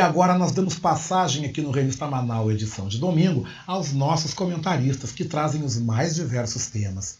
E 0.00 0.02
agora 0.02 0.34
nós 0.34 0.50
damos 0.50 0.78
passagem 0.78 1.44
aqui 1.44 1.60
no 1.60 1.70
Revista 1.70 2.06
Manaus, 2.06 2.50
edição 2.50 2.88
de 2.88 2.96
domingo, 2.96 3.46
aos 3.66 3.92
nossos 3.92 4.32
comentaristas 4.32 5.12
que 5.12 5.26
trazem 5.26 5.62
os 5.62 5.78
mais 5.78 6.14
diversos 6.14 6.68
temas. 6.68 7.18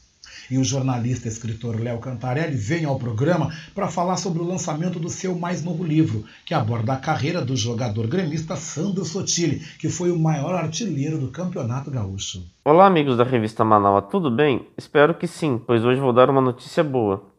E 0.50 0.56
o 0.56 0.64
jornalista 0.64 1.28
e 1.28 1.30
escritor 1.30 1.78
Léo 1.78 1.98
Cantarelli 1.98 2.56
vem 2.56 2.86
ao 2.86 2.98
programa 2.98 3.52
para 3.74 3.88
falar 3.88 4.16
sobre 4.16 4.40
o 4.40 4.46
lançamento 4.46 4.98
do 4.98 5.10
seu 5.10 5.38
mais 5.38 5.62
novo 5.62 5.84
livro, 5.84 6.24
que 6.46 6.54
aborda 6.54 6.94
a 6.94 6.96
carreira 6.96 7.44
do 7.44 7.54
jogador 7.54 8.06
gremista 8.06 8.56
Sandro 8.56 9.04
Sotile, 9.04 9.60
que 9.78 9.90
foi 9.90 10.10
o 10.10 10.18
maior 10.18 10.54
artilheiro 10.54 11.18
do 11.18 11.28
Campeonato 11.28 11.90
Gaúcho. 11.90 12.42
Olá, 12.64 12.86
amigos 12.86 13.18
da 13.18 13.24
revista 13.24 13.62
Manaus, 13.62 14.04
tudo 14.10 14.30
bem? 14.30 14.66
Espero 14.78 15.14
que 15.14 15.26
sim, 15.26 15.60
pois 15.66 15.84
hoje 15.84 16.00
vou 16.00 16.14
dar 16.14 16.30
uma 16.30 16.40
notícia 16.40 16.82
boa. 16.82 17.29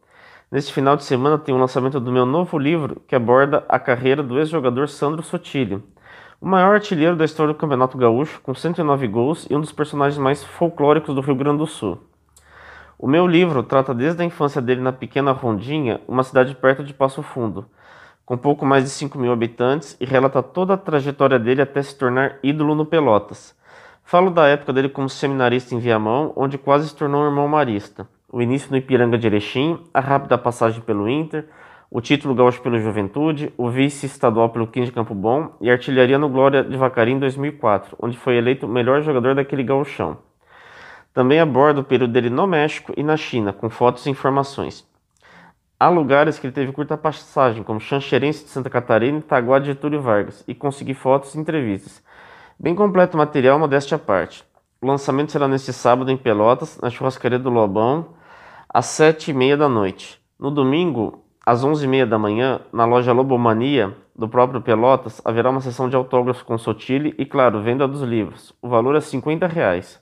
Neste 0.52 0.70
final 0.70 0.96
de 0.96 1.04
semana 1.04 1.38
tem 1.38 1.54
o 1.54 1.58
lançamento 1.58 1.98
do 1.98 2.12
meu 2.12 2.26
novo 2.26 2.58
livro 2.58 3.00
que 3.08 3.14
aborda 3.14 3.64
a 3.66 3.78
carreira 3.78 4.22
do 4.22 4.38
ex-jogador 4.38 4.86
Sandro 4.86 5.22
Sotile, 5.22 5.82
o 6.38 6.46
maior 6.46 6.74
artilheiro 6.74 7.16
da 7.16 7.24
história 7.24 7.54
do 7.54 7.58
Campeonato 7.58 7.96
Gaúcho, 7.96 8.38
com 8.42 8.54
109 8.54 9.08
gols 9.08 9.46
e 9.48 9.56
um 9.56 9.62
dos 9.62 9.72
personagens 9.72 10.18
mais 10.18 10.44
folclóricos 10.44 11.14
do 11.14 11.22
Rio 11.22 11.36
Grande 11.36 11.56
do 11.56 11.66
Sul. 11.66 11.96
O 12.98 13.08
meu 13.08 13.26
livro 13.26 13.62
trata 13.62 13.94
desde 13.94 14.20
a 14.20 14.26
infância 14.26 14.60
dele 14.60 14.82
na 14.82 14.92
pequena 14.92 15.32
Rondinha, 15.32 16.02
uma 16.06 16.22
cidade 16.22 16.54
perto 16.54 16.84
de 16.84 16.92
Passo 16.92 17.22
Fundo, 17.22 17.64
com 18.26 18.36
pouco 18.36 18.66
mais 18.66 18.84
de 18.84 18.90
5 18.90 19.18
mil 19.18 19.32
habitantes, 19.32 19.96
e 19.98 20.04
relata 20.04 20.42
toda 20.42 20.74
a 20.74 20.76
trajetória 20.76 21.38
dele 21.38 21.62
até 21.62 21.82
se 21.82 21.96
tornar 21.96 22.38
ídolo 22.42 22.74
no 22.74 22.84
Pelotas. 22.84 23.56
Falo 24.04 24.30
da 24.30 24.46
época 24.48 24.74
dele 24.74 24.90
como 24.90 25.08
seminarista 25.08 25.74
em 25.74 25.78
Viamão, 25.78 26.30
onde 26.36 26.58
quase 26.58 26.90
se 26.90 26.94
tornou 26.94 27.22
um 27.22 27.26
irmão 27.26 27.48
marista 27.48 28.06
o 28.32 28.40
início 28.40 28.70
no 28.70 28.78
Ipiranga 28.78 29.18
de 29.18 29.26
Erechim, 29.26 29.78
a 29.92 30.00
rápida 30.00 30.38
passagem 30.38 30.80
pelo 30.80 31.06
Inter, 31.06 31.44
o 31.90 32.00
título 32.00 32.34
gaúcho 32.34 32.62
pelo 32.62 32.80
Juventude, 32.80 33.52
o 33.58 33.68
vice-estadual 33.68 34.48
pelo 34.48 34.66
15 34.66 34.86
de 34.86 34.92
Campo 34.92 35.14
Bom 35.14 35.54
e 35.60 35.68
a 35.68 35.74
artilharia 35.74 36.18
no 36.18 36.30
Glória 36.30 36.64
de 36.64 36.74
Vacarim 36.74 37.12
em 37.12 37.18
2004, 37.18 37.94
onde 38.00 38.16
foi 38.16 38.38
eleito 38.38 38.64
o 38.64 38.68
melhor 38.68 39.02
jogador 39.02 39.34
daquele 39.34 39.62
gauchão. 39.62 40.16
Também 41.12 41.38
aborda 41.38 41.80
o 41.80 41.84
período 41.84 42.10
dele 42.10 42.30
no 42.30 42.46
México 42.46 42.94
e 42.96 43.02
na 43.02 43.18
China, 43.18 43.52
com 43.52 43.68
fotos 43.68 44.06
e 44.06 44.10
informações. 44.10 44.90
Há 45.78 45.90
lugares 45.90 46.38
que 46.38 46.46
ele 46.46 46.54
teve 46.54 46.72
curta 46.72 46.96
passagem, 46.96 47.62
como 47.62 47.78
Xanxerense 47.78 48.44
de 48.44 48.50
Santa 48.50 48.70
Catarina 48.70 49.18
e 49.18 49.22
Taguá 49.22 49.58
de 49.58 49.66
Getúlio 49.66 50.00
Vargas, 50.00 50.42
e 50.48 50.54
consegui 50.54 50.94
fotos 50.94 51.34
e 51.34 51.38
entrevistas. 51.38 52.02
Bem 52.58 52.74
completo 52.74 53.14
o 53.14 53.18
material, 53.18 53.58
modéstia 53.58 53.96
à 53.96 53.98
parte. 53.98 54.42
O 54.80 54.86
lançamento 54.86 55.32
será 55.32 55.46
neste 55.46 55.72
sábado 55.74 56.10
em 56.10 56.16
Pelotas, 56.16 56.80
na 56.80 56.88
churrascaria 56.88 57.38
do 57.38 57.50
Lobão, 57.50 58.14
às 58.72 58.86
sete 58.86 59.30
e 59.30 59.34
meia 59.34 59.56
da 59.56 59.68
noite. 59.68 60.18
No 60.38 60.50
domingo, 60.50 61.24
às 61.44 61.62
onze 61.62 61.84
e 61.84 61.88
meia 61.88 62.06
da 62.06 62.18
manhã, 62.18 62.60
na 62.72 62.86
loja 62.86 63.12
Lobomania, 63.12 63.94
do 64.16 64.26
próprio 64.26 64.62
Pelotas, 64.62 65.20
haverá 65.24 65.50
uma 65.50 65.60
sessão 65.60 65.88
de 65.88 65.96
autógrafos 65.96 66.42
com 66.42 66.56
Sotile 66.56 67.14
e, 67.18 67.26
claro, 67.26 67.62
venda 67.62 67.86
dos 67.86 68.00
livros. 68.00 68.54
O 68.62 68.68
valor 68.68 68.96
é 68.96 69.00
50 69.00 69.46
reais. 69.46 70.00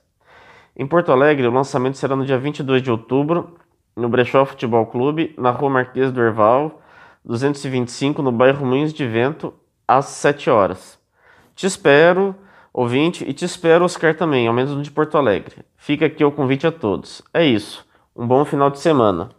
Em 0.77 0.87
Porto 0.87 1.11
Alegre, 1.11 1.47
o 1.49 1.53
lançamento 1.53 1.99
será 1.99 2.15
no 2.15 2.25
dia 2.25 2.39
22 2.39 2.81
de 2.81 2.91
outubro, 2.91 3.57
no 3.97 4.09
Brechó 4.09 4.45
Futebol 4.45 4.87
Clube, 4.87 5.35
na 5.37 5.51
rua 5.51 5.71
Marquês 5.71 6.13
do 6.13 6.23
Herval, 6.23 6.81
225, 7.25 8.23
no 8.23 8.31
bairro 8.31 8.65
Moinhos 8.65 8.93
de 8.93 9.05
Vento, 9.07 9.53
às 9.87 10.07
7 10.07 10.49
horas. 10.49 10.99
Te 11.57 11.67
espero, 11.67 12.37
ouvinte, 12.73 13.29
e 13.29 13.33
te 13.33 13.45
espero, 13.45 13.85
Oscar, 13.85 14.15
também, 14.15 14.47
ao 14.47 14.55
menos 14.55 14.75
no 14.75 14.83
de 14.83 14.91
Porto 14.91 15.19
Alegre. 15.19 15.57
Fica 15.77 16.07
aqui 16.07 16.25
o 16.25 16.31
convite 16.31 16.67
a 16.67 16.73
todos. 16.73 17.21
É 17.35 17.45
isso. 17.45 17.90
Um 18.21 18.27
bom 18.27 18.45
final 18.45 18.71
de 18.71 18.79
semana. 18.79 19.31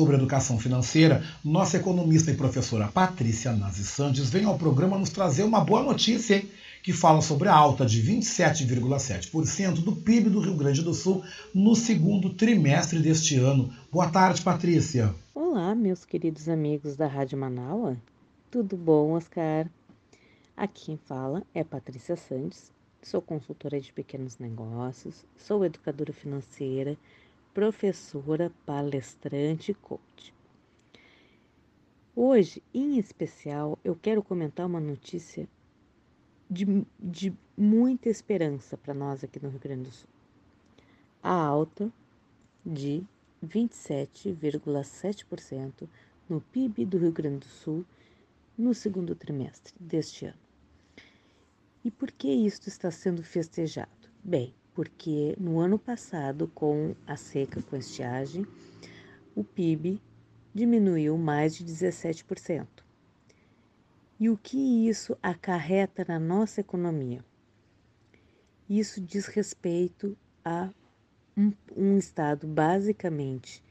Sobre 0.00 0.16
educação 0.16 0.58
financeira, 0.58 1.22
nossa 1.44 1.76
economista 1.76 2.30
e 2.30 2.34
professora 2.34 2.88
Patrícia 2.88 3.52
Nazi 3.52 3.84
Santos 3.84 4.30
vem 4.30 4.46
ao 4.46 4.56
programa 4.56 4.96
nos 4.96 5.10
trazer 5.10 5.42
uma 5.42 5.60
boa 5.60 5.82
notícia, 5.82 6.36
hein? 6.36 6.48
que 6.82 6.90
fala 6.90 7.20
sobre 7.20 7.50
a 7.50 7.54
alta 7.54 7.84
de 7.84 8.02
27,7% 8.02 9.84
do 9.84 9.94
PIB 9.94 10.30
do 10.30 10.40
Rio 10.40 10.56
Grande 10.56 10.80
do 10.80 10.94
Sul 10.94 11.22
no 11.54 11.76
segundo 11.76 12.30
trimestre 12.30 12.98
deste 12.98 13.36
ano. 13.36 13.70
Boa 13.92 14.08
tarde, 14.08 14.40
Patrícia. 14.40 15.14
Olá, 15.34 15.74
meus 15.74 16.06
queridos 16.06 16.48
amigos 16.48 16.96
da 16.96 17.06
Rádio 17.06 17.36
Manaua. 17.36 17.94
Tudo 18.50 18.78
bom, 18.78 19.12
Oscar? 19.12 19.68
Aqui 20.56 20.86
quem 20.86 20.96
fala 20.96 21.42
é 21.54 21.62
Patrícia 21.62 22.16
Santos, 22.16 22.72
sou 23.02 23.20
consultora 23.20 23.78
de 23.78 23.92
pequenos 23.92 24.38
negócios, 24.38 25.26
sou 25.36 25.62
educadora 25.62 26.14
financeira, 26.14 26.96
professora, 27.52 28.52
palestrante 28.64 29.72
e 29.72 29.74
coach. 29.74 30.32
Hoje, 32.14 32.62
em 32.74 32.98
especial, 32.98 33.78
eu 33.84 33.96
quero 33.96 34.22
comentar 34.22 34.66
uma 34.66 34.80
notícia 34.80 35.48
de, 36.48 36.86
de 36.98 37.32
muita 37.56 38.08
esperança 38.08 38.76
para 38.76 38.92
nós 38.92 39.24
aqui 39.24 39.40
no 39.40 39.48
Rio 39.48 39.60
Grande 39.60 39.84
do 39.84 39.90
Sul. 39.90 40.10
A 41.22 41.32
alta 41.32 41.90
de 42.64 43.04
27,7% 43.44 45.88
no 46.28 46.40
PIB 46.40 46.84
do 46.84 46.98
Rio 46.98 47.12
Grande 47.12 47.40
do 47.40 47.46
Sul 47.46 47.84
no 48.56 48.72
segundo 48.74 49.14
trimestre 49.14 49.74
deste 49.80 50.24
ano. 50.26 50.38
E 51.82 51.90
por 51.90 52.12
que 52.12 52.28
isso 52.28 52.68
está 52.68 52.90
sendo 52.90 53.22
festejado? 53.22 53.88
Bem, 54.22 54.54
porque 54.80 55.36
no 55.38 55.60
ano 55.60 55.78
passado, 55.78 56.48
com 56.48 56.96
a 57.06 57.14
seca, 57.14 57.60
com 57.60 57.76
estiagem, 57.76 58.46
o 59.36 59.44
PIB 59.44 60.00
diminuiu 60.54 61.18
mais 61.18 61.54
de 61.54 61.66
17%. 61.66 62.66
E 64.18 64.30
o 64.30 64.38
que 64.38 64.88
isso 64.88 65.18
acarreta 65.22 66.02
na 66.08 66.18
nossa 66.18 66.62
economia? 66.62 67.22
Isso 68.70 69.02
diz 69.02 69.26
respeito 69.26 70.16
a 70.42 70.70
um, 71.36 71.52
um 71.76 71.98
Estado 71.98 72.46
basicamente 72.46 73.62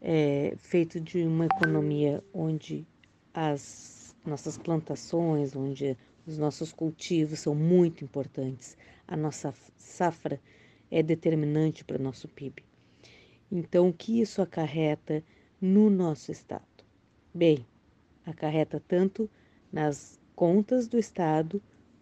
é, 0.00 0.54
feito 0.56 0.98
de 0.98 1.24
uma 1.24 1.44
economia 1.44 2.24
onde 2.32 2.86
as 3.34 4.16
nossas 4.24 4.56
plantações, 4.56 5.54
onde 5.54 5.94
os 6.26 6.38
nossos 6.38 6.72
cultivos 6.72 7.38
são 7.38 7.54
muito 7.54 8.02
importantes, 8.02 8.78
a 9.08 9.16
nossa 9.16 9.54
safra 9.76 10.40
é 10.90 11.02
determinante 11.02 11.82
para 11.84 11.98
o 11.98 12.02
nosso 12.02 12.28
PIB. 12.28 12.62
Então, 13.50 13.88
o 13.88 13.92
que 13.92 14.20
isso 14.20 14.42
acarreta 14.42 15.24
no 15.60 15.88
nosso 15.88 16.30
Estado? 16.30 16.62
Bem, 17.34 17.66
acarreta 18.26 18.82
tanto 18.86 19.28
nas 19.72 20.20
contas 20.36 20.86
do 20.86 20.98
Estado 20.98 21.60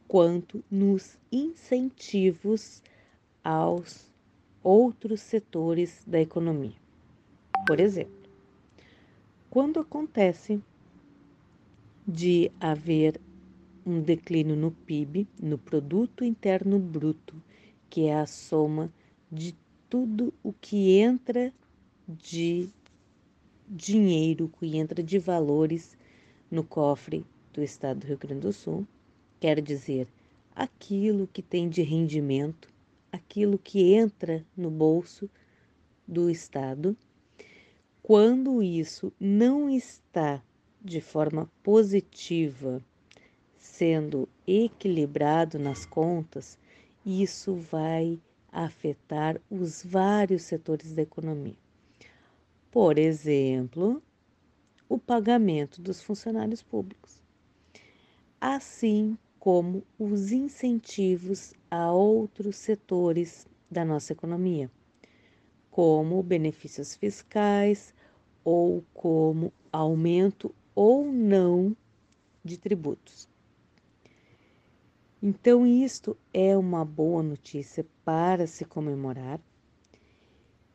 quanto 0.09 0.63
nos 0.71 1.17
incentivos 1.31 2.83
aos 3.43 4.13
outros 4.63 5.21
setores 5.21 6.03
da 6.07 6.21
economia. 6.21 6.77
Por 7.67 7.79
exemplo, 7.79 8.29
quando 9.49 9.81
acontece 9.81 10.61
de 12.07 12.51
haver 12.61 13.21
um 13.87 14.03
declínio 14.03 14.57
no 14.57 14.73
PIB, 14.73 15.29
no 15.41 15.57
produto 15.57 16.25
interno 16.25 16.77
bruto, 16.77 17.41
que 17.89 18.07
é 18.07 18.17
a 18.17 18.27
soma 18.27 18.93
de 19.31 19.55
tudo 19.89 20.35
o 20.43 20.53
que 20.53 20.99
entra 20.99 21.55
de 22.09 22.69
dinheiro, 23.69 24.51
que 24.59 24.77
entra 24.77 25.01
de 25.01 25.21
valores 25.21 25.97
no 26.51 26.65
cofre 26.65 27.25
do 27.53 27.63
estado 27.63 28.01
do 28.01 28.07
Rio 28.09 28.19
Grande 28.19 28.41
do 28.41 28.53
Sul, 28.53 28.85
quer 29.39 29.61
dizer, 29.61 30.09
aquilo 30.55 31.29
que 31.33 31.41
tem 31.41 31.69
de 31.69 31.83
rendimento, 31.83 32.69
aquilo 33.13 33.57
que 33.57 33.93
entra 33.95 34.45
no 34.57 34.71
bolso 34.71 35.31
do 36.07 36.29
estado, 36.29 36.97
quando 38.03 38.63
isso 38.63 39.13
não 39.19 39.71
está 39.71 40.43
de 40.83 41.01
forma 41.01 41.51
positiva 41.63 42.83
sendo 43.67 44.29
equilibrado 44.47 45.59
nas 45.59 45.85
contas, 45.85 46.59
isso 47.05 47.55
vai 47.55 48.19
afetar 48.51 49.41
os 49.51 49.85
vários 49.85 50.43
setores 50.43 50.95
da 50.95 51.03
economia. 51.03 51.57
Por 52.71 52.97
exemplo, 52.97 54.03
o 54.89 54.99
pagamento 54.99 55.83
dos 55.83 56.01
funcionários 56.01 56.63
públicos, 56.63 57.21
assim 58.41 59.19
como 59.39 59.83
os 59.99 60.33
incentivos 60.33 61.53
a 61.71 61.93
outros 61.93 62.57
setores 62.57 63.47
da 63.71 63.85
nossa 63.85 64.13
economia, 64.13 64.71
como 65.71 66.23
benefícios 66.23 66.95
fiscais 66.95 67.93
ou 68.43 68.83
como 68.95 69.53
aumento 69.73 70.55
ou 70.75 71.13
não 71.13 71.77
de 72.45 72.57
tributos. 72.57 73.29
Então, 75.23 75.67
isto 75.67 76.17
é 76.33 76.57
uma 76.57 76.85
boa 76.85 77.23
notícia 77.23 77.87
para 78.05 78.47
se 78.47 78.65
comemorar 78.65 79.41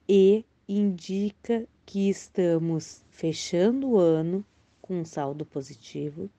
e 0.09 0.43
indica 0.67 1.67
que 1.85 2.09
estamos 2.09 3.03
fechando 3.11 3.89
o 3.89 3.99
ano 3.99 4.43
com 4.81 5.01
um 5.01 5.05
saldo 5.05 5.45
positivo, 5.45 6.29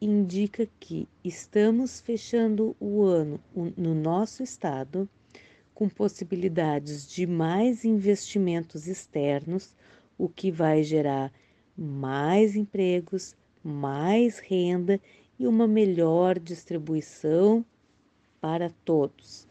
indica 0.00 0.66
que 0.80 1.06
estamos 1.22 2.00
fechando 2.00 2.74
o 2.80 3.02
ano 3.02 3.38
no 3.76 3.94
nosso 3.94 4.42
estado 4.42 5.08
com 5.74 5.88
possibilidades 5.88 7.06
de 7.06 7.26
mais 7.26 7.84
investimentos 7.84 8.86
externos, 8.86 9.74
o 10.16 10.28
que 10.28 10.50
vai 10.50 10.82
gerar 10.82 11.30
mais 11.76 12.56
empregos, 12.56 13.34
mais 13.62 14.38
renda 14.38 14.98
e 15.40 15.46
uma 15.46 15.66
melhor 15.66 16.38
distribuição 16.38 17.64
para 18.42 18.68
todos. 18.84 19.48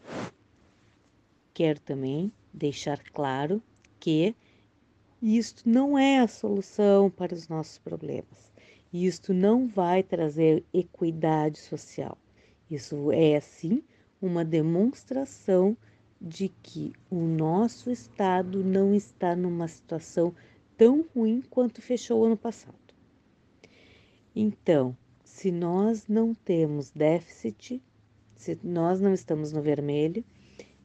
Quero 1.52 1.80
também 1.80 2.32
deixar 2.54 3.02
claro 3.12 3.60
que 3.98 4.32
isto 5.20 5.68
não 5.68 5.98
é 5.98 6.20
a 6.20 6.28
solução 6.28 7.10
para 7.10 7.34
os 7.34 7.48
nossos 7.48 7.78
problemas. 7.78 8.52
Isto 8.92 9.34
não 9.34 9.66
vai 9.66 10.04
trazer 10.04 10.64
equidade 10.72 11.58
social. 11.58 12.16
Isso 12.70 13.10
é, 13.10 13.40
sim, 13.40 13.82
uma 14.22 14.44
demonstração 14.44 15.76
de 16.20 16.50
que 16.62 16.92
o 17.10 17.18
nosso 17.18 17.90
Estado 17.90 18.62
não 18.62 18.94
está 18.94 19.34
numa 19.34 19.66
situação 19.66 20.32
tão 20.76 21.04
ruim 21.12 21.42
quanto 21.50 21.82
fechou 21.82 22.24
ano 22.24 22.36
passado. 22.36 22.78
Então, 24.36 24.96
se 25.40 25.50
nós 25.50 26.06
não 26.06 26.34
temos 26.34 26.90
déficit, 26.90 27.82
se 28.36 28.58
nós 28.62 29.00
não 29.00 29.14
estamos 29.14 29.52
no 29.52 29.62
vermelho, 29.62 30.22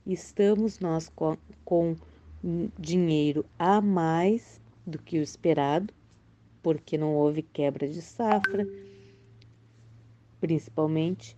estamos 0.07 0.79
nós 0.79 1.09
com, 1.09 1.37
com 1.65 1.97
dinheiro 2.79 3.45
a 3.59 3.81
mais 3.81 4.61
do 4.87 4.97
que 4.97 5.19
o 5.19 5.21
esperado, 5.21 5.93
porque 6.63 6.97
não 6.97 7.15
houve 7.15 7.41
quebra 7.41 7.85
de 7.85 8.01
safra, 8.01 8.65
principalmente. 10.39 11.35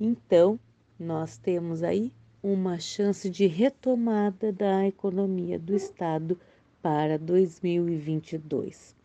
Então, 0.00 0.58
nós 0.98 1.36
temos 1.36 1.82
aí 1.82 2.10
uma 2.42 2.78
chance 2.78 3.28
de 3.28 3.46
retomada 3.46 4.50
da 4.50 4.86
economia 4.86 5.58
do 5.58 5.76
Estado 5.76 6.40
para 6.80 7.18
2022. 7.18 8.95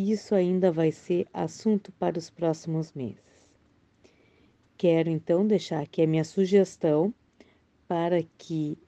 Isso 0.00 0.32
ainda 0.32 0.70
vai 0.70 0.92
ser 0.92 1.26
assunto 1.34 1.90
para 1.90 2.16
os 2.16 2.30
próximos 2.30 2.92
meses. 2.92 3.48
Quero 4.76 5.10
então 5.10 5.44
deixar 5.44 5.80
aqui 5.80 6.00
a 6.00 6.06
minha 6.06 6.22
sugestão 6.22 7.12
para 7.88 8.22
que 8.38 8.78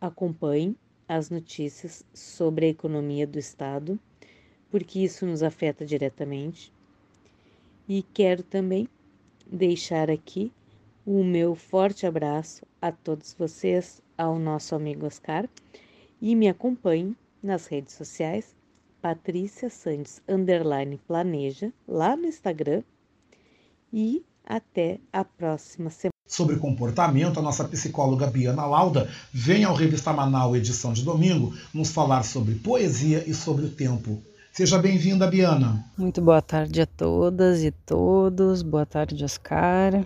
acompanhem 0.00 0.74
as 1.06 1.30
notícias 1.30 2.04
sobre 2.12 2.66
a 2.66 2.68
economia 2.70 3.24
do 3.24 3.38
Estado, 3.38 4.00
porque 4.68 4.98
isso 4.98 5.24
nos 5.24 5.44
afeta 5.44 5.86
diretamente. 5.86 6.72
E 7.88 8.02
quero 8.02 8.42
também 8.42 8.88
deixar 9.46 10.10
aqui 10.10 10.50
o 11.06 11.22
meu 11.22 11.54
forte 11.54 12.04
abraço 12.04 12.66
a 12.82 12.90
todos 12.90 13.32
vocês, 13.32 14.02
ao 14.18 14.40
nosso 14.40 14.74
amigo 14.74 15.06
Oscar, 15.06 15.48
e 16.20 16.34
me 16.34 16.48
acompanhe 16.48 17.16
nas 17.40 17.68
redes 17.68 17.94
sociais, 17.94 18.55
Patrícia 19.06 19.70
Santos 19.70 20.20
underline 20.28 20.98
planeja, 21.06 21.72
lá 21.86 22.16
no 22.16 22.26
Instagram, 22.26 22.82
e 23.92 24.24
até 24.44 24.98
a 25.12 25.24
próxima 25.24 25.90
semana. 25.90 26.10
Sobre 26.26 26.56
comportamento, 26.56 27.38
a 27.38 27.42
nossa 27.42 27.62
psicóloga 27.68 28.26
Biana 28.26 28.66
Lauda 28.66 29.08
vem 29.32 29.62
ao 29.62 29.76
Revista 29.76 30.12
Manaus, 30.12 30.56
edição 30.56 30.92
de 30.92 31.04
domingo, 31.04 31.54
nos 31.72 31.92
falar 31.92 32.24
sobre 32.24 32.56
poesia 32.56 33.22
e 33.28 33.32
sobre 33.32 33.66
o 33.66 33.70
tempo. 33.70 34.20
Seja 34.50 34.76
bem-vinda, 34.76 35.28
Biana. 35.28 35.84
Muito 35.96 36.20
boa 36.20 36.42
tarde 36.42 36.80
a 36.80 36.86
todas 36.86 37.62
e 37.62 37.70
todos. 37.70 38.60
Boa 38.62 38.84
tarde, 38.84 39.24
Oscar. 39.24 40.04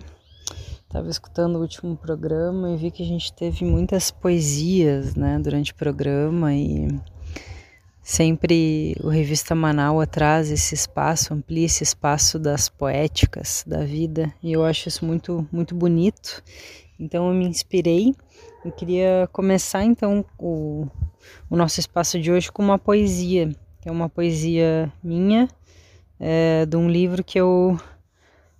Estava 0.83 1.09
escutando 1.09 1.55
o 1.55 1.61
último 1.61 1.97
programa 1.97 2.69
e 2.69 2.77
vi 2.77 2.91
que 2.91 3.01
a 3.01 3.07
gente 3.07 3.33
teve 3.33 3.65
muitas 3.65 4.11
poesias, 4.11 5.15
né, 5.15 5.39
durante 5.39 5.71
o 5.71 5.75
programa 5.75 6.53
e 6.53 6.87
sempre 8.01 8.95
o 9.03 9.09
Revista 9.09 9.53
Manaus 9.53 10.07
traz 10.09 10.51
esse 10.51 10.73
espaço, 10.73 11.33
amplia 11.33 11.65
esse 11.65 11.83
espaço 11.83 12.39
das 12.39 12.67
poéticas 12.67 13.63
da 13.65 13.83
vida 13.83 14.33
e 14.41 14.51
eu 14.51 14.63
acho 14.63 14.87
isso 14.87 15.05
muito, 15.05 15.47
muito 15.51 15.75
bonito. 15.75 16.43
Então 16.99 17.27
eu 17.27 17.33
me 17.33 17.45
inspirei 17.45 18.13
e 18.65 18.71
queria 18.71 19.27
começar 19.31 19.83
então 19.83 20.25
o, 20.37 20.87
o 21.49 21.55
nosso 21.55 21.79
espaço 21.79 22.19
de 22.19 22.31
hoje 22.31 22.51
com 22.51 22.61
uma 22.61 22.77
poesia, 22.77 23.49
que 23.81 23.89
é 23.89 23.91
uma 23.91 24.09
poesia 24.09 24.91
minha, 25.03 25.47
é, 26.19 26.65
de 26.65 26.77
um 26.77 26.89
livro 26.89 27.23
que 27.23 27.39
eu, 27.39 27.79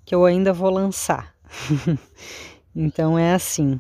que 0.04 0.16
eu 0.16 0.26
ainda 0.26 0.52
vou 0.52 0.72
lançar. 0.72 1.36
então 2.76 3.18
é 3.18 3.34
assim: 3.34 3.80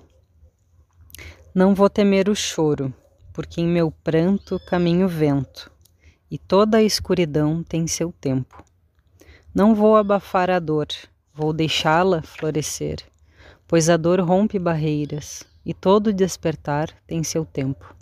Não 1.55 1.73
vou 1.73 1.89
temer 1.89 2.29
o 2.29 2.35
choro, 2.35 2.93
porque 3.33 3.61
em 3.61 3.67
meu 3.67 3.91
pranto 3.91 4.59
caminha 4.67 5.05
o 5.05 5.09
vento, 5.09 5.71
e 6.29 6.37
toda 6.37 6.77
a 6.77 6.83
escuridão 6.83 7.63
tem 7.63 7.87
seu 7.87 8.11
tempo. 8.11 8.63
Não 9.53 9.75
vou 9.75 9.95
abafar 9.97 10.49
a 10.49 10.59
dor, 10.59 10.87
vou 11.33 11.53
deixá-la 11.53 12.21
florescer, 12.21 12.99
pois 13.67 13.89
a 13.89 13.97
dor 13.97 14.19
rompe 14.19 14.57
barreiras, 14.57 15.43
e 15.65 15.73
todo 15.73 16.13
despertar 16.13 16.89
tem 17.05 17.23
seu 17.23 17.45
tempo. 17.45 17.95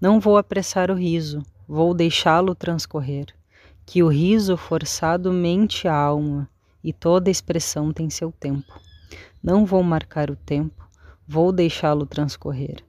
Não 0.00 0.20
vou 0.20 0.36
apressar 0.36 0.90
o 0.90 0.94
riso, 0.94 1.42
vou 1.66 1.94
deixá-lo 1.94 2.54
transcorrer, 2.54 3.26
que 3.86 4.02
o 4.02 4.08
riso 4.08 4.56
forçado 4.56 5.32
mente 5.32 5.88
a 5.88 5.94
alma, 5.94 6.48
e 6.82 6.92
toda 6.92 7.30
expressão 7.30 7.92
tem 7.92 8.10
seu 8.10 8.30
tempo. 8.30 8.80
Não 9.42 9.64
vou 9.64 9.82
marcar 9.82 10.30
o 10.30 10.36
tempo, 10.36 10.88
vou 11.26 11.50
deixá-lo 11.50 12.06
transcorrer, 12.06 12.84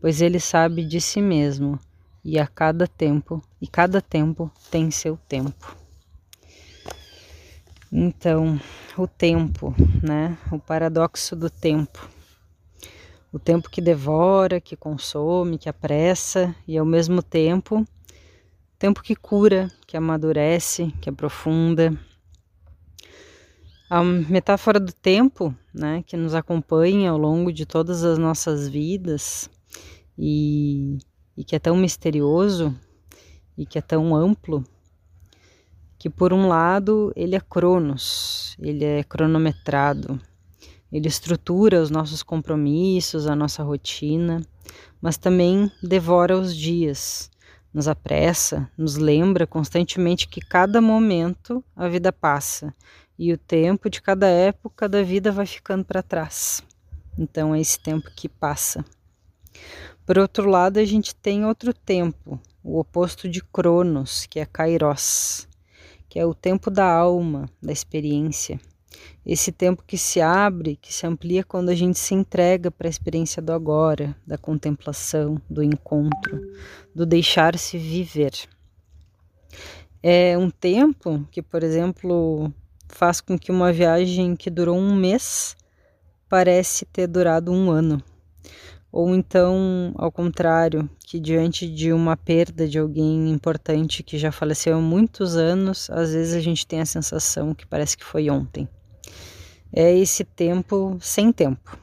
pois 0.00 0.20
ele 0.20 0.40
sabe 0.40 0.84
de 0.84 1.00
si 1.00 1.20
mesmo 1.20 1.78
e 2.24 2.38
a 2.38 2.46
cada 2.46 2.86
tempo, 2.88 3.40
e 3.60 3.68
cada 3.68 4.00
tempo 4.00 4.50
tem 4.70 4.90
seu 4.90 5.16
tempo. 5.28 5.76
Então, 7.92 8.60
o 8.98 9.06
tempo, 9.06 9.74
né? 10.02 10.36
O 10.50 10.58
paradoxo 10.58 11.36
do 11.36 11.48
tempo. 11.48 12.08
O 13.32 13.38
tempo 13.38 13.70
que 13.70 13.80
devora, 13.80 14.60
que 14.60 14.74
consome, 14.74 15.56
que 15.56 15.68
apressa 15.68 16.54
e 16.66 16.76
ao 16.76 16.84
mesmo 16.84 17.22
tempo, 17.22 17.86
tempo 18.78 19.02
que 19.02 19.14
cura, 19.14 19.70
que 19.86 19.96
amadurece, 19.96 20.92
que 21.00 21.08
aprofunda, 21.08 21.96
a 23.88 24.02
metáfora 24.02 24.80
do 24.80 24.92
tempo, 24.92 25.54
né, 25.72 26.02
que 26.04 26.16
nos 26.16 26.34
acompanha 26.34 27.10
ao 27.10 27.18
longo 27.18 27.52
de 27.52 27.64
todas 27.64 28.02
as 28.02 28.18
nossas 28.18 28.68
vidas 28.68 29.48
e, 30.18 30.98
e 31.36 31.44
que 31.44 31.56
é 31.56 31.58
tão 31.58 31.76
misterioso 31.76 32.74
e 33.56 33.64
que 33.64 33.78
é 33.78 33.82
tão 33.82 34.14
amplo, 34.14 34.64
que 35.98 36.10
por 36.10 36.32
um 36.32 36.46
lado 36.48 37.12
ele 37.16 37.34
é 37.34 37.40
cronos, 37.40 38.56
ele 38.58 38.84
é 38.84 39.02
cronometrado, 39.02 40.20
ele 40.92 41.08
estrutura 41.08 41.82
os 41.82 41.90
nossos 41.90 42.22
compromissos, 42.22 43.26
a 43.26 43.34
nossa 43.34 43.62
rotina, 43.62 44.42
mas 45.00 45.16
também 45.16 45.70
devora 45.82 46.38
os 46.38 46.54
dias, 46.54 47.30
nos 47.72 47.88
apressa, 47.88 48.70
nos 48.76 48.96
lembra 48.96 49.46
constantemente 49.46 50.28
que 50.28 50.40
cada 50.40 50.80
momento 50.80 51.62
a 51.74 51.88
vida 51.88 52.12
passa 52.12 52.74
e 53.18 53.32
o 53.32 53.38
tempo 53.38 53.88
de 53.88 54.00
cada 54.00 54.26
época 54.26 54.88
da 54.88 55.02
vida 55.02 55.32
vai 55.32 55.46
ficando 55.46 55.84
para 55.84 56.02
trás. 56.02 56.62
Então 57.18 57.54
é 57.54 57.60
esse 57.60 57.78
tempo 57.78 58.10
que 58.14 58.28
passa. 58.28 58.84
Por 60.06 60.18
outro 60.18 60.48
lado, 60.48 60.78
a 60.78 60.84
gente 60.84 61.16
tem 61.16 61.44
outro 61.44 61.74
tempo, 61.74 62.40
o 62.62 62.78
oposto 62.78 63.28
de 63.28 63.42
Cronos, 63.42 64.24
que 64.24 64.38
é 64.38 64.46
Kairos, 64.46 65.48
que 66.08 66.16
é 66.16 66.24
o 66.24 66.32
tempo 66.32 66.70
da 66.70 66.88
alma, 66.88 67.50
da 67.60 67.72
experiência. 67.72 68.60
Esse 69.26 69.50
tempo 69.50 69.82
que 69.84 69.98
se 69.98 70.20
abre, 70.20 70.76
que 70.76 70.94
se 70.94 71.04
amplia 71.04 71.42
quando 71.42 71.70
a 71.70 71.74
gente 71.74 71.98
se 71.98 72.14
entrega 72.14 72.70
para 72.70 72.86
a 72.86 72.88
experiência 72.88 73.42
do 73.42 73.52
agora, 73.52 74.16
da 74.24 74.38
contemplação, 74.38 75.42
do 75.50 75.60
encontro, 75.60 76.40
do 76.94 77.04
deixar-se 77.04 77.76
viver. 77.76 78.32
É 80.00 80.38
um 80.38 80.50
tempo 80.50 81.26
que, 81.32 81.42
por 81.42 81.64
exemplo, 81.64 82.52
faz 82.88 83.20
com 83.20 83.36
que 83.36 83.50
uma 83.50 83.72
viagem 83.72 84.36
que 84.36 84.50
durou 84.50 84.78
um 84.78 84.94
mês 84.94 85.56
parece 86.28 86.84
ter 86.86 87.08
durado 87.08 87.50
um 87.50 87.72
ano. 87.72 88.00
Ou 88.90 89.14
então, 89.14 89.92
ao 89.96 90.10
contrário, 90.10 90.88
que 91.00 91.20
diante 91.20 91.68
de 91.68 91.92
uma 91.92 92.16
perda 92.16 92.66
de 92.66 92.78
alguém 92.78 93.30
importante 93.30 94.02
que 94.02 94.16
já 94.16 94.32
faleceu 94.32 94.76
há 94.76 94.80
muitos 94.80 95.36
anos, 95.36 95.90
às 95.90 96.12
vezes 96.12 96.34
a 96.34 96.40
gente 96.40 96.66
tem 96.66 96.80
a 96.80 96.86
sensação 96.86 97.54
que 97.54 97.66
parece 97.66 97.96
que 97.96 98.04
foi 98.04 98.30
ontem. 98.30 98.68
É 99.72 99.94
esse 99.94 100.24
tempo 100.24 100.96
sem 101.00 101.32
tempo. 101.32 101.78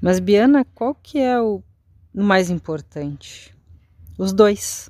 Mas 0.00 0.18
Biana, 0.18 0.64
qual 0.74 0.94
que 0.94 1.18
é 1.18 1.38
o 1.40 1.62
mais 2.14 2.48
importante? 2.48 3.54
Os 4.16 4.32
dois. 4.32 4.88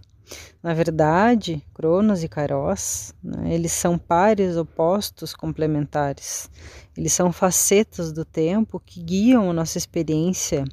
Na 0.62 0.74
verdade, 0.74 1.64
Cronos 1.74 2.22
e 2.22 2.28
Kairos, 2.28 3.12
né, 3.22 3.52
eles 3.52 3.72
são 3.72 3.98
pares 3.98 4.56
opostos 4.56 5.34
complementares. 5.34 6.48
Eles 6.96 7.12
são 7.12 7.32
facetas 7.32 8.12
do 8.12 8.24
tempo 8.24 8.78
que 8.78 9.02
guiam 9.02 9.50
a 9.50 9.52
nossa 9.52 9.78
experiência 9.78 10.64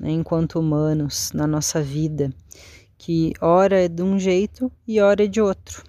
né, 0.00 0.10
enquanto 0.10 0.58
humanos 0.58 1.30
na 1.34 1.46
nossa 1.46 1.82
vida, 1.82 2.30
que 2.96 3.32
ora 3.40 3.84
é 3.84 3.88
de 3.88 4.02
um 4.02 4.18
jeito 4.18 4.72
e 4.88 5.00
ora 5.00 5.24
é 5.24 5.26
de 5.26 5.40
outro. 5.40 5.84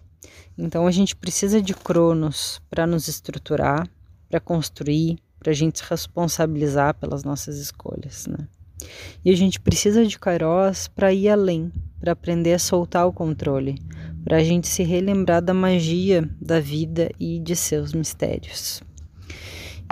Então 0.58 0.86
a 0.86 0.92
gente 0.92 1.16
precisa 1.16 1.62
de 1.62 1.74
Cronos 1.74 2.62
para 2.70 2.86
nos 2.86 3.08
estruturar, 3.08 3.90
para 4.30 4.40
construir, 4.40 5.18
para 5.40 5.52
a 5.52 5.56
gente 5.56 5.80
se 5.80 5.86
responsabilizar 5.90 6.94
pelas 6.96 7.24
nossas 7.24 7.58
escolhas. 7.58 8.28
Né? 8.28 8.48
E 9.24 9.32
a 9.32 9.36
gente 9.36 9.60
precisa 9.60 10.06
de 10.06 10.20
Kairos 10.20 10.88
para 10.88 11.14
ir 11.14 11.30
além, 11.30 11.72
para 12.00 12.12
aprender 12.12 12.54
a 12.54 12.60
soltar 12.60 13.08
o 13.08 13.14
controle, 13.14 13.76
para 14.24 14.38
a 14.38 14.44
gente 14.44 14.68
se 14.68 14.84
relembrar 14.84 15.42
da 15.42 15.54
magia 15.54 16.30
da 16.40 16.60
vida 16.60 17.10
e 17.20 17.40
de 17.40 17.56
seus 17.56 17.94
mistérios. 17.94 18.82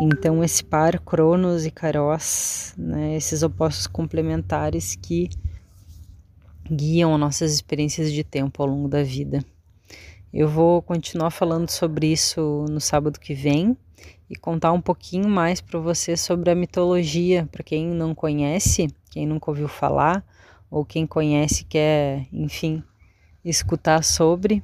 Então, 0.02 0.42
esse 0.42 0.64
par 0.64 0.98
Cronos 1.02 1.66
e 1.66 1.72
Kairos, 1.72 2.74
né, 2.78 3.18
esses 3.18 3.44
opostos 3.44 3.86
complementares 3.86 4.96
que 4.96 5.30
guiam 6.72 7.18
nossas 7.18 7.52
experiências 7.52 8.10
de 8.10 8.24
tempo 8.24 8.64
ao 8.64 8.70
longo 8.70 8.88
da 8.88 9.04
vida. 9.04 9.44
Eu 10.32 10.48
vou 10.48 10.82
continuar 10.82 11.32
falando 11.32 11.70
sobre 11.70 12.08
isso 12.14 12.64
no 12.70 12.80
sábado 12.80 13.20
que 13.20 13.34
vem 13.34 13.76
e 14.30 14.38
contar 14.38 14.72
um 14.72 14.80
pouquinho 14.80 15.28
mais 15.28 15.60
para 15.60 15.80
você 15.80 16.16
sobre 16.16 16.50
a 16.50 16.56
mitologia, 16.56 17.50
para 17.52 17.64
quem 17.64 17.88
não 17.88 18.16
conhece, 18.16 18.88
quem 19.12 19.28
nunca 19.28 19.52
ouviu 19.52 19.68
falar, 19.68 20.24
ou 20.72 20.86
quem 20.86 21.06
conhece 21.06 21.66
quer, 21.66 22.26
enfim, 22.32 22.82
escutar 23.44 24.02
sobre. 24.02 24.64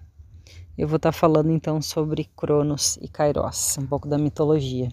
Eu 0.78 0.88
vou 0.88 0.96
estar 0.96 1.12
tá 1.12 1.18
falando 1.18 1.52
então 1.52 1.82
sobre 1.82 2.30
Cronos 2.38 2.98
e 3.02 3.10
Kairos, 3.10 3.78
um 3.78 3.86
pouco 3.86 4.08
da 4.08 4.18
mitologia. 4.18 4.88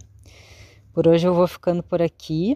Por 0.93 1.09
hoje 1.09 1.27
eu 1.27 1.32
vou 1.32 1.48
ficando 1.48 1.82
por 1.82 2.02
aqui. 2.02 2.55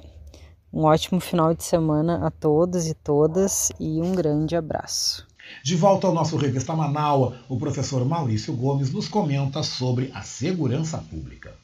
Um 0.70 0.84
ótimo 0.84 1.18
final 1.20 1.54
de 1.54 1.64
semana 1.64 2.26
a 2.26 2.30
todos 2.30 2.86
e 2.86 2.92
todas 2.92 3.72
e 3.80 4.02
um 4.02 4.14
grande 4.14 4.54
abraço. 4.54 5.26
De 5.64 5.74
volta 5.74 6.06
ao 6.06 6.12
nosso 6.12 6.36
Revista 6.36 6.74
Manaua, 6.74 7.38
o 7.48 7.58
professor 7.58 8.04
Maurício 8.04 8.54
Gomes 8.54 8.92
nos 8.92 9.08
comenta 9.08 9.62
sobre 9.62 10.10
a 10.12 10.20
segurança 10.20 10.98
pública. 10.98 11.56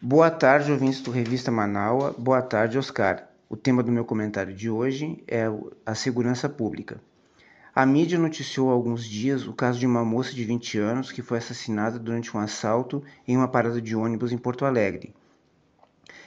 Boa 0.00 0.30
tarde, 0.30 0.72
ouvintes 0.72 1.02
do 1.02 1.10
Revista 1.10 1.50
Manaua. 1.50 2.14
Boa 2.16 2.40
tarde, 2.40 2.78
Oscar. 2.78 3.28
O 3.48 3.56
tema 3.56 3.82
do 3.82 3.92
meu 3.92 4.06
comentário 4.06 4.54
de 4.54 4.70
hoje 4.70 5.22
é 5.26 5.44
a 5.84 5.94
segurança 5.94 6.48
pública. 6.48 6.98
A 7.76 7.84
mídia 7.84 8.16
noticiou 8.20 8.70
há 8.70 8.72
alguns 8.72 9.04
dias 9.04 9.48
o 9.48 9.52
caso 9.52 9.80
de 9.80 9.86
uma 9.86 10.04
moça 10.04 10.32
de 10.32 10.44
20 10.44 10.78
anos 10.78 11.10
que 11.10 11.22
foi 11.22 11.38
assassinada 11.38 11.98
durante 11.98 12.36
um 12.36 12.38
assalto 12.38 13.02
em 13.26 13.36
uma 13.36 13.48
parada 13.48 13.82
de 13.82 13.96
ônibus 13.96 14.30
em 14.30 14.38
Porto 14.38 14.64
Alegre. 14.64 15.12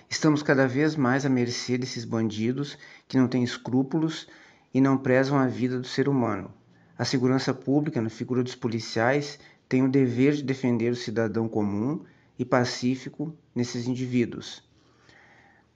Estamos 0.09 0.43
cada 0.43 0.67
vez 0.67 0.97
mais 0.97 1.25
à 1.25 1.29
mercê 1.29 1.77
desses 1.77 2.03
bandidos 2.03 2.77
que 3.07 3.15
não 3.15 3.29
têm 3.29 3.45
escrúpulos 3.45 4.27
e 4.73 4.81
não 4.81 4.97
prezam 4.97 5.37
a 5.37 5.47
vida 5.47 5.79
do 5.79 5.87
ser 5.87 6.09
humano. 6.09 6.53
A 6.97 7.05
segurança 7.05 7.53
pública, 7.53 8.01
na 8.01 8.09
figura 8.09 8.43
dos 8.43 8.55
policiais, 8.55 9.39
tem 9.69 9.81
o 9.81 9.89
dever 9.89 10.33
de 10.33 10.43
defender 10.43 10.91
o 10.91 10.97
cidadão 10.97 11.47
comum 11.47 12.03
e 12.37 12.43
pacífico 12.43 13.33
nesses 13.55 13.87
indivíduos. 13.87 14.61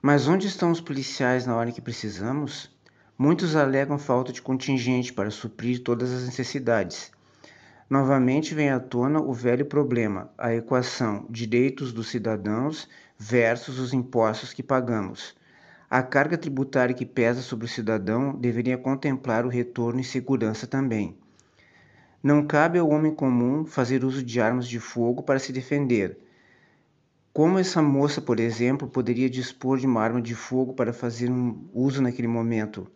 Mas 0.02 0.28
onde 0.28 0.48
estão 0.48 0.70
os 0.70 0.82
policiais 0.82 1.46
na 1.46 1.56
hora 1.56 1.72
que 1.72 1.80
precisamos? 1.80 2.70
Muitos 3.18 3.56
alegam 3.56 4.00
falta 4.00 4.32
de 4.34 4.42
contingente 4.42 5.14
para 5.14 5.30
suprir 5.30 5.84
todas 5.84 6.12
as 6.12 6.26
necessidades. 6.26 7.12
Novamente 7.90 8.56
vem 8.56 8.70
à 8.70 8.80
tona 8.80 9.20
o 9.20 9.34
velho 9.34 9.66
problema, 9.66 10.32
a 10.38 10.56
equação 10.56 11.26
direitos 11.30 11.92
dos 11.92 12.08
cidadãos 12.10 12.88
versus 13.20 13.80
os 13.80 13.94
impostos 13.94 14.54
que 14.54 14.64
pagamos. 14.64 15.36
A 15.90 16.02
carga 16.02 16.38
tributária 16.38 16.96
que 16.96 17.06
pesa 17.06 17.42
sobre 17.42 17.66
o 17.66 17.70
cidadão 17.70 18.34
deveria 18.34 18.78
contemplar 18.78 19.46
o 19.46 19.50
retorno 19.50 20.00
e 20.00 20.06
segurança 20.06 20.66
também. 20.66 21.18
Não 22.24 22.48
cabe 22.48 22.80
ao 22.80 22.90
homem 22.90 23.14
comum 23.14 23.66
fazer 23.66 24.06
uso 24.06 24.24
de 24.24 24.40
armas 24.40 24.68
de 24.68 24.80
fogo 24.80 25.22
para 25.22 25.38
se 25.38 25.52
defender. 25.52 26.18
Como 27.34 27.60
essa 27.60 27.82
moça, 27.82 28.22
por 28.22 28.40
exemplo, 28.40 28.88
poderia 28.88 29.30
dispor 29.30 29.78
de 29.78 29.86
uma 29.86 30.02
arma 30.02 30.22
de 30.22 30.34
fogo 30.34 30.74
para 30.74 30.94
fazer 30.94 31.30
um 31.30 31.68
uso 31.74 32.02
naquele 32.02 32.28
momento? 32.28 32.88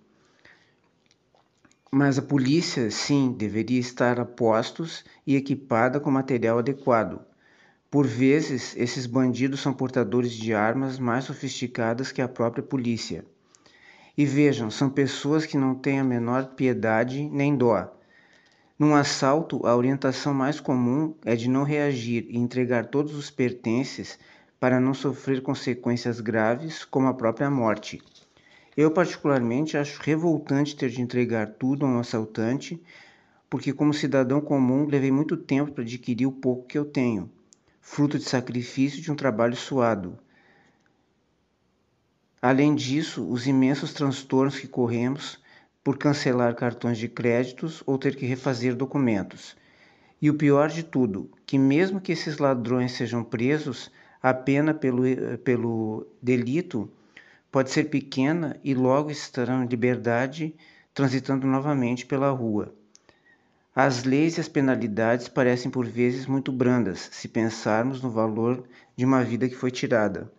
Mas 1.98 2.20
a 2.20 2.22
polícia, 2.22 2.92
sim, 2.92 3.32
deveria 3.32 3.80
estar 3.80 4.20
a 4.20 4.26
postos 4.26 5.06
e 5.26 5.38
equipada 5.38 5.98
com 5.98 6.12
material 6.12 6.60
adequado. 6.60 7.22
Por 7.90 8.06
vezes, 8.06 8.76
esses 8.76 9.06
bandidos 9.06 9.62
são 9.62 9.72
portadores 9.72 10.34
de 10.34 10.54
armas 10.54 11.00
mais 11.00 11.24
sofisticadas 11.24 12.12
que 12.12 12.22
a 12.22 12.28
própria 12.28 12.62
polícia. 12.62 13.24
E 14.18 14.26
vejam, 14.26 14.70
são 14.70 14.90
pessoas 14.90 15.46
que 15.46 15.58
não 15.58 15.74
têm 15.74 16.02
a 16.02 16.04
menor 16.04 16.48
piedade 16.48 17.30
nem 17.30 17.56
dó. 17.56 17.90
Num 18.78 18.94
assalto, 18.94 19.66
a 19.66 19.74
orientação 19.74 20.34
mais 20.34 20.60
comum 20.60 21.16
é 21.24 21.34
de 21.34 21.48
não 21.48 21.64
reagir 21.64 22.28
e 22.28 22.38
entregar 22.38 22.88
todos 22.88 23.16
os 23.16 23.32
pertences 23.32 24.20
para 24.60 24.82
não 24.82 24.94
sofrer 24.94 25.42
consequências 25.42 26.20
graves, 26.20 26.84
como 26.84 27.08
a 27.08 27.14
própria 27.14 27.50
morte. 27.50 28.02
Eu, 28.78 28.92
particularmente, 28.92 29.78
acho 29.78 30.02
revoltante 30.02 30.76
ter 30.76 30.90
de 30.90 31.02
entregar 31.02 31.48
tudo 31.48 31.86
a 31.86 31.90
um 31.90 32.00
assaltante, 32.00 32.82
porque, 33.50 33.72
como 33.72 33.94
cidadão 33.94 34.42
comum, 34.42 34.86
levei 34.86 35.12
muito 35.12 35.38
tempo 35.38 35.72
para 35.72 35.84
adquirir 35.84 36.26
o 36.26 36.32
pouco 36.32 36.68
que 36.68 36.78
eu 36.78 36.84
tenho, 36.84 37.32
fruto 37.80 38.18
de 38.18 38.26
sacrifício 38.26 39.02
de 39.02 39.10
um 39.10 39.16
trabalho 39.16 39.56
suado. 39.56 40.20
Além 42.42 42.76
disso, 42.76 43.26
os 43.28 43.48
imensos 43.48 43.94
transtornos 43.94 44.60
que 44.60 44.68
corremos 44.68 45.42
por 45.82 45.98
cancelar 45.98 46.54
cartões 46.54 46.98
de 46.98 47.08
créditos 47.08 47.82
ou 47.86 47.98
ter 47.98 48.16
que 48.16 48.26
refazer 48.26 48.76
documentos. 48.76 49.56
E 50.22 50.30
o 50.30 50.34
pior 50.34 50.70
de 50.70 50.84
tudo, 50.84 51.30
que 51.46 51.58
mesmo 51.58 52.02
que 52.02 52.12
esses 52.12 52.40
ladrões 52.40 52.92
sejam 52.92 53.24
presos, 53.24 53.90
a 54.22 54.34
pena 54.34 54.74
pelo, 54.74 55.04
pelo 55.44 56.08
delito 56.22 56.92
pode 57.56 57.72
ser 57.72 57.86
pequena 57.86 58.60
e 58.66 58.74
logo 58.74 59.10
estarão 59.10 59.64
em 59.64 59.68
liberdade, 59.68 60.54
transitando 60.94 61.48
novamente 61.48 62.06
pela 62.06 62.30
rua. 62.30 62.76
As 63.74 64.04
leis 64.04 64.36
e 64.36 64.42
as 64.42 64.50
penalidades 64.50 65.30
parecem 65.30 65.72
por 65.72 65.86
vezes 65.86 66.26
muito 66.26 66.52
brandas, 66.52 67.08
se 67.14 67.30
pensarmos 67.30 68.02
no 68.02 68.12
valor 68.12 68.66
de 68.94 69.06
uma 69.06 69.24
vida 69.24 69.48
que 69.48 69.56
foi 69.56 69.72
tirada. 69.72 70.30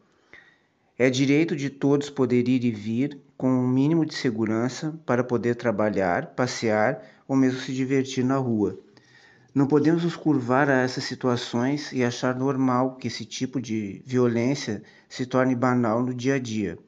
É 0.98 1.08
direito 1.08 1.56
de 1.56 1.70
todos 1.70 2.10
poder 2.10 2.50
ir 2.50 2.62
e 2.62 2.70
vir 2.70 3.18
com 3.34 3.48
um 3.48 3.66
mínimo 3.66 4.04
de 4.04 4.14
segurança 4.14 4.94
para 5.06 5.24
poder 5.24 5.54
trabalhar, 5.54 6.34
passear 6.34 7.02
ou 7.26 7.34
mesmo 7.34 7.60
se 7.60 7.72
divertir 7.72 8.26
na 8.26 8.36
rua. 8.36 8.78
Não 9.54 9.66
podemos 9.66 10.04
nos 10.04 10.16
curvar 10.16 10.68
a 10.68 10.82
essas 10.82 11.04
situações 11.04 11.92
e 11.92 12.04
achar 12.04 12.34
normal 12.34 12.96
que 12.96 13.08
esse 13.08 13.24
tipo 13.24 13.58
de 13.58 14.02
violência 14.04 14.82
se 15.08 15.24
torne 15.24 15.54
banal 15.54 16.02
no 16.02 16.12
dia 16.12 16.34
a 16.34 16.38
dia. 16.38 16.78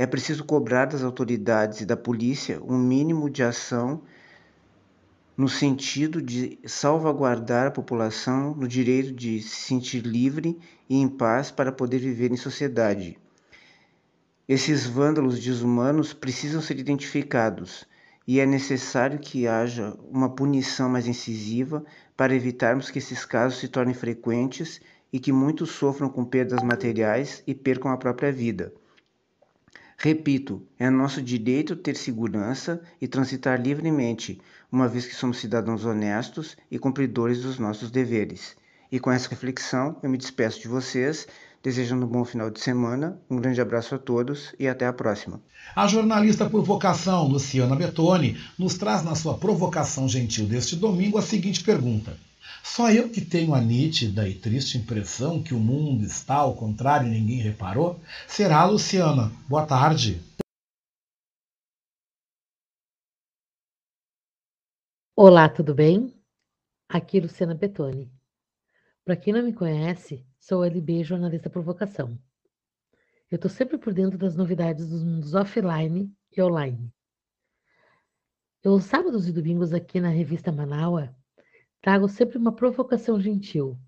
É 0.00 0.06
preciso 0.06 0.44
cobrar 0.44 0.86
das 0.86 1.02
autoridades 1.02 1.82
e 1.82 1.84
da 1.84 1.94
polícia 1.94 2.58
um 2.64 2.78
mínimo 2.78 3.28
de 3.28 3.42
ação 3.42 4.00
no 5.36 5.46
sentido 5.46 6.22
de 6.22 6.58
salvaguardar 6.64 7.66
a 7.66 7.70
população 7.70 8.54
no 8.54 8.66
direito 8.66 9.12
de 9.12 9.42
se 9.42 9.56
sentir 9.56 10.00
livre 10.00 10.58
e 10.88 10.96
em 10.96 11.06
paz 11.06 11.50
para 11.50 11.70
poder 11.70 11.98
viver 11.98 12.32
em 12.32 12.36
sociedade. 12.38 13.18
Esses 14.48 14.86
vândalos 14.86 15.38
desumanos 15.38 16.14
precisam 16.14 16.62
ser 16.62 16.78
identificados 16.78 17.86
e 18.26 18.40
é 18.40 18.46
necessário 18.46 19.18
que 19.18 19.46
haja 19.46 19.94
uma 20.10 20.30
punição 20.30 20.88
mais 20.88 21.06
incisiva 21.06 21.84
para 22.16 22.34
evitarmos 22.34 22.90
que 22.90 23.00
esses 23.00 23.26
casos 23.26 23.60
se 23.60 23.68
tornem 23.68 23.92
frequentes 23.92 24.80
e 25.12 25.20
que 25.20 25.30
muitos 25.30 25.72
sofram 25.72 26.08
com 26.08 26.24
perdas 26.24 26.62
materiais 26.62 27.42
e 27.46 27.54
percam 27.54 27.90
a 27.90 27.98
própria 27.98 28.32
vida. 28.32 28.72
Repito, 30.02 30.62
é 30.78 30.88
nosso 30.88 31.20
direito 31.20 31.76
ter 31.76 31.94
segurança 31.94 32.80
e 33.02 33.06
transitar 33.06 33.60
livremente, 33.60 34.40
uma 34.72 34.88
vez 34.88 35.04
que 35.04 35.14
somos 35.14 35.36
cidadãos 35.36 35.84
honestos 35.84 36.56
e 36.70 36.78
cumpridores 36.78 37.42
dos 37.42 37.58
nossos 37.58 37.90
deveres. 37.90 38.56
E 38.90 38.98
com 38.98 39.12
essa 39.12 39.28
reflexão, 39.28 39.98
eu 40.02 40.08
me 40.08 40.16
despeço 40.16 40.58
de 40.58 40.68
vocês, 40.68 41.28
desejando 41.62 42.06
um 42.06 42.08
bom 42.08 42.24
final 42.24 42.48
de 42.48 42.60
semana, 42.60 43.20
um 43.28 43.36
grande 43.36 43.60
abraço 43.60 43.94
a 43.94 43.98
todos 43.98 44.54
e 44.58 44.66
até 44.66 44.86
a 44.86 44.92
próxima. 44.94 45.38
A 45.76 45.86
jornalista 45.86 46.48
por 46.48 46.64
vocação, 46.64 47.28
Luciana 47.28 47.76
Betoni, 47.76 48.40
nos 48.58 48.78
traz 48.78 49.04
na 49.04 49.14
sua 49.14 49.36
provocação 49.36 50.08
gentil 50.08 50.46
deste 50.46 50.76
domingo 50.76 51.18
a 51.18 51.22
seguinte 51.22 51.62
pergunta. 51.62 52.16
Só 52.62 52.90
eu 52.90 53.10
que 53.10 53.20
tenho 53.20 53.54
a 53.54 53.60
nítida 53.60 54.28
e 54.28 54.34
triste 54.34 54.78
impressão 54.78 55.42
que 55.42 55.54
o 55.54 55.58
mundo 55.58 56.04
está 56.04 56.36
ao 56.36 56.54
contrário 56.54 57.08
e 57.08 57.10
ninguém 57.10 57.38
reparou? 57.38 58.00
Será, 58.28 58.64
Luciana? 58.64 59.30
Boa 59.48 59.66
tarde. 59.66 60.20
Olá, 65.16 65.48
tudo 65.48 65.74
bem? 65.74 66.14
Aqui 66.88 67.20
Luciana 67.20 67.54
Betoni. 67.54 68.10
Para 69.04 69.16
quem 69.16 69.32
não 69.32 69.42
me 69.42 69.52
conhece, 69.52 70.24
sou 70.38 70.64
LB 70.64 71.04
jornalista 71.04 71.50
por 71.50 71.62
vocação. 71.62 72.18
Eu 73.30 73.36
estou 73.36 73.50
sempre 73.50 73.78
por 73.78 73.92
dentro 73.92 74.18
das 74.18 74.34
novidades 74.34 74.88
dos 74.88 75.02
mundos 75.02 75.34
offline 75.34 76.12
e 76.36 76.42
online. 76.42 76.92
Eu, 78.62 78.80
sábados 78.80 79.28
e 79.28 79.32
domingos 79.32 79.72
aqui 79.72 80.00
na 80.00 80.08
revista 80.08 80.50
Manaua, 80.50 81.14
Trago 81.80 82.08
sempre 82.08 82.36
uma 82.36 82.54
provocação 82.54 83.18
gentil. 83.20 83.78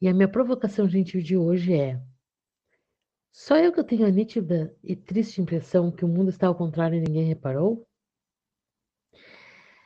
E 0.00 0.08
a 0.08 0.12
minha 0.12 0.28
provocação 0.28 0.88
gentil 0.88 1.22
de 1.22 1.36
hoje 1.36 1.72
é: 1.72 2.02
Só 3.32 3.56
eu 3.56 3.72
que 3.72 3.78
eu 3.78 3.84
tenho 3.84 4.04
a 4.04 4.10
nítida 4.10 4.76
e 4.82 4.96
triste 4.96 5.40
impressão 5.40 5.92
que 5.92 6.04
o 6.04 6.08
mundo 6.08 6.30
está 6.30 6.48
ao 6.48 6.54
contrário 6.54 6.96
e 6.96 7.00
ninguém 7.00 7.24
reparou? 7.24 7.86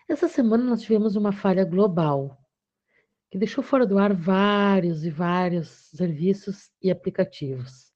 Essa 0.08 0.26
semana 0.26 0.64
nós 0.64 0.80
tivemos 0.80 1.16
uma 1.16 1.32
falha 1.32 1.64
global 1.66 2.38
que 3.30 3.36
deixou 3.36 3.62
fora 3.62 3.86
do 3.86 3.98
ar 3.98 4.14
vários 4.14 5.04
e 5.04 5.10
vários 5.10 5.68
serviços 5.90 6.70
e 6.82 6.90
aplicativos. 6.90 7.92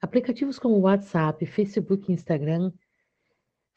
Aplicativos 0.00 0.56
como 0.56 0.78
WhatsApp, 0.78 1.44
Facebook 1.46 2.08
e 2.08 2.14
Instagram 2.14 2.72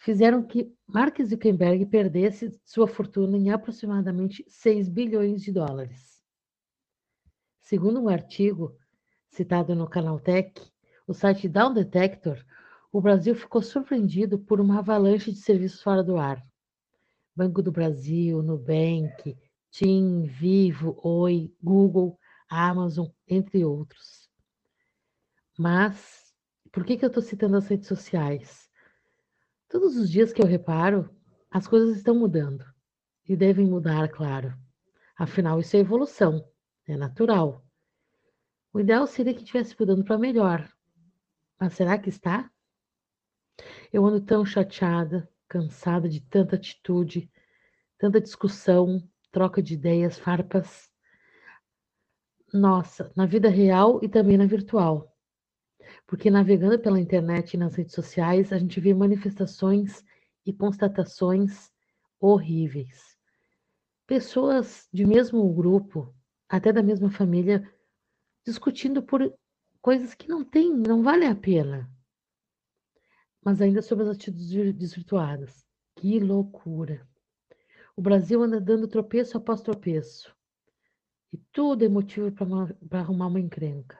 fizeram 0.06 0.44
que 0.44 0.72
Mark 0.86 1.20
Zuckerberg 1.20 1.84
perdesse 1.88 2.52
sua 2.64 2.88
fortuna 2.88 3.36
em 3.36 3.50
aproximadamente 3.50 4.46
6 4.48 4.88
bilhões 4.88 5.42
de 5.42 5.52
dólares. 5.52 6.24
Segundo 7.60 8.00
um 8.00 8.08
artigo 8.08 8.78
citado 9.32 9.74
no 9.74 9.90
Canaltech, 9.90 10.62
o 11.08 11.14
site 11.16 11.50
Down 11.50 11.74
Detector, 11.74 12.38
o 12.92 13.02
Brasil 13.02 13.34
ficou 13.34 13.64
surpreendido 13.64 14.38
por 14.38 14.62
uma 14.62 14.78
avalanche 14.78 15.32
de 15.32 15.40
serviços 15.40 15.82
fora 15.82 16.04
do 16.04 16.18
ar. 16.18 16.40
Banco 17.36 17.64
do 17.64 17.72
Brasil, 17.72 18.44
Nubank, 18.44 19.36
TIM, 19.72 20.28
Vivo, 20.28 21.00
Oi, 21.04 21.52
Google, 21.60 22.16
Amazon, 22.48 23.08
entre 23.28 23.66
outros. 23.66 24.30
Mas, 25.58 26.32
por 26.72 26.86
que, 26.86 26.96
que 26.96 27.04
eu 27.04 27.10
estou 27.10 27.24
citando 27.24 27.58
as 27.58 27.68
redes 27.68 27.88
sociais? 27.88 28.65
Todos 29.76 29.98
os 29.98 30.10
dias 30.10 30.32
que 30.32 30.42
eu 30.42 30.48
reparo, 30.48 31.14
as 31.52 31.68
coisas 31.68 31.98
estão 31.98 32.16
mudando. 32.16 32.64
E 33.28 33.36
devem 33.36 33.68
mudar, 33.68 34.08
claro. 34.08 34.58
Afinal, 35.18 35.60
isso 35.60 35.76
é 35.76 35.80
evolução, 35.82 36.50
é 36.88 36.96
natural. 36.96 37.62
O 38.72 38.80
ideal 38.80 39.06
seria 39.06 39.34
que 39.34 39.42
estivesse 39.42 39.76
mudando 39.78 40.06
para 40.06 40.18
melhor. 40.18 40.66
Mas 41.60 41.74
será 41.74 41.98
que 41.98 42.08
está? 42.08 42.50
Eu 43.92 44.06
ando 44.06 44.22
tão 44.22 44.46
chateada, 44.46 45.30
cansada 45.46 46.08
de 46.08 46.22
tanta 46.22 46.56
atitude, 46.56 47.30
tanta 47.98 48.22
discussão, 48.22 49.06
troca 49.30 49.62
de 49.62 49.74
ideias, 49.74 50.18
farpas. 50.18 50.90
Nossa, 52.54 53.12
na 53.14 53.26
vida 53.26 53.50
real 53.50 54.00
e 54.02 54.08
também 54.08 54.38
na 54.38 54.46
virtual. 54.46 55.14
Porque 56.08 56.30
navegando 56.30 56.80
pela 56.80 57.00
internet 57.00 57.54
e 57.54 57.58
nas 57.58 57.76
redes 57.76 57.94
sociais, 57.94 58.54
a 58.54 58.58
gente 58.58 58.80
vê 58.80 58.94
manifestações 58.94 60.04
e 60.46 60.54
constatações 60.54 61.72
horríveis. 62.20 63.18
Pessoas 64.06 64.88
de 64.94 65.06
mesmo 65.06 65.52
grupo, 65.54 66.14
até 66.48 66.72
da 66.72 66.84
mesma 66.84 67.10
família, 67.10 67.68
discutindo 68.46 69.02
por 69.02 69.34
coisas 69.82 70.14
que 70.14 70.30
não 70.30 70.44
tem, 70.44 70.72
não 70.72 71.02
vale 71.02 71.26
a 71.26 71.36
pena. 71.36 71.90
Mas 73.44 73.62
ainda 73.62 73.82
sobre 73.82 74.04
as 74.04 74.16
atitudes 74.16 74.74
desvirtuadas. 74.76 75.66
Que 75.96 76.20
loucura! 76.20 77.08
O 77.96 78.02
Brasil 78.02 78.44
anda 78.44 78.60
dando 78.60 78.88
tropeço 78.88 79.38
após 79.38 79.62
tropeço. 79.62 80.36
E 81.32 81.38
tudo 81.52 81.84
é 81.84 81.90
motivo 81.90 82.32
para 82.32 83.00
arrumar 83.00 83.28
uma 83.28 83.40
encrenca. 83.40 83.98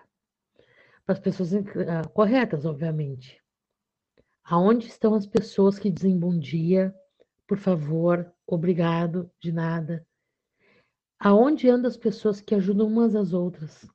Para 1.06 1.14
as 1.14 1.20
pessoas 1.20 1.54
uh, 1.54 2.10
corretas, 2.14 2.66
obviamente. 2.66 3.42
Aonde 4.44 4.88
estão 4.88 5.14
as 5.14 5.26
pessoas 5.26 5.78
que 5.78 5.92
dizem 5.92 6.20
bom 6.20 6.38
dia, 6.38 6.94
por 7.48 7.58
favor, 7.58 8.32
obrigado, 8.46 9.32
de 9.40 9.52
nada? 9.52 10.06
Aonde 11.20 11.70
andam 11.70 11.88
as 11.88 11.98
pessoas 11.98 12.42
que 12.42 12.54
ajudam 12.56 12.88
umas 12.88 13.16
às 13.16 13.34
outras, 13.34 13.88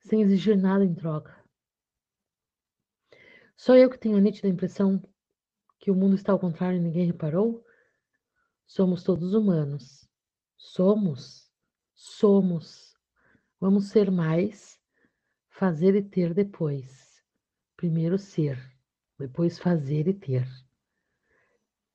sem 0.00 0.22
exigir 0.22 0.56
nada 0.56 0.84
em 0.84 0.94
troca? 0.94 1.36
Só 3.56 3.76
eu 3.76 3.90
que 3.90 3.98
tenho 3.98 4.16
a 4.16 4.20
nítida 4.20 4.48
impressão 4.48 5.02
que 5.80 5.90
o 5.90 5.94
mundo 5.94 6.14
está 6.14 6.32
ao 6.32 6.38
contrário 6.38 6.78
e 6.78 6.82
ninguém 6.82 7.06
reparou? 7.06 7.64
Somos 8.66 9.02
todos 9.02 9.34
humanos. 9.34 10.08
Somos. 10.56 11.50
Somos. 11.94 12.96
Vamos 13.60 13.86
ser 13.86 14.10
mais, 14.10 14.77
fazer 15.58 15.94
e 15.96 16.02
ter 16.02 16.32
depois. 16.32 17.20
Primeiro 17.76 18.16
ser, 18.16 18.56
depois 19.18 19.58
fazer 19.58 20.06
e 20.06 20.14
ter. 20.14 20.46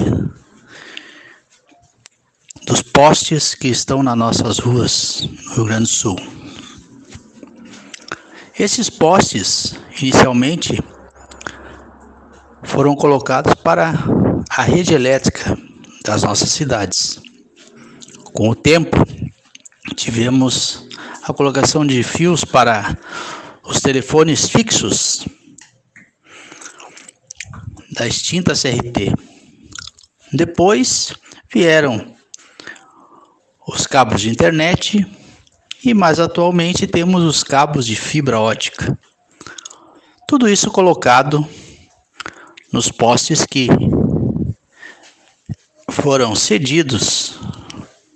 dos 2.65 2.81
postes 2.81 3.55
que 3.55 3.69
estão 3.69 4.03
nas 4.03 4.17
nossas 4.17 4.59
ruas 4.59 5.29
no 5.45 5.53
Rio 5.55 5.65
Grande 5.65 5.83
do 5.83 5.89
Sul. 5.89 6.17
Esses 8.59 8.89
postes, 8.89 9.75
inicialmente, 10.01 10.83
foram 12.63 12.95
colocados 12.95 13.53
para 13.53 13.93
a 14.49 14.61
rede 14.63 14.93
elétrica 14.93 15.57
das 16.03 16.23
nossas 16.23 16.49
cidades. 16.49 17.21
Com 18.33 18.49
o 18.49 18.55
tempo, 18.55 18.97
tivemos 19.95 20.87
a 21.23 21.33
colocação 21.33 21.85
de 21.85 22.03
fios 22.03 22.43
para 22.43 22.97
os 23.63 23.79
telefones 23.79 24.49
fixos 24.49 25.25
da 27.93 28.07
extinta 28.07 28.53
CRT. 28.53 29.13
Depois 30.31 31.13
vieram 31.53 32.13
os 33.67 33.85
cabos 33.85 34.21
de 34.21 34.29
internet 34.29 35.05
e 35.83 35.93
mais 35.93 36.19
atualmente 36.19 36.87
temos 36.87 37.23
os 37.23 37.43
cabos 37.43 37.85
de 37.85 37.95
fibra 37.95 38.39
ótica. 38.39 38.97
Tudo 40.27 40.49
isso 40.49 40.71
colocado 40.71 41.47
nos 42.71 42.91
postes 42.91 43.45
que 43.45 43.67
foram 45.91 46.35
cedidos 46.35 47.37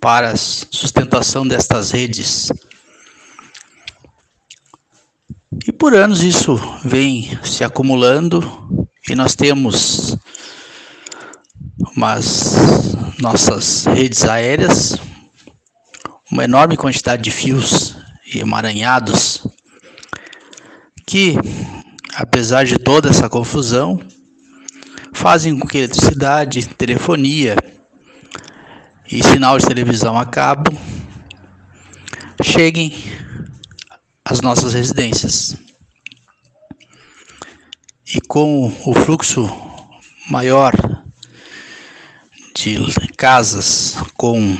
para 0.00 0.32
a 0.32 0.36
sustentação 0.36 1.46
destas 1.46 1.92
redes. 1.92 2.50
E 5.66 5.72
por 5.72 5.94
anos 5.94 6.22
isso 6.22 6.56
vem 6.84 7.38
se 7.44 7.62
acumulando 7.62 8.88
e 9.08 9.14
nós 9.14 9.34
temos 9.34 10.16
umas 11.96 12.54
nossas 13.18 13.84
redes 13.86 14.24
aéreas, 14.24 14.96
uma 16.30 16.44
enorme 16.44 16.76
quantidade 16.76 17.22
de 17.22 17.30
fios 17.30 17.96
emaranhados 18.34 19.46
que, 21.06 21.36
apesar 22.14 22.64
de 22.64 22.78
toda 22.78 23.08
essa 23.08 23.28
confusão, 23.30 23.98
fazem 25.14 25.58
com 25.58 25.66
que 25.66 25.78
eletricidade, 25.78 26.66
telefonia 26.66 27.56
e 29.10 29.22
sinal 29.22 29.58
de 29.58 29.66
televisão 29.66 30.18
a 30.18 30.26
cabo 30.26 30.70
cheguem 32.42 32.94
às 34.22 34.42
nossas 34.42 34.74
residências. 34.74 35.67
E 38.14 38.22
com 38.22 38.68
o 38.86 38.94
fluxo 38.94 39.46
maior 40.30 40.72
de 42.54 42.78
casas 43.18 43.96
com 44.16 44.56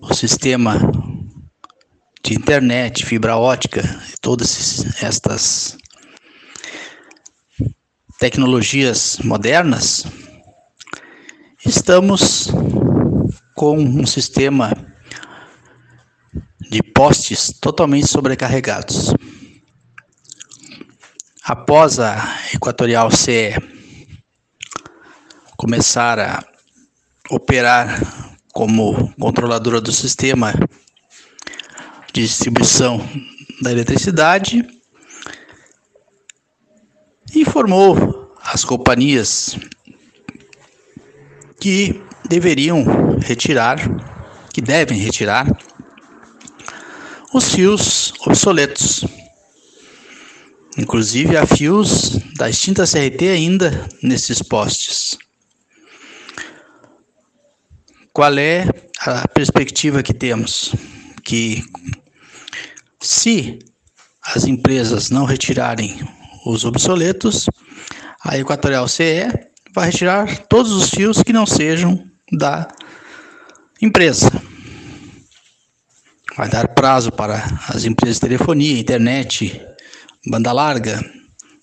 o 0.00 0.12
sistema 0.12 0.80
de 2.24 2.34
internet, 2.34 3.06
fibra 3.06 3.36
ótica, 3.36 3.82
todas 4.20 5.00
estas 5.00 5.78
tecnologias 8.18 9.18
modernas, 9.22 10.04
estamos 11.64 12.48
com 13.54 13.78
um 13.78 14.04
sistema 14.06 14.72
de 16.68 16.82
postes 16.82 17.52
totalmente 17.60 18.08
sobrecarregados. 18.08 19.14
Após 21.52 22.00
a 22.00 22.16
Equatorial 22.54 23.10
CE 23.10 23.54
começar 25.54 26.18
a 26.18 26.42
operar 27.28 28.00
como 28.54 29.12
controladora 29.20 29.78
do 29.78 29.92
sistema 29.92 30.54
de 32.10 32.22
distribuição 32.22 33.06
da 33.60 33.70
eletricidade, 33.70 34.66
informou 37.34 38.34
as 38.42 38.64
companhias 38.64 39.54
que 41.60 42.02
deveriam 42.30 42.82
retirar, 43.18 43.76
que 44.54 44.62
devem 44.62 44.98
retirar 44.98 45.46
os 47.34 47.52
fios 47.52 48.14
obsoletos. 48.26 49.04
Inclusive 50.78 51.36
há 51.36 51.46
fios 51.46 52.18
da 52.36 52.48
extinta 52.48 52.84
CRT 52.84 53.28
ainda 53.28 53.88
nesses 54.02 54.42
postes. 54.42 55.18
Qual 58.12 58.36
é 58.38 58.66
a 59.00 59.28
perspectiva 59.28 60.02
que 60.02 60.14
temos? 60.14 60.74
Que 61.24 61.62
se 63.00 63.58
as 64.22 64.44
empresas 64.44 65.10
não 65.10 65.24
retirarem 65.24 66.00
os 66.46 66.64
obsoletos, 66.64 67.48
a 68.24 68.38
Equatorial 68.38 68.88
CE 68.88 69.26
vai 69.74 69.90
retirar 69.90 70.46
todos 70.46 70.72
os 70.72 70.90
fios 70.90 71.22
que 71.22 71.32
não 71.32 71.46
sejam 71.46 72.06
da 72.30 72.68
empresa. 73.80 74.30
Vai 76.36 76.48
dar 76.48 76.68
prazo 76.68 77.12
para 77.12 77.44
as 77.68 77.84
empresas 77.84 78.16
de 78.16 78.22
telefonia, 78.22 78.78
internet, 78.78 79.60
banda 80.26 80.52
larga, 80.52 81.04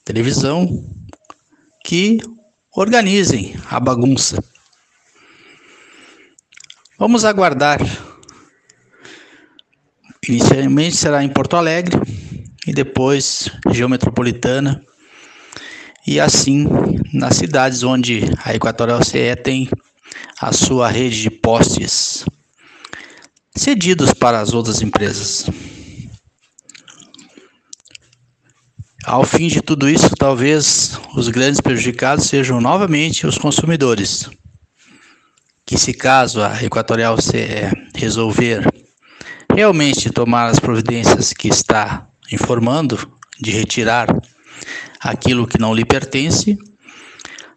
televisão, 0.03 0.84
que 1.86 2.19
organizem 2.76 3.56
a 3.69 3.80
bagunça. 3.80 4.44
Vamos 6.98 7.23
aguardar. 7.23 7.80
Inicialmente 10.27 10.98
será 10.98 11.23
em 11.23 11.30
Porto 11.30 11.56
Alegre 11.56 11.98
e 12.68 12.73
depois 12.73 13.49
região 13.65 13.88
metropolitana 13.88 14.84
e 16.06 16.19
assim 16.19 16.68
nas 17.14 17.38
cidades 17.38 17.84
onde 17.84 18.22
a 18.44 18.53
Equatorial 18.53 19.03
CE 19.03 19.36
tem 19.41 19.69
a 20.40 20.52
sua 20.52 20.90
rede 20.90 21.22
de 21.22 21.30
postes 21.30 22.26
cedidos 23.56 24.14
para 24.14 24.40
as 24.40 24.53
outras 24.53 24.81
empresas. 24.81 25.45
Ao 29.05 29.23
fim 29.23 29.47
de 29.47 29.61
tudo 29.61 29.89
isso, 29.89 30.09
talvez 30.09 30.99
os 31.15 31.30
grandes 31.30 31.61
prejudicados 31.61 32.26
sejam 32.26 32.59
novamente 32.59 33.26
os 33.26 33.38
consumidores, 33.38 34.30
que 35.65 35.77
se 35.77 35.93
caso 35.93 36.41
a 36.41 36.61
Equatorial 36.61 37.19
CE 37.21 37.71
resolver 37.95 38.67
realmente 39.53 40.09
tomar 40.09 40.47
as 40.47 40.59
providências 40.59 41.31
que 41.31 41.47
está 41.47 42.07
informando 42.31 42.99
de 43.39 43.51
retirar 43.51 44.07
aquilo 44.99 45.47
que 45.47 45.59
não 45.59 45.73
lhe 45.73 45.85
pertence, 45.85 46.57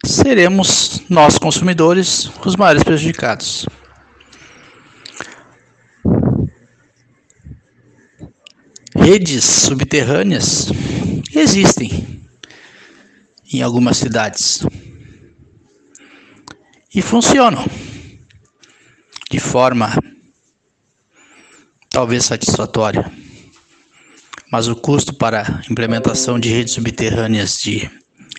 seremos 0.05 1.01
nós 1.09 1.37
consumidores 1.37 2.31
os 2.45 2.55
maiores 2.55 2.83
prejudicados. 2.83 3.67
Redes 8.95 9.43
subterrâneas 9.43 10.67
existem 11.35 12.21
em 13.51 13.61
algumas 13.61 13.97
cidades 13.97 14.65
e 16.93 17.01
funcionam 17.01 17.65
de 19.31 19.39
forma 19.39 19.97
talvez 21.89 22.25
satisfatória. 22.25 23.11
Mas 24.51 24.67
o 24.67 24.75
custo 24.75 25.13
para 25.13 25.61
implementação 25.69 26.39
de 26.39 26.49
redes 26.49 26.73
subterrâneas 26.73 27.59
de 27.59 27.89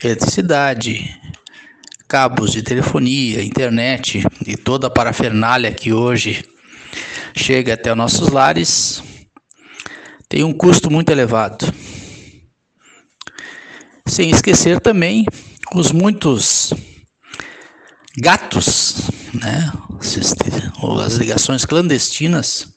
eletricidade, 0.02 1.20
cabos 2.06 2.52
de 2.52 2.62
telefonia, 2.62 3.42
internet 3.42 4.22
e 4.46 4.56
toda 4.56 4.86
a 4.86 4.90
parafernália 4.90 5.72
que 5.72 5.92
hoje 5.92 6.44
chega 7.34 7.74
até 7.74 7.92
nossos 7.92 8.28
lares 8.28 9.02
tem 10.34 10.42
um 10.42 10.52
custo 10.52 10.90
muito 10.90 11.10
elevado. 11.10 11.72
Sem 14.04 14.30
esquecer 14.30 14.80
também 14.80 15.24
os 15.72 15.92
muitos 15.92 16.74
gatos, 18.18 18.96
né? 19.32 19.72
as 21.06 21.14
ligações 21.14 21.64
clandestinas 21.64 22.76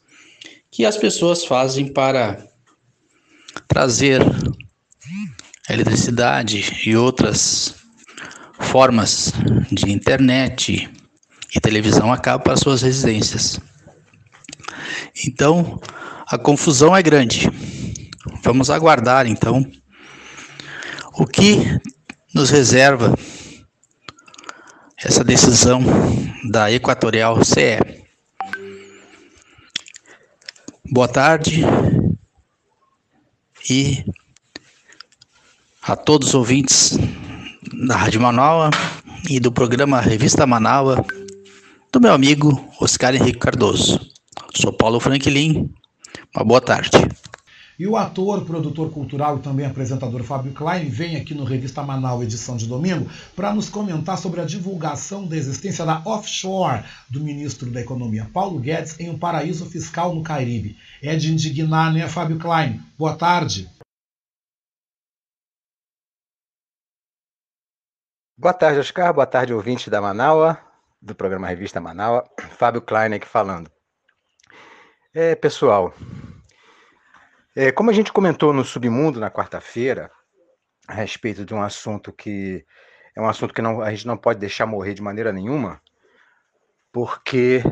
que 0.69 0.85
as 0.85 0.97
pessoas 0.97 1.45
fazem 1.45 1.91
para 1.91 2.45
trazer 3.67 4.21
eletricidade 5.67 6.63
e 6.85 6.95
outras 6.95 7.73
formas 8.59 9.33
de 9.71 9.91
internet 9.91 10.87
e 11.55 11.59
televisão 11.59 12.13
a 12.13 12.19
cabo 12.19 12.43
para 12.43 12.55
suas 12.55 12.83
residências. 12.83 13.59
Então, 15.25 15.81
a 16.29 16.37
confusão 16.37 16.95
é 16.95 17.01
grande. 17.01 17.49
Vamos 18.43 18.69
aguardar 18.69 19.25
então 19.27 19.65
o 21.13 21.25
que 21.25 21.79
nos 22.33 22.49
reserva 22.49 23.17
essa 24.97 25.23
decisão 25.23 25.81
da 26.49 26.71
Equatorial 26.71 27.43
CE. 27.45 27.79
Boa 30.91 31.07
tarde 31.07 31.63
e 33.69 34.03
a 35.81 35.95
todos 35.95 36.29
os 36.29 36.33
ouvintes 36.33 36.97
da 37.87 37.95
Rádio 37.95 38.21
Manaua 38.21 38.69
e 39.29 39.39
do 39.39 39.51
programa 39.51 40.01
Revista 40.01 40.45
Manaua 40.45 41.05
do 41.91 42.01
meu 42.01 42.13
amigo 42.13 42.69
Oscar 42.81 43.15
Henrique 43.15 43.39
Cardoso. 43.39 43.99
Sou 44.53 44.73
Paulo 44.73 44.99
Franklin. 44.99 45.73
Uma 46.35 46.43
boa 46.43 46.61
tarde. 46.61 46.91
E 47.79 47.85
o 47.85 47.95
ator, 47.95 48.43
produtor 48.43 48.91
cultural 48.91 49.37
e 49.37 49.41
também 49.41 49.63
apresentador 49.63 50.23
Fábio 50.23 50.51
Klein 50.51 50.89
vem 50.89 51.15
aqui 51.15 51.35
no 51.35 51.43
Revista 51.43 51.83
Manaus, 51.83 52.23
edição 52.23 52.57
de 52.57 52.65
domingo, 52.65 53.07
para 53.35 53.53
nos 53.53 53.69
comentar 53.69 54.17
sobre 54.17 54.41
a 54.41 54.45
divulgação 54.45 55.27
da 55.27 55.35
existência 55.35 55.85
da 55.85 56.01
offshore 56.03 56.83
do 57.07 57.19
ministro 57.19 57.69
da 57.69 57.79
Economia, 57.79 58.27
Paulo 58.33 58.59
Guedes, 58.59 58.99
em 58.99 59.11
um 59.11 59.19
paraíso 59.19 59.69
fiscal 59.69 60.15
no 60.15 60.23
Caribe. 60.23 60.75
É 61.03 61.15
de 61.15 61.31
indignar, 61.31 61.93
né, 61.93 62.07
Fábio 62.07 62.39
Klein? 62.39 62.81
Boa 62.97 63.15
tarde. 63.15 63.69
Boa 68.35 68.53
tarde, 68.53 68.79
Oscar. 68.79 69.13
Boa 69.13 69.27
tarde, 69.27 69.53
ouvinte 69.53 69.87
da 69.87 70.01
Manaua, 70.01 70.57
do 70.99 71.13
programa 71.13 71.47
Revista 71.47 71.79
Manaua. 71.79 72.23
Fábio 72.57 72.81
Klein 72.81 73.13
aqui 73.13 73.27
falando. 73.27 73.76
É, 75.19 75.33
pessoal, 75.33 75.95
é, 77.55 77.71
como 77.71 77.89
a 77.89 77.93
gente 77.93 78.13
comentou 78.13 78.53
no 78.53 78.63
Submundo 78.63 79.19
na 79.19 79.31
quarta-feira, 79.31 80.11
a 80.87 80.93
respeito 80.93 81.43
de 81.43 81.55
um 81.55 81.61
assunto 81.63 82.13
que 82.13 82.63
é 83.15 83.19
um 83.19 83.27
assunto 83.27 83.51
que 83.51 83.59
não, 83.59 83.81
a 83.81 83.89
gente 83.89 84.05
não 84.05 84.15
pode 84.15 84.39
deixar 84.39 84.67
morrer 84.67 84.93
de 84.93 85.01
maneira 85.01 85.33
nenhuma, 85.33 85.81
porque 86.91 87.63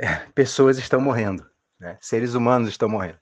é, 0.00 0.26
pessoas 0.34 0.78
estão 0.78 1.02
morrendo, 1.02 1.46
né? 1.78 1.98
seres 2.00 2.32
humanos 2.32 2.70
estão 2.70 2.88
morrendo. 2.88 3.20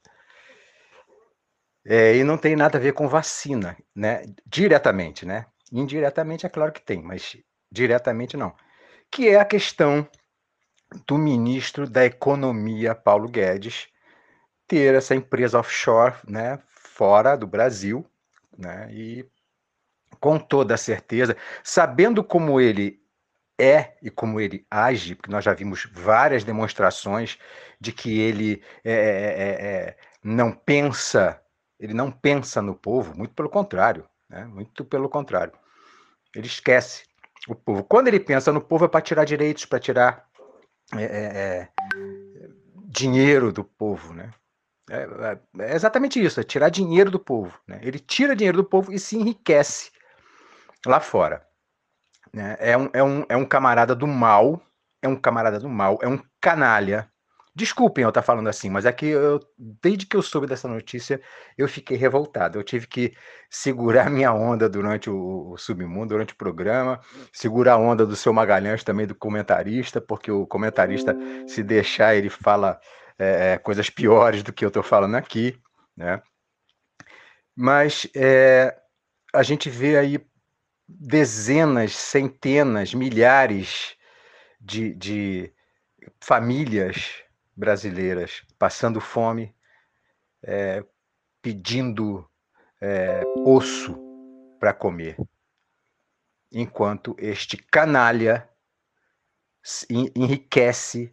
É, 1.84 2.14
e 2.14 2.22
não 2.22 2.38
tem 2.38 2.54
nada 2.54 2.78
a 2.78 2.80
ver 2.80 2.92
com 2.92 3.08
vacina, 3.08 3.76
né? 3.92 4.22
Diretamente, 4.46 5.26
né? 5.26 5.46
Indiretamente 5.72 6.46
é 6.46 6.48
claro 6.48 6.70
que 6.70 6.80
tem, 6.80 7.02
mas 7.02 7.36
diretamente 7.72 8.36
não. 8.36 8.54
Que 9.10 9.30
é 9.30 9.40
a 9.40 9.44
questão 9.44 10.08
do 11.06 11.18
ministro 11.18 11.88
da 11.88 12.04
Economia, 12.04 12.94
Paulo 12.94 13.28
Guedes, 13.28 13.88
ter 14.66 14.94
essa 14.94 15.14
empresa 15.14 15.58
offshore, 15.58 16.14
né, 16.26 16.58
fora 16.68 17.36
do 17.36 17.46
Brasil, 17.46 18.06
né, 18.56 18.88
e 18.90 19.26
com 20.20 20.38
toda 20.38 20.76
certeza, 20.76 21.36
sabendo 21.62 22.24
como 22.24 22.60
ele 22.60 23.00
é 23.58 23.96
e 24.02 24.10
como 24.10 24.40
ele 24.40 24.66
age, 24.70 25.14
porque 25.14 25.30
nós 25.30 25.44
já 25.44 25.52
vimos 25.52 25.88
várias 25.92 26.44
demonstrações 26.44 27.38
de 27.80 27.92
que 27.92 28.20
ele 28.20 28.62
é, 28.84 28.92
é, 28.92 28.96
é, 28.96 29.76
é 29.88 29.96
não 30.22 30.52
pensa, 30.52 31.40
ele 31.78 31.94
não 31.94 32.10
pensa 32.10 32.60
no 32.60 32.74
povo, 32.74 33.16
muito 33.16 33.34
pelo 33.34 33.48
contrário, 33.48 34.08
né, 34.28 34.44
muito 34.44 34.84
pelo 34.84 35.08
contrário. 35.08 35.52
Ele 36.34 36.46
esquece 36.46 37.04
o 37.48 37.54
povo. 37.54 37.82
Quando 37.82 38.08
ele 38.08 38.20
pensa 38.20 38.52
no 38.52 38.60
povo 38.60 38.84
é 38.84 38.88
para 38.88 39.00
tirar 39.00 39.24
direitos, 39.24 39.64
para 39.64 39.78
tirar 39.78 40.27
é, 40.96 41.02
é, 41.02 41.68
dinheiro 42.86 43.52
do 43.52 43.62
povo, 43.62 44.14
né? 44.14 44.32
É, 44.90 45.38
é, 45.60 45.74
exatamente 45.74 46.22
isso, 46.22 46.40
é 46.40 46.42
tirar 46.42 46.70
dinheiro 46.70 47.10
do 47.10 47.18
povo. 47.18 47.58
Né? 47.66 47.78
Ele 47.82 47.98
tira 47.98 48.34
dinheiro 48.34 48.58
do 48.58 48.64
povo 48.64 48.92
e 48.92 48.98
se 48.98 49.16
enriquece 49.16 49.90
lá 50.86 51.00
fora. 51.00 51.46
Né? 52.32 52.56
É, 52.58 52.76
um, 52.76 52.90
é, 52.92 53.02
um, 53.02 53.24
é 53.28 53.36
um 53.36 53.44
camarada 53.44 53.94
do 53.94 54.06
mal, 54.06 54.62
é 55.02 55.08
um 55.08 55.16
camarada 55.16 55.60
do 55.60 55.68
mal, 55.68 55.98
é 56.02 56.08
um 56.08 56.20
canalha. 56.40 57.10
Desculpem 57.58 58.04
eu 58.04 58.10
estar 58.10 58.22
falando 58.22 58.46
assim, 58.48 58.70
mas 58.70 58.86
é 58.86 58.92
que 58.92 59.06
eu, 59.06 59.40
desde 59.58 60.06
que 60.06 60.16
eu 60.16 60.22
soube 60.22 60.46
dessa 60.46 60.68
notícia, 60.68 61.20
eu 61.56 61.66
fiquei 61.66 61.96
revoltado. 61.96 62.56
Eu 62.56 62.62
tive 62.62 62.86
que 62.86 63.12
segurar 63.50 64.08
minha 64.08 64.32
onda 64.32 64.68
durante 64.68 65.10
o, 65.10 65.50
o 65.50 65.58
Submundo, 65.58 66.10
durante 66.10 66.34
o 66.34 66.36
programa, 66.36 67.00
segurar 67.32 67.72
a 67.72 67.76
onda 67.76 68.06
do 68.06 68.14
seu 68.14 68.32
Magalhães 68.32 68.84
também, 68.84 69.08
do 69.08 69.14
comentarista, 69.14 70.00
porque 70.00 70.30
o 70.30 70.46
comentarista, 70.46 71.16
se 71.48 71.64
deixar, 71.64 72.14
ele 72.14 72.30
fala 72.30 72.78
é, 73.18 73.58
coisas 73.58 73.90
piores 73.90 74.44
do 74.44 74.52
que 74.52 74.64
eu 74.64 74.68
estou 74.68 74.84
falando 74.84 75.16
aqui, 75.16 75.60
né? 75.96 76.22
Mas 77.56 78.08
é, 78.14 78.72
a 79.34 79.42
gente 79.42 79.68
vê 79.68 79.98
aí 79.98 80.24
dezenas, 80.88 81.92
centenas, 81.92 82.94
milhares 82.94 83.96
de, 84.60 84.94
de 84.94 85.52
famílias 86.20 87.26
brasileiras 87.58 88.44
passando 88.56 89.00
fome, 89.00 89.52
é, 90.42 90.84
pedindo 91.42 92.30
é, 92.80 93.28
osso 93.42 94.00
para 94.60 94.72
comer, 94.72 95.16
enquanto 96.52 97.16
este 97.18 97.56
canalha 97.56 98.48
enriquece 99.90 101.12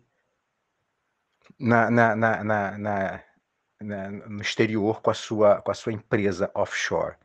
na, 1.59 1.89
na, 1.89 2.15
na, 2.15 3.23
no 4.30 4.41
exterior 4.41 5.01
com 5.01 5.09
a, 5.09 5.13
sua, 5.13 5.61
com 5.61 5.72
a 5.72 5.73
sua 5.73 5.93
empresa 5.93 6.51
offshore. 6.53 7.17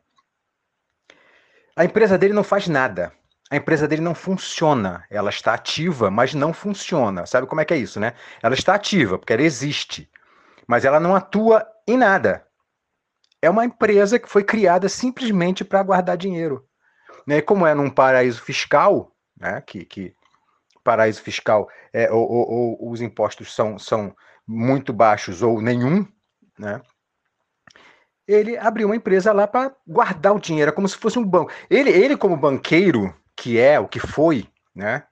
A 1.75 1.85
empresa 1.85 2.17
dele 2.17 2.33
não 2.33 2.43
faz 2.43 2.67
nada. 2.67 3.13
A 3.51 3.57
empresa 3.57 3.85
dele 3.85 4.01
não 4.01 4.15
funciona. 4.15 5.05
Ela 5.09 5.29
está 5.29 5.53
ativa, 5.53 6.09
mas 6.09 6.33
não 6.33 6.53
funciona. 6.53 7.25
Sabe 7.25 7.45
como 7.45 7.59
é 7.59 7.65
que 7.65 7.73
é 7.73 7.77
isso, 7.77 7.99
né? 7.99 8.13
Ela 8.41 8.55
está 8.55 8.73
ativa, 8.75 9.19
porque 9.19 9.33
ela 9.33 9.41
existe, 9.41 10.09
mas 10.65 10.85
ela 10.85 11.01
não 11.01 11.13
atua 11.13 11.67
em 11.85 11.97
nada. 11.97 12.47
É 13.41 13.49
uma 13.49 13.65
empresa 13.65 14.17
que 14.17 14.29
foi 14.29 14.45
criada 14.45 14.87
simplesmente 14.87 15.65
para 15.65 15.83
guardar 15.83 16.15
dinheiro. 16.15 16.65
Né? 17.27 17.41
Como 17.41 17.67
é 17.67 17.75
num 17.75 17.89
paraíso 17.89 18.41
fiscal, 18.41 19.13
né? 19.37 19.59
que, 19.59 19.83
que 19.83 20.15
paraíso 20.81 21.21
fiscal 21.21 21.67
é, 21.91 22.09
ou, 22.09 22.25
ou, 22.31 22.77
ou, 22.79 22.89
os 22.89 23.01
impostos 23.01 23.53
são, 23.53 23.77
são 23.77 24.15
muito 24.47 24.93
baixos 24.93 25.41
ou 25.41 25.61
nenhum, 25.61 26.07
né? 26.57 26.81
ele 28.25 28.57
abriu 28.57 28.87
uma 28.87 28.95
empresa 28.95 29.33
lá 29.33 29.45
para 29.45 29.75
guardar 29.85 30.33
o 30.33 30.39
dinheiro, 30.39 30.69
é 30.69 30.73
como 30.73 30.87
se 30.87 30.95
fosse 30.95 31.19
um 31.19 31.25
banco. 31.25 31.51
Ele, 31.69 31.89
ele 31.89 32.15
como 32.15 32.37
banqueiro, 32.37 33.13
que 33.35 33.59
é, 33.59 33.79
o 33.79 33.87
que 33.87 33.99
foi, 33.99 34.47
né? 34.75 35.05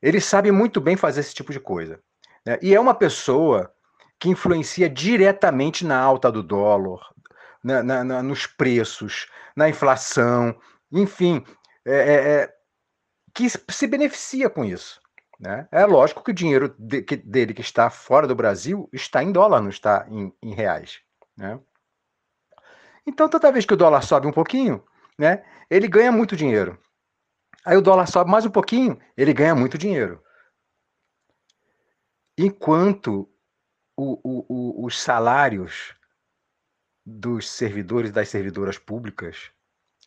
Ele 0.00 0.20
sabe 0.20 0.50
muito 0.50 0.80
bem 0.80 0.96
fazer 0.96 1.20
esse 1.20 1.34
tipo 1.34 1.52
de 1.52 1.60
coisa. 1.60 2.00
Né? 2.44 2.58
E 2.60 2.74
é 2.74 2.80
uma 2.80 2.94
pessoa 2.94 3.72
que 4.18 4.28
influencia 4.28 4.88
diretamente 4.88 5.84
na 5.84 5.98
alta 5.98 6.30
do 6.30 6.42
dólar, 6.42 7.00
na, 7.62 7.82
na, 7.82 8.04
na, 8.04 8.22
nos 8.22 8.46
preços, 8.46 9.28
na 9.56 9.68
inflação, 9.68 10.56
enfim, 10.90 11.44
é, 11.84 11.94
é, 11.94 12.14
é 12.14 12.54
que 13.34 13.48
se 13.48 13.86
beneficia 13.86 14.50
com 14.50 14.64
isso. 14.64 15.00
Né? 15.38 15.66
É 15.72 15.84
lógico 15.84 16.22
que 16.22 16.30
o 16.30 16.34
dinheiro 16.34 16.74
de, 16.78 17.02
que, 17.02 17.16
dele 17.16 17.54
que 17.54 17.60
está 17.62 17.90
fora 17.90 18.26
do 18.26 18.34
Brasil 18.34 18.88
está 18.92 19.22
em 19.22 19.32
dólar, 19.32 19.60
não 19.60 19.70
está 19.70 20.06
em, 20.08 20.32
em 20.42 20.54
reais. 20.54 21.00
Né? 21.36 21.58
Então, 23.06 23.28
toda 23.28 23.50
vez 23.50 23.66
que 23.66 23.74
o 23.74 23.76
dólar 23.76 24.02
sobe 24.02 24.26
um 24.26 24.32
pouquinho, 24.32 24.84
né, 25.18 25.44
ele 25.68 25.88
ganha 25.88 26.12
muito 26.12 26.36
dinheiro. 26.36 26.78
Aí 27.64 27.76
o 27.76 27.82
dólar 27.82 28.06
sobe 28.06 28.30
mais 28.30 28.44
um 28.44 28.50
pouquinho, 28.50 28.98
ele 29.16 29.32
ganha 29.32 29.54
muito 29.54 29.78
dinheiro. 29.78 30.22
Enquanto 32.36 33.28
o, 33.96 34.18
o, 34.24 34.46
o, 34.48 34.86
os 34.86 35.00
salários 35.00 35.94
dos 37.04 37.48
servidores 37.48 38.10
e 38.10 38.12
das 38.12 38.28
servidoras 38.28 38.78
públicas 38.78 39.50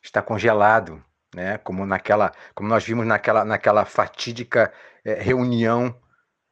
está 0.01 0.21
congelado, 0.21 1.03
né? 1.33 1.57
Como 1.59 1.85
naquela, 1.85 2.31
como 2.53 2.67
nós 2.69 2.83
vimos 2.83 3.05
naquela, 3.05 3.45
naquela 3.45 3.85
fatídica 3.85 4.73
é, 5.03 5.13
reunião 5.13 5.97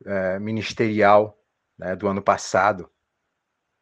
é, 0.06 0.40
ministerial 0.40 1.38
né, 1.78 1.96
do 1.96 2.08
ano 2.08 2.22
passado. 2.22 2.90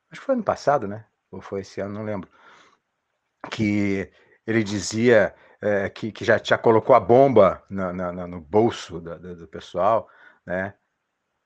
Acho 0.09 0.21
que 0.21 0.25
foi 0.25 0.35
ano 0.35 0.43
passado, 0.43 0.87
né? 0.87 1.05
Ou 1.31 1.41
foi 1.41 1.61
esse 1.61 1.81
ano, 1.81 1.93
não 1.93 2.03
lembro 2.03 2.29
que 3.49 4.11
ele 4.45 4.63
dizia 4.63 5.35
é, 5.61 5.89
que, 5.89 6.11
que 6.11 6.25
já, 6.25 6.39
já 6.43 6.57
colocou 6.57 6.95
a 6.95 6.99
bomba 6.99 7.63
na, 7.69 7.93
na, 7.93 8.27
no 8.27 8.41
bolso 8.41 8.99
da, 8.99 9.15
do 9.15 9.47
pessoal, 9.47 10.09
né? 10.45 10.73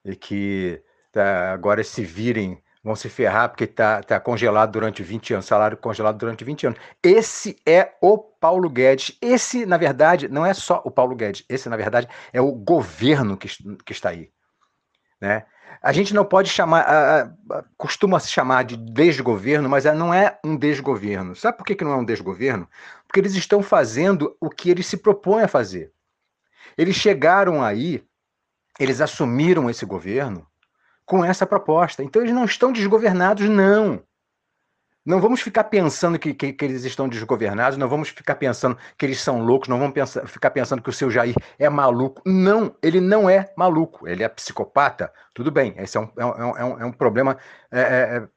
E 0.03 0.15
que 0.15 0.81
tá, 1.11 1.51
agora 1.51 1.83
se 1.83 2.03
virem, 2.05 2.61
vão 2.83 2.95
se 2.95 3.09
ferrar 3.09 3.49
porque 3.49 3.65
está 3.65 4.01
tá 4.03 4.19
congelado 4.19 4.71
durante 4.71 5.03
20 5.03 5.33
anos, 5.33 5.45
salário 5.45 5.75
congelado 5.75 6.17
durante 6.17 6.45
20 6.45 6.67
anos. 6.67 6.79
Esse 7.03 7.57
é 7.65 7.93
o 7.99 8.17
Paulo 8.17 8.69
Guedes. 8.69 9.17
Esse, 9.21 9.65
na 9.65 9.77
verdade, 9.77 10.27
não 10.29 10.45
é 10.45 10.53
só 10.53 10.81
o 10.85 10.91
Paulo 10.91 11.15
Guedes, 11.15 11.43
esse, 11.49 11.67
na 11.67 11.75
verdade, 11.75 12.07
é 12.31 12.39
o 12.39 12.51
governo 12.51 13.35
que, 13.35 13.49
que 13.83 13.91
está 13.91 14.09
aí. 14.09 14.29
Né? 15.19 15.45
A 15.81 15.91
gente 15.91 16.13
não 16.13 16.25
pode 16.25 16.49
chamar, 16.49 17.31
costuma 17.77 18.19
se 18.19 18.29
chamar 18.29 18.63
de 18.63 18.77
desgoverno, 18.77 19.69
mas 19.69 19.85
não 19.85 20.13
é 20.13 20.39
um 20.43 20.55
desgoverno. 20.55 21.35
Sabe 21.35 21.57
por 21.57 21.65
que 21.65 21.83
não 21.83 21.91
é 21.91 21.97
um 21.97 22.05
desgoverno? 22.05 22.67
Porque 23.15 23.21
eles 23.21 23.35
estão 23.35 23.63
fazendo 23.63 24.35
o 24.41 24.49
que 24.49 24.69
eles 24.69 24.87
se 24.87 24.97
propõem 24.97 25.43
a 25.43 25.47
fazer. 25.47 25.89
Eles 26.77 26.97
chegaram 26.97 27.63
aí, 27.63 28.03
eles 28.77 28.99
assumiram 28.99 29.69
esse 29.69 29.85
governo 29.85 30.45
com 31.05 31.23
essa 31.23 31.45
proposta. 31.45 32.03
Então 32.03 32.21
eles 32.21 32.35
não 32.35 32.43
estão 32.43 32.73
desgovernados, 32.73 33.47
não. 33.47 34.03
Não 35.05 35.21
vamos 35.21 35.39
ficar 35.39 35.63
pensando 35.63 36.19
que, 36.19 36.33
que, 36.33 36.51
que, 36.51 36.65
eles 36.65 36.83
estão 36.83 37.07
desgovernados, 37.07 37.77
não 37.77 37.87
vamos 37.87 38.09
ficar 38.09 38.35
pensando 38.35 38.77
que 38.97 39.05
eles 39.05 39.21
são 39.21 39.41
loucos, 39.45 39.69
não 39.69 39.79
vamos 39.79 39.93
pensar, 39.93 40.27
ficar 40.27 40.51
pensando 40.51 40.81
que 40.81 40.89
o 40.89 40.93
seu 40.93 41.09
Jair 41.09 41.35
é 41.57 41.69
maluco. 41.69 42.21
Não, 42.25 42.75
ele 42.83 42.99
não 42.99 43.29
é 43.29 43.53
maluco, 43.55 44.09
ele 44.09 44.23
é 44.23 44.27
psicopata. 44.27 45.09
Tudo 45.33 45.49
bem, 45.49 45.73
esse 45.77 45.95
é 45.95 46.01
um, 46.01 46.11
é 46.17 46.25
um, 46.25 46.57
é 46.57 46.65
um, 46.65 46.79
é 46.81 46.85
um 46.85 46.91
problema 46.91 47.37
é, 47.71 47.79
é, 47.79 48.17
é, 48.17 48.27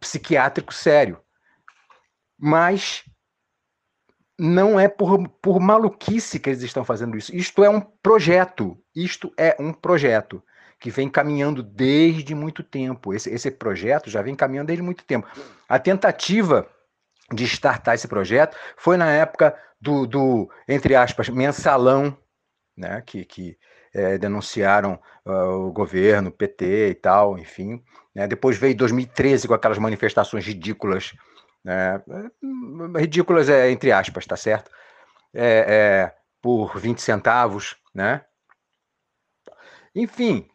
psiquiátrico 0.00 0.74
sério. 0.74 1.20
Mas 2.36 3.04
não 4.38 4.78
é 4.78 4.86
por, 4.88 5.28
por 5.42 5.58
maluquice 5.58 6.38
que 6.38 6.50
eles 6.50 6.62
estão 6.62 6.84
fazendo 6.84 7.16
isso. 7.16 7.34
Isto 7.34 7.64
é 7.64 7.68
um 7.68 7.80
projeto. 7.80 8.78
Isto 8.94 9.32
é 9.36 9.56
um 9.58 9.72
projeto 9.72 10.42
que 10.78 10.90
vem 10.90 11.08
caminhando 11.08 11.62
desde 11.62 12.34
muito 12.34 12.62
tempo. 12.62 13.12
Esse, 13.12 13.30
esse 13.30 13.50
projeto 13.50 14.08
já 14.08 14.22
vem 14.22 14.36
caminhando 14.36 14.68
desde 14.68 14.82
muito 14.82 15.04
tempo. 15.04 15.26
A 15.68 15.78
tentativa 15.78 16.68
de 17.32 17.44
startar 17.44 17.94
esse 17.94 18.06
projeto 18.06 18.56
foi 18.76 18.96
na 18.96 19.10
época 19.10 19.56
do, 19.80 20.06
do 20.06 20.50
entre 20.68 20.94
aspas, 20.94 21.28
mensalão, 21.28 22.16
né, 22.76 23.02
que, 23.04 23.24
que 23.24 23.58
é, 23.92 24.16
denunciaram 24.18 25.00
uh, 25.26 25.66
o 25.66 25.72
governo, 25.72 26.30
PT 26.30 26.90
e 26.90 26.94
tal, 26.94 27.38
enfim. 27.38 27.82
Né, 28.14 28.26
depois 28.28 28.56
veio 28.56 28.76
2013 28.76 29.48
com 29.48 29.54
aquelas 29.54 29.78
manifestações 29.78 30.46
ridículas, 30.46 31.12
né, 31.64 32.02
ridículas 32.96 33.48
é 33.48 33.70
entre 33.70 33.92
aspas, 33.92 34.26
tá 34.26 34.36
certo? 34.36 34.70
É, 35.34 35.64
é, 35.68 36.16
por 36.40 36.78
20 36.78 37.00
centavos, 37.00 37.76
né? 37.94 38.24
Enfim, 39.94 40.48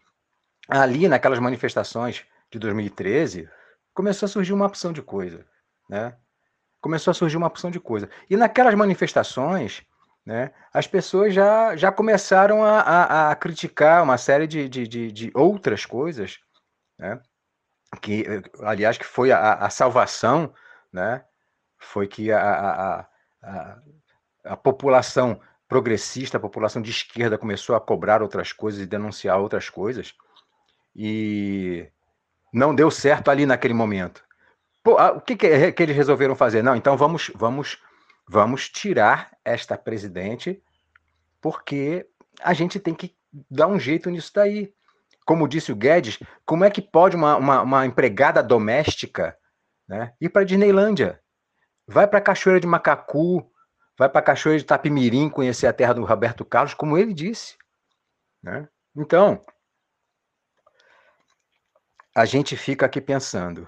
ali 0.68 1.08
naquelas 1.08 1.40
manifestações 1.40 2.26
de 2.52 2.60
2013, 2.60 3.50
começou 3.94 4.26
a 4.26 4.30
surgir 4.30 4.54
uma 4.54 4.66
opção 4.66 4.94
de 4.94 5.02
coisa, 5.02 5.46
né? 5.90 6.16
Começou 6.82 7.12
a 7.12 7.14
surgir 7.14 7.38
uma 7.38 7.48
opção 7.48 7.72
de 7.72 7.80
coisa. 7.80 8.10
E 8.30 8.36
naquelas 8.36 8.76
manifestações, 8.76 9.84
né, 10.26 10.52
as 10.74 10.88
pessoas 10.88 11.34
já, 11.34 11.76
já 11.76 11.92
começaram 11.92 12.64
a, 12.64 12.80
a, 12.80 13.32
a 13.32 13.36
criticar 13.36 14.04
uma 14.04 14.18
série 14.18 14.48
de, 14.48 14.70
de, 14.70 14.88
de, 14.88 15.12
de, 15.12 15.32
outras 15.34 15.86
coisas, 15.86 16.40
né? 16.98 17.22
Que, 18.02 18.26
aliás, 18.62 18.98
que 18.98 19.06
foi 19.06 19.32
a, 19.32 19.54
a 19.54 19.70
salvação, 19.70 20.54
né? 20.94 21.26
Foi 21.78 22.08
que 22.08 22.32
a, 22.32 22.40
a, 22.40 23.08
a, 23.42 23.78
a 24.46 24.58
população 24.58 25.42
progressista, 25.68 26.38
a 26.38 26.40
população 26.40 26.82
de 26.82 26.92
esquerda 26.92 27.38
começou 27.38 27.76
a 27.76 27.82
cobrar 27.82 28.22
outras 28.22 28.54
coisas 28.54 28.82
e 28.82 28.86
denunciar 28.86 29.40
outras 29.40 29.70
coisas 29.70 30.14
e 30.96 31.90
não 32.54 32.76
deu 32.76 32.92
certo 32.92 33.32
ali 33.32 33.46
naquele 33.46 33.74
momento. 33.74 34.24
Pô, 34.84 35.02
o 35.02 35.22
que, 35.22 35.36
que, 35.36 35.72
que, 35.72 35.84
eles 35.84 35.96
resolveram 35.96 36.36
fazer? 36.36 36.62
Não, 36.62 36.76
então 36.76 36.96
vamos, 36.96 37.32
vamos, 37.34 37.82
vamos 38.28 38.70
tirar 38.70 39.36
esta 39.44 39.78
presidente, 39.78 40.62
porque 41.42 42.06
a 42.42 42.54
gente 42.54 42.80
tem 42.80 42.94
que 42.94 43.16
dar 43.50 43.68
um 43.68 43.80
jeito 43.80 44.10
nisso 44.10 44.32
daí. 44.36 44.74
Como 45.26 45.48
disse 45.48 45.72
o 45.72 45.76
Guedes, 45.76 46.20
como 46.46 46.66
é 46.66 46.70
que 46.70 46.82
pode 46.82 47.16
uma, 47.16 47.38
uma, 47.38 47.62
uma 47.62 47.86
empregada 47.86 48.44
doméstica 48.44 49.36
né, 49.94 50.14
ir 50.20 50.30
para 50.30 50.44
Disneylândia? 50.44 51.22
Vai 51.88 52.08
para 52.08 52.20
a 52.20 52.22
Cachoeira 52.22 52.60
de 52.60 52.66
Macacu, 52.68 53.52
vai 53.98 54.10
para 54.10 54.20
a 54.20 54.24
Cachoeira 54.24 54.60
de 54.60 54.66
Tapimirim 54.66 55.30
conhecer 55.30 55.68
a 55.68 55.74
terra 55.74 55.94
do 55.94 56.04
Roberto 56.04 56.44
Carlos, 56.44 56.74
como 56.74 56.98
ele 56.98 57.14
disse. 57.14 57.58
Né? 58.42 58.68
Então, 58.96 59.44
a 62.16 62.26
gente 62.26 62.58
fica 62.58 62.86
aqui 62.86 63.00
pensando: 63.00 63.68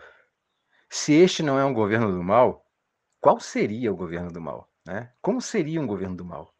se 0.90 1.14
este 1.14 1.44
não 1.44 1.60
é 1.60 1.66
um 1.66 1.74
governo 1.74 2.12
do 2.12 2.24
mal, 2.24 2.66
qual 3.22 3.40
seria 3.40 3.92
o 3.92 3.96
governo 3.96 4.32
do 4.32 4.42
mal? 4.42 4.70
Né? 4.86 5.12
Como 5.22 5.42
seria 5.42 5.80
um 5.80 5.88
governo 5.88 6.16
do 6.16 6.26
mal? 6.26 6.54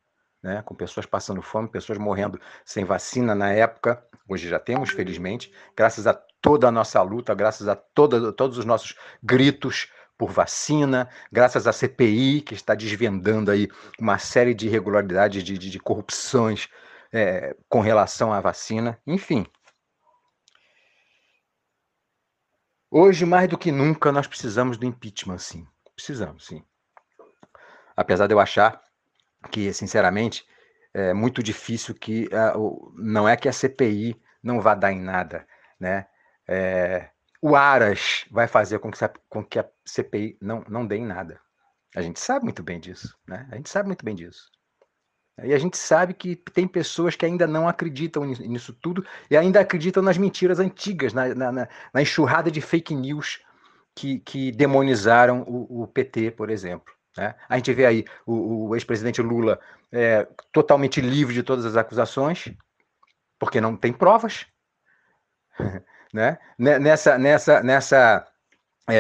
Né? 0.44 0.62
Com 0.62 0.76
pessoas 0.76 1.06
passando 1.06 1.42
fome, 1.42 1.68
pessoas 1.70 1.98
morrendo 1.98 2.40
sem 2.64 2.86
vacina 2.86 3.34
na 3.34 3.52
época. 3.52 4.06
Hoje 4.28 4.48
já 4.48 4.60
temos, 4.60 4.92
felizmente, 4.92 5.54
graças 5.76 6.06
a 6.06 6.14
toda 6.46 6.68
a 6.68 6.72
nossa 6.72 7.02
luta, 7.02 7.34
graças 7.34 7.68
a 7.68 7.76
toda, 7.76 8.32
todos 8.32 8.60
os 8.60 8.66
nossos 8.66 8.96
gritos 9.24 9.92
por 10.16 10.30
vacina, 10.30 11.10
graças 11.32 11.66
à 11.66 11.74
CPI, 11.74 12.42
que 12.42 12.54
está 12.54 12.76
desvendando 12.76 13.50
aí 13.50 13.68
uma 14.00 14.20
série 14.20 14.54
de 14.54 14.68
irregularidades, 14.68 15.44
de, 15.44 15.58
de, 15.58 15.72
de 15.72 15.80
corrupções 15.80 16.70
é, 17.12 17.56
com 17.68 17.80
relação 17.80 18.32
à 18.32 18.40
vacina, 18.42 19.02
enfim. 19.08 19.44
Hoje, 22.92 23.26
mais 23.26 23.50
do 23.50 23.58
que 23.58 23.72
nunca, 23.72 24.12
nós 24.12 24.28
precisamos 24.28 24.78
do 24.78 24.86
impeachment, 24.86 25.40
sim. 25.40 25.68
Precisamos, 25.96 26.46
sim. 26.46 26.64
Apesar 27.98 28.28
de 28.28 28.36
eu 28.36 28.40
achar 28.40 28.80
que, 29.50 29.74
sinceramente, 29.74 30.46
é 30.94 31.12
muito 31.12 31.42
difícil 31.42 31.96
que. 31.96 32.30
Uh, 32.56 32.94
não 32.96 33.28
é 33.28 33.36
que 33.36 33.50
a 33.50 33.54
CPI 33.54 34.16
não 34.44 34.62
vá 34.62 34.76
dar 34.76 34.92
em 34.92 35.02
nada, 35.02 35.48
né? 35.80 36.06
É, 36.48 37.10
o 37.42 37.56
Aras 37.56 38.26
vai 38.32 38.48
fazer 38.48 38.80
com 38.80 38.92
que, 38.92 39.00
com 39.30 39.44
que 39.44 39.60
a 39.60 39.70
CPI 39.86 40.38
não, 40.42 40.64
não 40.68 40.86
dê 40.86 40.98
em 40.98 41.06
nada. 41.06 41.40
A 41.96 42.02
gente 42.02 42.20
sabe 42.20 42.44
muito 42.44 42.64
bem 42.64 42.80
disso, 42.80 43.16
né? 43.28 43.48
A 43.52 43.56
gente 43.56 43.70
sabe 43.70 43.88
muito 43.88 44.04
bem 44.04 44.16
disso. 44.16 44.52
E 45.44 45.54
a 45.54 45.58
gente 45.58 45.78
sabe 45.78 46.14
que 46.14 46.36
tem 46.36 46.68
pessoas 46.68 47.16
que 47.16 47.26
ainda 47.26 47.46
não 47.46 47.68
acreditam 47.68 48.24
nisso 48.26 48.74
tudo 48.74 49.06
e 49.30 49.36
ainda 49.36 49.60
acreditam 49.60 50.02
nas 50.02 50.18
mentiras 50.18 50.60
antigas, 50.60 51.14
na, 51.14 51.36
na, 51.36 51.52
na 51.52 52.02
enxurrada 52.02 52.50
de 52.50 52.62
fake 52.62 52.96
news 52.96 53.42
que, 53.94 54.20
que 54.20 54.52
demonizaram 54.52 55.42
o, 55.42 55.84
o, 55.84 55.88
PT, 55.88 56.32
por 56.32 56.50
exemplo. 56.50 56.94
Né? 57.18 57.36
A 57.50 57.58
gente 57.58 57.74
vê 57.74 57.86
aí 57.86 58.06
o, 58.26 58.70
o 58.70 58.76
ex-presidente 58.76 59.22
Lula 59.22 59.60
é, 59.92 60.26
totalmente 60.54 61.02
livre 61.02 61.34
de 61.34 61.44
todas 61.44 61.66
as 61.66 61.76
acusações, 61.76 62.54
porque 63.38 63.60
não 63.60 63.76
tem 63.76 63.92
provas. 63.92 64.46
né? 66.16 66.40
Nessa, 66.58 67.18
nessa, 67.18 67.62
nessa, 67.62 68.28
é, 68.90 68.96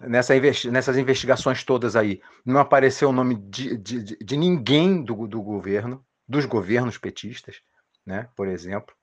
é, 0.00 0.06
nessa 0.06 0.36
investi 0.36 0.70
nessas 0.70 0.96
investigações 0.96 1.64
todas 1.64 1.96
aí, 1.96 2.22
não 2.44 2.60
apareceu 2.60 3.08
o 3.08 3.12
nome 3.12 3.34
de, 3.34 3.76
de, 3.76 4.16
de 4.16 4.36
ninguém 4.36 5.02
do, 5.02 5.26
do 5.26 5.42
governo, 5.42 6.06
dos 6.26 6.46
governos 6.46 6.96
petistas, 6.96 7.60
né? 8.06 8.28
Por 8.36 8.46
exemplo. 8.46 8.94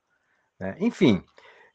Né? 0.57 0.77
Enfim, 0.79 1.21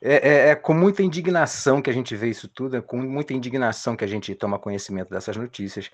é, 0.01 0.15
é, 0.15 0.49
é, 0.49 0.55
com 0.55 0.73
muita 0.73 1.03
indignação 1.03 1.83
que 1.83 1.91
a 1.91 1.93
gente 1.93 2.17
vê 2.17 2.31
isso 2.31 2.49
tudo, 2.49 2.79
é 2.79 2.81
com 2.81 2.97
muita 2.97 3.35
indignação 3.35 3.95
que 3.95 4.05
a 4.05 4.09
gente 4.09 4.35
toma 4.35 4.59
conhecimento 4.59 5.11
dessas 5.11 5.37
notícias 5.37 5.91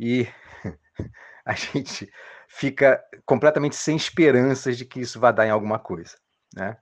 e 0.00 0.26
a 1.46 1.54
gente 1.54 2.10
fica 2.48 3.00
completamente 3.24 3.76
sem 3.76 3.94
esperanças 3.94 4.76
de 4.76 4.84
que 4.84 5.00
isso 5.00 5.20
vá 5.20 5.30
dar 5.30 5.46
em 5.46 5.50
alguma 5.50 5.78
coisa, 5.78 6.16
né? 6.52 6.76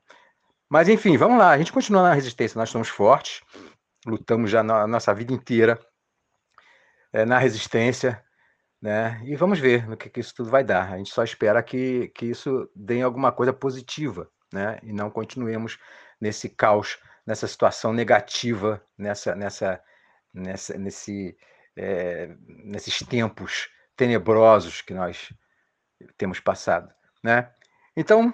Mas 0.73 0.89
enfim, 0.89 1.19
vamos 1.19 1.37
lá, 1.37 1.51
a 1.51 1.59
gente 1.59 1.71
continua 1.71 2.03
na 2.03 2.15
resistência, 2.15 2.59
nós 2.59 2.71
somos 2.71 2.89
fortes, 2.89 3.43
lutamos 4.07 4.51
já 4.51 4.63
na 4.63 4.87
nossa 4.87 5.13
vida 5.13 5.31
inteira 5.31 5.79
é, 7.13 7.27
na 7.27 7.39
resistência, 7.39 8.25
né? 8.81 9.21
E 9.23 9.37
vamos 9.37 9.59
ver 9.59 9.87
no 9.87 9.99
que, 9.99 10.09
que, 10.09 10.21
isso 10.21 10.35
tudo 10.35 10.49
vai 10.49 10.65
dar. 10.65 10.91
A 10.91 10.97
gente 10.97 11.11
só 11.11 11.23
espera 11.23 11.63
que, 11.63 12.09
que 12.15 12.25
isso 12.25 12.71
dê 12.75 13.03
alguma 13.03 13.31
coisa 13.31 13.53
positiva, 13.53 14.31
né? 14.51 14.79
E 14.83 14.95
não 14.95 15.11
continuemos 15.11 15.79
nesse 16.19 16.49
caos, 16.49 16.99
nessa 17.27 17.47
situação 17.47 17.93
negativa, 17.93 18.83
nessa, 18.97 19.35
nessa, 19.35 19.79
nessa, 20.33 20.79
nesse, 20.79 21.37
é, 21.77 22.35
nesses 22.65 22.99
tempos 23.01 23.69
tenebrosos 23.95 24.81
que 24.81 24.95
nós 24.95 25.35
temos 26.17 26.41
passado, 26.41 26.91
né? 27.23 27.53
Então, 27.95 28.33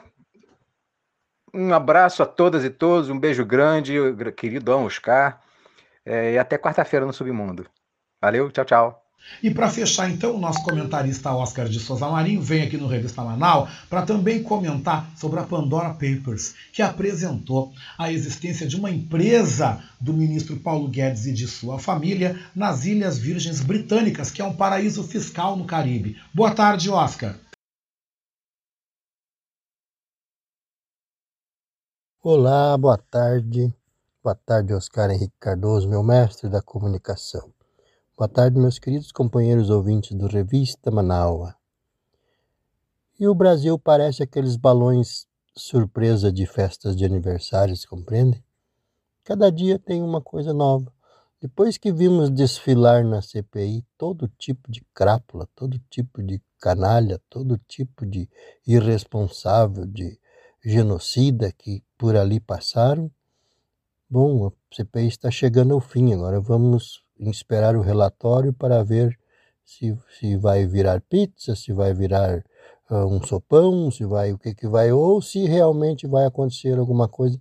um 1.52 1.72
abraço 1.72 2.22
a 2.22 2.26
todas 2.26 2.64
e 2.64 2.70
todos, 2.70 3.10
um 3.10 3.18
beijo 3.18 3.44
grande, 3.44 3.94
querido 4.36 4.64
Dom 4.64 4.84
Oscar, 4.84 5.40
é, 6.04 6.34
e 6.34 6.38
até 6.38 6.56
quarta-feira 6.56 7.06
no 7.06 7.12
Submundo. 7.12 7.66
Valeu, 8.20 8.50
tchau, 8.50 8.64
tchau. 8.64 9.04
E 9.42 9.50
para 9.50 9.68
fechar, 9.68 10.10
então, 10.10 10.34
o 10.34 10.38
nosso 10.38 10.62
comentarista 10.62 11.32
Oscar 11.32 11.68
de 11.68 11.78
Souza 11.78 12.08
Marinho 12.08 12.40
vem 12.40 12.62
aqui 12.62 12.76
no 12.76 12.86
Revista 12.86 13.22
Manaus 13.22 13.68
para 13.90 14.02
também 14.02 14.42
comentar 14.42 15.10
sobre 15.16 15.38
a 15.38 15.42
Pandora 15.42 15.90
Papers, 15.90 16.54
que 16.72 16.82
apresentou 16.82 17.72
a 17.98 18.10
existência 18.10 18.66
de 18.66 18.76
uma 18.76 18.90
empresa 18.90 19.82
do 20.00 20.14
ministro 20.14 20.56
Paulo 20.56 20.88
Guedes 20.88 21.26
e 21.26 21.32
de 21.32 21.46
sua 21.46 21.78
família 21.78 22.38
nas 22.54 22.86
Ilhas 22.86 23.18
Virgens 23.18 23.60
Britânicas, 23.60 24.30
que 24.30 24.40
é 24.40 24.44
um 24.44 24.54
paraíso 24.54 25.04
fiscal 25.04 25.56
no 25.56 25.64
Caribe. 25.64 26.16
Boa 26.32 26.52
tarde, 26.52 26.88
Oscar. 26.90 27.34
Olá, 32.30 32.76
boa 32.76 32.98
tarde. 32.98 33.74
Boa 34.22 34.34
tarde, 34.34 34.74
Oscar 34.74 35.10
Henrique 35.10 35.32
Cardoso, 35.40 35.88
meu 35.88 36.02
mestre 36.02 36.50
da 36.50 36.60
comunicação. 36.60 37.50
Boa 38.14 38.28
tarde, 38.28 38.58
meus 38.58 38.78
queridos 38.78 39.10
companheiros 39.10 39.70
ouvintes 39.70 40.14
do 40.14 40.26
Revista 40.26 40.90
Manaua. 40.90 41.54
E 43.18 43.26
o 43.26 43.34
Brasil 43.34 43.78
parece 43.78 44.22
aqueles 44.22 44.56
balões 44.56 45.26
surpresa 45.56 46.30
de 46.30 46.44
festas 46.44 46.94
de 46.94 47.02
aniversários, 47.02 47.86
compreende? 47.86 48.44
Cada 49.24 49.50
dia 49.50 49.78
tem 49.78 50.02
uma 50.02 50.20
coisa 50.20 50.52
nova. 50.52 50.92
Depois 51.40 51.78
que 51.78 51.90
vimos 51.90 52.28
desfilar 52.28 53.06
na 53.06 53.22
CPI 53.22 53.86
todo 53.96 54.28
tipo 54.36 54.70
de 54.70 54.84
crápula, 54.92 55.48
todo 55.56 55.80
tipo 55.88 56.22
de 56.22 56.42
canalha, 56.60 57.18
todo 57.30 57.56
tipo 57.66 58.04
de 58.04 58.28
irresponsável, 58.66 59.86
de 59.86 60.20
genocida 60.62 61.50
que 61.50 61.82
por 61.98 62.16
ali 62.16 62.38
passaram. 62.38 63.10
Bom, 64.08 64.46
a 64.46 64.74
CPI 64.74 65.08
está 65.08 65.30
chegando 65.30 65.74
ao 65.74 65.80
fim, 65.80 66.14
agora 66.14 66.40
vamos 66.40 67.02
esperar 67.18 67.76
o 67.76 67.82
relatório 67.82 68.52
para 68.54 68.82
ver 68.82 69.18
se, 69.64 69.94
se 70.18 70.36
vai 70.36 70.64
virar 70.64 71.02
pizza, 71.02 71.54
se 71.54 71.72
vai 71.72 71.92
virar 71.92 72.42
uh, 72.88 73.04
um 73.04 73.22
sopão, 73.22 73.90
se 73.90 74.04
vai 74.04 74.32
o 74.32 74.38
que 74.38 74.54
que 74.54 74.66
vai, 74.66 74.92
ou 74.92 75.20
se 75.20 75.44
realmente 75.44 76.06
vai 76.06 76.24
acontecer 76.24 76.78
alguma 76.78 77.08
coisa 77.08 77.38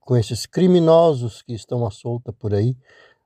com 0.00 0.16
esses 0.16 0.46
criminosos 0.46 1.42
que 1.42 1.52
estão 1.52 1.86
à 1.86 1.90
solta 1.90 2.32
por 2.32 2.54
aí, 2.54 2.76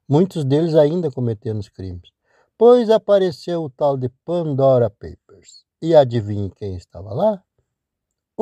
muitos 0.09 0.44
deles 0.44 0.74
ainda 0.74 1.10
cometendo 1.10 1.60
os 1.60 1.68
crimes. 1.68 2.10
Pois 2.59 2.90
apareceu 2.90 3.62
o 3.64 3.70
tal 3.70 3.97
de 3.97 4.10
Pandora 4.24 4.90
Papers. 4.90 5.64
E 5.81 5.94
adivinhe 5.94 6.51
quem 6.51 6.77
estava 6.77 7.14
lá? 7.14 7.43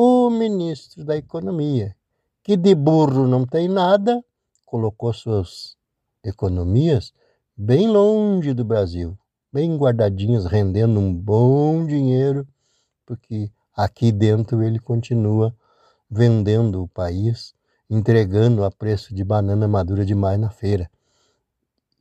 o 0.00 0.30
ministro 0.30 1.04
da 1.04 1.16
Economia, 1.16 1.96
que 2.42 2.56
de 2.56 2.74
burro 2.74 3.26
não 3.26 3.44
tem 3.46 3.68
nada, 3.68 4.22
colocou 4.64 5.12
suas 5.12 5.76
economias 6.24 7.12
bem 7.56 7.88
longe 7.88 8.54
do 8.54 8.64
Brasil, 8.64 9.18
bem 9.52 9.76
guardadinhas, 9.76 10.44
rendendo 10.44 10.98
um 10.98 11.14
bom 11.14 11.86
dinheiro, 11.86 12.46
porque 13.04 13.50
aqui 13.74 14.12
dentro 14.12 14.62
ele 14.62 14.78
continua 14.78 15.54
vendendo 16.10 16.82
o 16.82 16.88
país, 16.88 17.54
entregando 17.90 18.64
a 18.64 18.70
preço 18.70 19.14
de 19.14 19.24
banana 19.24 19.66
madura 19.66 20.04
demais 20.04 20.38
na 20.38 20.50
feira. 20.50 20.90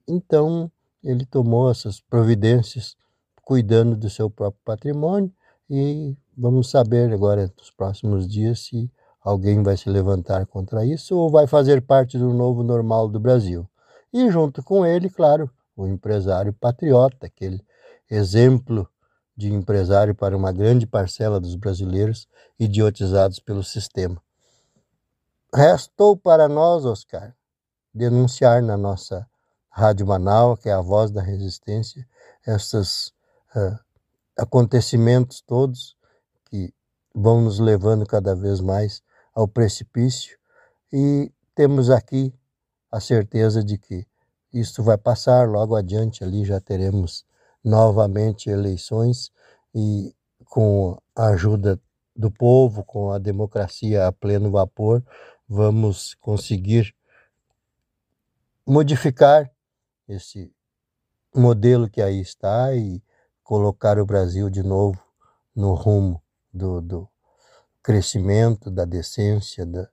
Então, 0.08 0.72
ele 1.04 1.26
tomou 1.26 1.70
essas 1.70 2.00
providências 2.00 2.96
cuidando 3.44 3.96
do 3.96 4.10
seu 4.10 4.30
próprio 4.30 4.62
patrimônio 4.64 5.32
e 5.70 6.16
Vamos 6.40 6.70
saber 6.70 7.12
agora 7.12 7.52
nos 7.58 7.72
próximos 7.72 8.28
dias 8.28 8.60
se 8.60 8.92
alguém 9.23 9.61
vai 9.64 9.76
se 9.77 9.89
levantar 9.89 10.45
contra 10.45 10.85
isso 10.85 11.15
ou 11.15 11.30
vai 11.30 11.48
fazer 11.48 11.81
parte 11.81 12.18
do 12.18 12.34
novo 12.34 12.64
normal 12.64 13.07
do 13.07 13.19
Brasil. 13.19 13.68
E 14.14 14.30
junto 14.31 14.64
com 14.64 14.85
ele, 14.85 15.10
claro, 15.10 15.49
o 15.76 15.85
empresário 15.85 16.53
patriota, 16.53 17.27
aquele 17.27 17.64
exemplo 18.10 18.89
de 19.35 19.53
empresário 19.53 20.15
para 20.15 20.35
uma 20.35 20.52
grande 20.52 20.88
parcela 20.88 21.39
dos 21.39 21.56
brasileiros 21.56 22.27
idiotizados 22.60 23.39
pelo 23.39 23.64
sistema. 23.64 24.22
Restou 25.53 26.18
para 26.18 26.48
nós, 26.49 26.85
Oscar, 26.85 27.34
denunciar 27.94 28.61
na 28.61 28.76
nossa 28.76 29.27
Rádio 29.69 30.07
Manaus, 30.07 30.60
que 30.60 30.69
é 30.69 30.73
a 30.73 30.81
voz 30.81 31.11
da 31.11 31.22
resistência, 31.22 32.07
esses 32.48 33.10
uh, 33.56 33.77
acontecimentos 34.38 35.41
todos 35.41 35.95
que 36.49 36.73
vão 37.14 37.41
nos 37.41 37.60
levando 37.60 38.06
cada 38.06 38.35
vez 38.35 38.60
mais 38.60 39.03
ao 39.38 39.48
precipício 39.48 40.36
e 40.92 41.32
temos 41.54 41.92
aqui 41.92 42.34
a 42.92 43.00
certeza 43.00 43.64
de 43.64 43.78
que 43.78 44.08
isto 44.52 44.82
vai 44.82 44.98
passar, 44.98 45.48
logo 45.48 45.76
adiante 45.76 46.24
ali 46.24 46.44
já 46.44 46.60
teremos 46.60 47.24
novamente 47.64 48.50
eleições 48.50 49.32
e 49.76 50.16
com 50.46 51.00
a 51.16 51.28
ajuda 51.28 51.80
do 52.16 52.32
povo, 52.32 52.84
com 52.84 53.12
a 53.12 53.20
democracia 53.20 54.08
a 54.08 54.12
pleno 54.12 54.50
vapor, 54.50 55.04
vamos 55.48 56.16
conseguir 56.16 56.96
modificar 58.66 59.52
esse 60.10 60.52
modelo 61.36 61.88
que 61.88 62.02
aí 62.02 62.20
está 62.20 62.74
e 62.74 63.04
colocar 63.44 64.00
o 64.00 64.06
Brasil 64.06 64.50
de 64.50 64.64
novo 64.64 65.00
no 65.56 65.76
rumo 65.76 66.24
do, 66.52 66.82
do 66.82 67.08
crescimento, 67.88 68.70
da 68.70 68.84
decência, 68.84 69.66
da, 69.66 69.88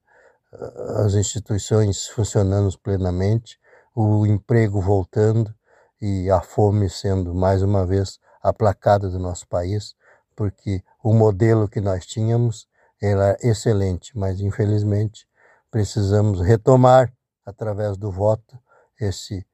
as 1.04 1.14
instituições 1.14 2.08
funcionando 2.08 2.76
plenamente, 2.80 3.56
o 3.94 4.26
emprego 4.26 4.80
voltando 4.80 5.54
e 6.02 6.28
a 6.28 6.40
fome 6.40 6.90
sendo 6.90 7.32
mais 7.32 7.62
uma 7.62 7.86
vez 7.86 8.18
aplacada 8.42 9.08
do 9.08 9.20
nosso 9.20 9.46
país, 9.46 9.94
porque 10.34 10.82
o 11.04 11.14
modelo 11.14 11.68
que 11.68 11.80
nós 11.80 12.04
tínhamos 12.04 12.66
era 13.00 13.36
excelente, 13.40 14.18
mas 14.18 14.40
infelizmente 14.40 15.28
precisamos 15.70 16.40
retomar 16.40 17.12
através 17.46 17.96
do 17.96 18.10
voto 18.10 18.58
esse 19.00 19.46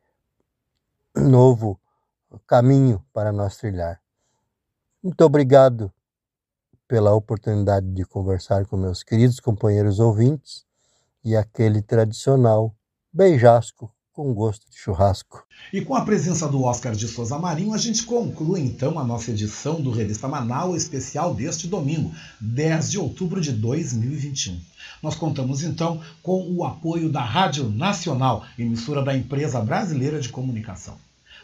novo 1.14 1.78
caminho 2.46 3.04
para 3.12 3.32
nós 3.32 3.58
trilhar. 3.58 4.00
Muito 5.02 5.22
obrigado 5.26 5.92
pela 6.90 7.14
oportunidade 7.14 7.86
de 7.86 8.04
conversar 8.04 8.66
com 8.66 8.76
meus 8.76 9.04
queridos 9.04 9.38
companheiros 9.38 10.00
ouvintes 10.00 10.64
e 11.24 11.36
aquele 11.36 11.80
tradicional 11.80 12.74
beijasco 13.12 13.94
com 14.12 14.34
gosto 14.34 14.68
de 14.68 14.76
churrasco. 14.76 15.46
E 15.72 15.82
com 15.82 15.94
a 15.94 16.04
presença 16.04 16.48
do 16.48 16.64
Oscar 16.64 16.96
de 16.96 17.06
Souza 17.06 17.38
Marinho, 17.38 17.72
a 17.74 17.78
gente 17.78 18.02
conclui 18.02 18.62
então 18.62 18.98
a 18.98 19.04
nossa 19.04 19.30
edição 19.30 19.80
do 19.80 19.92
Revista 19.92 20.26
Manaus 20.26 20.82
especial 20.82 21.32
deste 21.32 21.68
domingo, 21.68 22.12
10 22.40 22.90
de 22.90 22.98
outubro 22.98 23.40
de 23.40 23.52
2021. 23.52 24.60
Nós 25.00 25.14
contamos 25.14 25.62
então 25.62 26.00
com 26.24 26.52
o 26.52 26.64
apoio 26.64 27.08
da 27.08 27.22
Rádio 27.22 27.68
Nacional, 27.68 28.44
emissora 28.58 29.04
da 29.04 29.16
Empresa 29.16 29.60
Brasileira 29.60 30.20
de 30.20 30.28
Comunicação. 30.28 30.98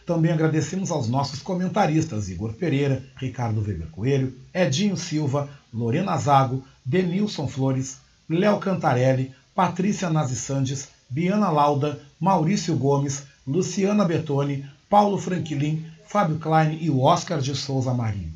Também 0.07 0.31
agradecemos 0.31 0.93
aos 0.93 1.09
nossos 1.09 1.43
comentaristas 1.43 2.29
Igor 2.29 2.53
Pereira, 2.53 3.03
Ricardo 3.17 3.61
Weber 3.61 3.89
Coelho, 3.89 4.33
Edinho 4.55 4.97
Silva, 4.97 5.49
Lorena 5.75 6.17
Zago, 6.17 6.65
Denilson 6.85 7.49
Flores, 7.49 7.99
Léo 8.31 8.61
Cantarelli, 8.61 9.35
Patrícia 9.53 10.09
Nazi 10.09 10.37
Sandes, 10.37 10.89
Biana 11.11 11.51
Lauda, 11.51 12.01
Maurício 12.21 12.77
Gomes, 12.77 13.25
Luciana 13.45 14.05
Betoni, 14.05 14.65
Paulo 14.89 15.19
Franquilin, 15.19 15.85
Fábio 16.07 16.39
Klein 16.39 16.79
e 16.81 16.89
o 16.89 17.01
Oscar 17.01 17.41
de 17.41 17.57
Souza 17.57 17.93
Marinho. 17.93 18.33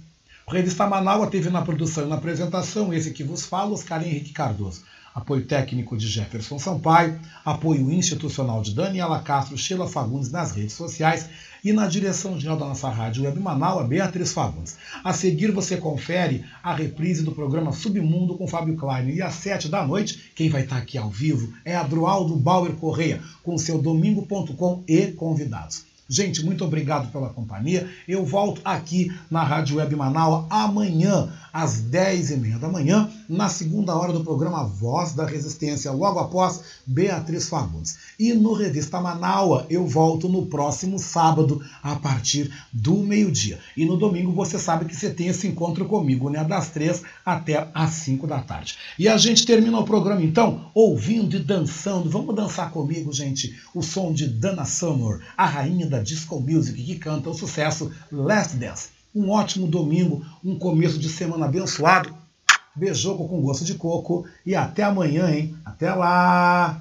O 0.48 0.50
Revista 0.50 0.88
Manaua 0.88 1.28
teve 1.28 1.50
na 1.50 1.62
produção 1.62 2.04
e 2.04 2.08
na 2.08 2.16
apresentação 2.16 2.92
esse 2.92 3.12
que 3.12 3.22
vos 3.22 3.46
fala, 3.46 3.70
Oscar 3.70 4.04
Henrique 4.04 4.32
Cardoso 4.32 4.82
apoio 5.14 5.44
técnico 5.44 5.96
de 5.96 6.06
Jefferson 6.06 6.58
Sampaio, 6.58 7.18
apoio 7.44 7.90
institucional 7.90 8.62
de 8.62 8.74
Daniela 8.74 9.20
Castro, 9.20 9.58
Sheila 9.58 9.88
Fagundes 9.88 10.30
nas 10.30 10.52
redes 10.52 10.74
sociais 10.74 11.28
e 11.64 11.72
na 11.72 11.86
direção 11.86 12.38
geral 12.38 12.56
da 12.56 12.66
nossa 12.66 12.88
rádio 12.88 13.24
Web 13.24 13.38
Manaus, 13.40 13.86
Beatriz 13.86 14.32
Fagundes. 14.32 14.76
A 15.04 15.12
seguir 15.12 15.50
você 15.50 15.76
confere 15.76 16.44
a 16.62 16.74
reprise 16.74 17.22
do 17.22 17.32
programa 17.32 17.72
Submundo 17.72 18.36
com 18.36 18.48
Fábio 18.48 18.76
Klein 18.76 19.10
e 19.10 19.22
às 19.22 19.34
sete 19.34 19.68
da 19.68 19.86
noite, 19.86 20.32
quem 20.34 20.48
vai 20.48 20.62
estar 20.62 20.78
aqui 20.78 20.96
ao 20.96 21.10
vivo 21.10 21.52
é 21.64 21.76
Adroaldo 21.76 22.36
Bauer 22.36 22.72
Correia 22.72 23.22
com 23.42 23.58
seu 23.58 23.80
domingo.com 23.80 24.84
e 24.88 25.08
convidados. 25.08 25.90
Gente, 26.12 26.44
muito 26.44 26.64
obrigado 26.64 27.12
pela 27.12 27.28
companhia. 27.28 27.88
Eu 28.08 28.26
volto 28.26 28.60
aqui 28.64 29.12
na 29.30 29.44
Rádio 29.44 29.76
Web 29.76 29.94
Manaus 29.94 30.44
amanhã, 30.50 31.32
às 31.52 31.80
10h30 31.80 32.58
da 32.58 32.68
manhã, 32.68 33.08
na 33.30 33.48
segunda 33.48 33.94
hora 33.94 34.12
do 34.12 34.24
programa 34.24 34.64
Voz 34.64 35.12
da 35.12 35.24
Resistência, 35.24 35.92
logo 35.92 36.18
após 36.18 36.62
Beatriz 36.84 37.48
Fagundes. 37.48 37.96
E 38.18 38.32
no 38.32 38.54
Revista 38.54 39.00
Manaua 39.00 39.66
eu 39.70 39.86
volto 39.86 40.28
no 40.28 40.46
próximo 40.46 40.98
sábado, 40.98 41.62
a 41.80 41.94
partir 41.94 42.52
do 42.72 42.96
meio-dia. 42.96 43.60
E 43.76 43.84
no 43.84 43.96
domingo 43.96 44.32
você 44.32 44.58
sabe 44.58 44.84
que 44.84 44.96
você 44.96 45.10
tem 45.10 45.28
esse 45.28 45.46
encontro 45.46 45.84
comigo, 45.84 46.28
né? 46.28 46.42
Das 46.42 46.70
três 46.70 47.04
até 47.24 47.70
às 47.72 47.90
cinco 47.90 48.26
da 48.26 48.40
tarde. 48.40 48.76
E 48.98 49.08
a 49.08 49.16
gente 49.16 49.46
termina 49.46 49.78
o 49.78 49.84
programa 49.84 50.24
então 50.24 50.68
ouvindo 50.74 51.36
e 51.36 51.38
dançando. 51.38 52.10
Vamos 52.10 52.34
dançar 52.34 52.72
comigo, 52.72 53.12
gente, 53.12 53.56
o 53.72 53.80
som 53.80 54.12
de 54.12 54.26
Dana 54.26 54.64
Summer, 54.64 55.20
a 55.36 55.46
rainha 55.46 55.86
da 55.86 56.02
disco 56.02 56.40
music 56.40 56.82
que 56.82 56.96
canta 56.96 57.30
o 57.30 57.34
sucesso 57.34 57.92
Last 58.10 58.56
Dance. 58.56 58.88
Um 59.14 59.30
ótimo 59.30 59.68
domingo, 59.68 60.24
um 60.44 60.58
começo 60.58 60.98
de 60.98 61.08
semana 61.08 61.46
abençoado. 61.46 62.19
Beijoco 62.76 63.28
com 63.28 63.40
gosto 63.40 63.64
de 63.64 63.74
coco 63.74 64.24
e 64.44 64.54
até 64.54 64.82
amanhã, 64.82 65.30
hein? 65.30 65.54
Até 65.64 65.92
lá! 65.92 66.80